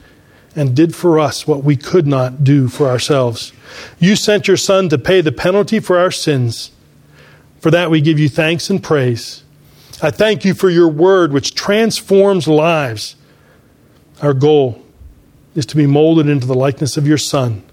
and 0.53 0.75
did 0.75 0.93
for 0.93 1.17
us 1.17 1.47
what 1.47 1.63
we 1.63 1.77
could 1.77 2.05
not 2.05 2.43
do 2.43 2.67
for 2.67 2.89
ourselves. 2.89 3.53
You 3.99 4.17
sent 4.17 4.49
your 4.49 4.57
Son 4.57 4.89
to 4.89 4.97
pay 4.97 5.21
the 5.21 5.31
penalty 5.31 5.79
for 5.79 5.97
our 5.97 6.11
sins. 6.11 6.71
For 7.61 7.71
that 7.71 7.89
we 7.89 8.01
give 8.01 8.19
you 8.19 8.27
thanks 8.27 8.69
and 8.69 8.83
praise. 8.83 9.45
I 10.01 10.11
thank 10.11 10.43
you 10.43 10.53
for 10.53 10.69
your 10.69 10.89
word, 10.89 11.31
which 11.31 11.55
transforms 11.55 12.45
lives. 12.45 13.15
Our 14.21 14.33
goal 14.33 14.83
is 15.55 15.65
to 15.67 15.77
be 15.77 15.87
molded 15.87 16.27
into 16.27 16.47
the 16.47 16.53
likeness 16.53 16.97
of 16.97 17.07
your 17.07 17.17
Son. 17.17 17.63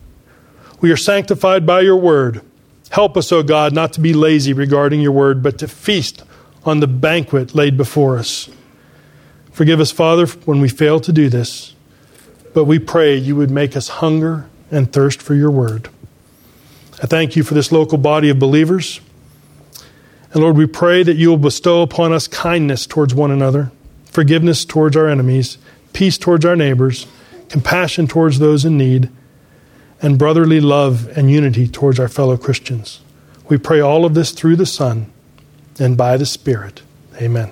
We 0.81 0.93
are 0.93 0.97
sanctified 0.97 1.67
by 1.67 1.81
your 1.81 1.97
word. 1.97 2.43
Help 2.91 3.17
us, 3.17 3.33
O 3.33 3.43
God, 3.43 3.73
not 3.73 3.93
to 3.95 4.01
be 4.01 4.13
lazy 4.13 4.53
regarding 4.53 5.01
your 5.01 5.11
word, 5.11 5.43
but 5.43 5.59
to 5.59 5.67
feast 5.67 6.23
on 6.65 6.81
the 6.81 6.87
banquet 6.87 7.55
laid 7.55 7.77
before 7.77 8.19
us. 8.19 8.49
Forgive 9.53 9.81
us, 9.81 9.91
Father, 9.91 10.27
when 10.27 10.61
we 10.61 10.69
fail 10.69 11.01
to 11.01 11.13
do 11.13 11.29
this, 11.29 11.75
but 12.55 12.65
we 12.65 12.79
pray 12.79 13.17
you 13.17 13.37
would 13.37 13.51
make 13.51 13.77
us 13.77 13.89
hunger 13.89 14.49
and 14.71 14.93
thirst 14.93 15.21
for 15.21 15.35
your 15.35 15.51
word. 15.51 15.89
I 17.03 17.07
thank 17.07 17.35
you 17.35 17.43
for 17.43 17.55
this 17.55 17.73
local 17.73 17.99
body 17.99 18.29
of 18.29 18.39
believers. 18.39 19.01
And 20.33 20.43
Lord, 20.43 20.57
we 20.57 20.67
pray 20.67 21.03
that 21.03 21.17
you 21.17 21.31
will 21.31 21.39
bestow 21.39 21.83
upon 21.83 22.13
us 22.13 22.29
kindness 22.29 22.87
towards 22.87 23.15
one 23.15 23.31
another, 23.31 23.73
forgiveness 24.05 24.65
towards 24.65 24.97
our 24.97 25.09
enemies, 25.09 25.59
peace 25.93 26.19
towards 26.19 26.45
our 26.45 26.57
neighbors, 26.57 27.07
compassion 27.49 28.07
towards 28.07 28.39
those 28.39 28.65
in 28.65 28.77
need, 28.77 29.11
and 30.03 30.19
brotherly 30.19 30.61
love 30.61 31.09
and 31.17 31.31
unity 31.31 31.67
towards 31.67 31.99
our 31.99 32.09
fellow 32.09 32.37
Christians. 32.37 33.01
We 33.49 33.59
pray 33.59 33.81
all 33.81 34.05
of 34.05 34.15
this 34.15 34.31
through 34.31 34.57
the 34.57 34.67
Son 34.67 35.11
and 35.81 35.97
by 35.97 36.17
the 36.17 36.27
Spirit. 36.27 36.83
Amen. 37.17 37.51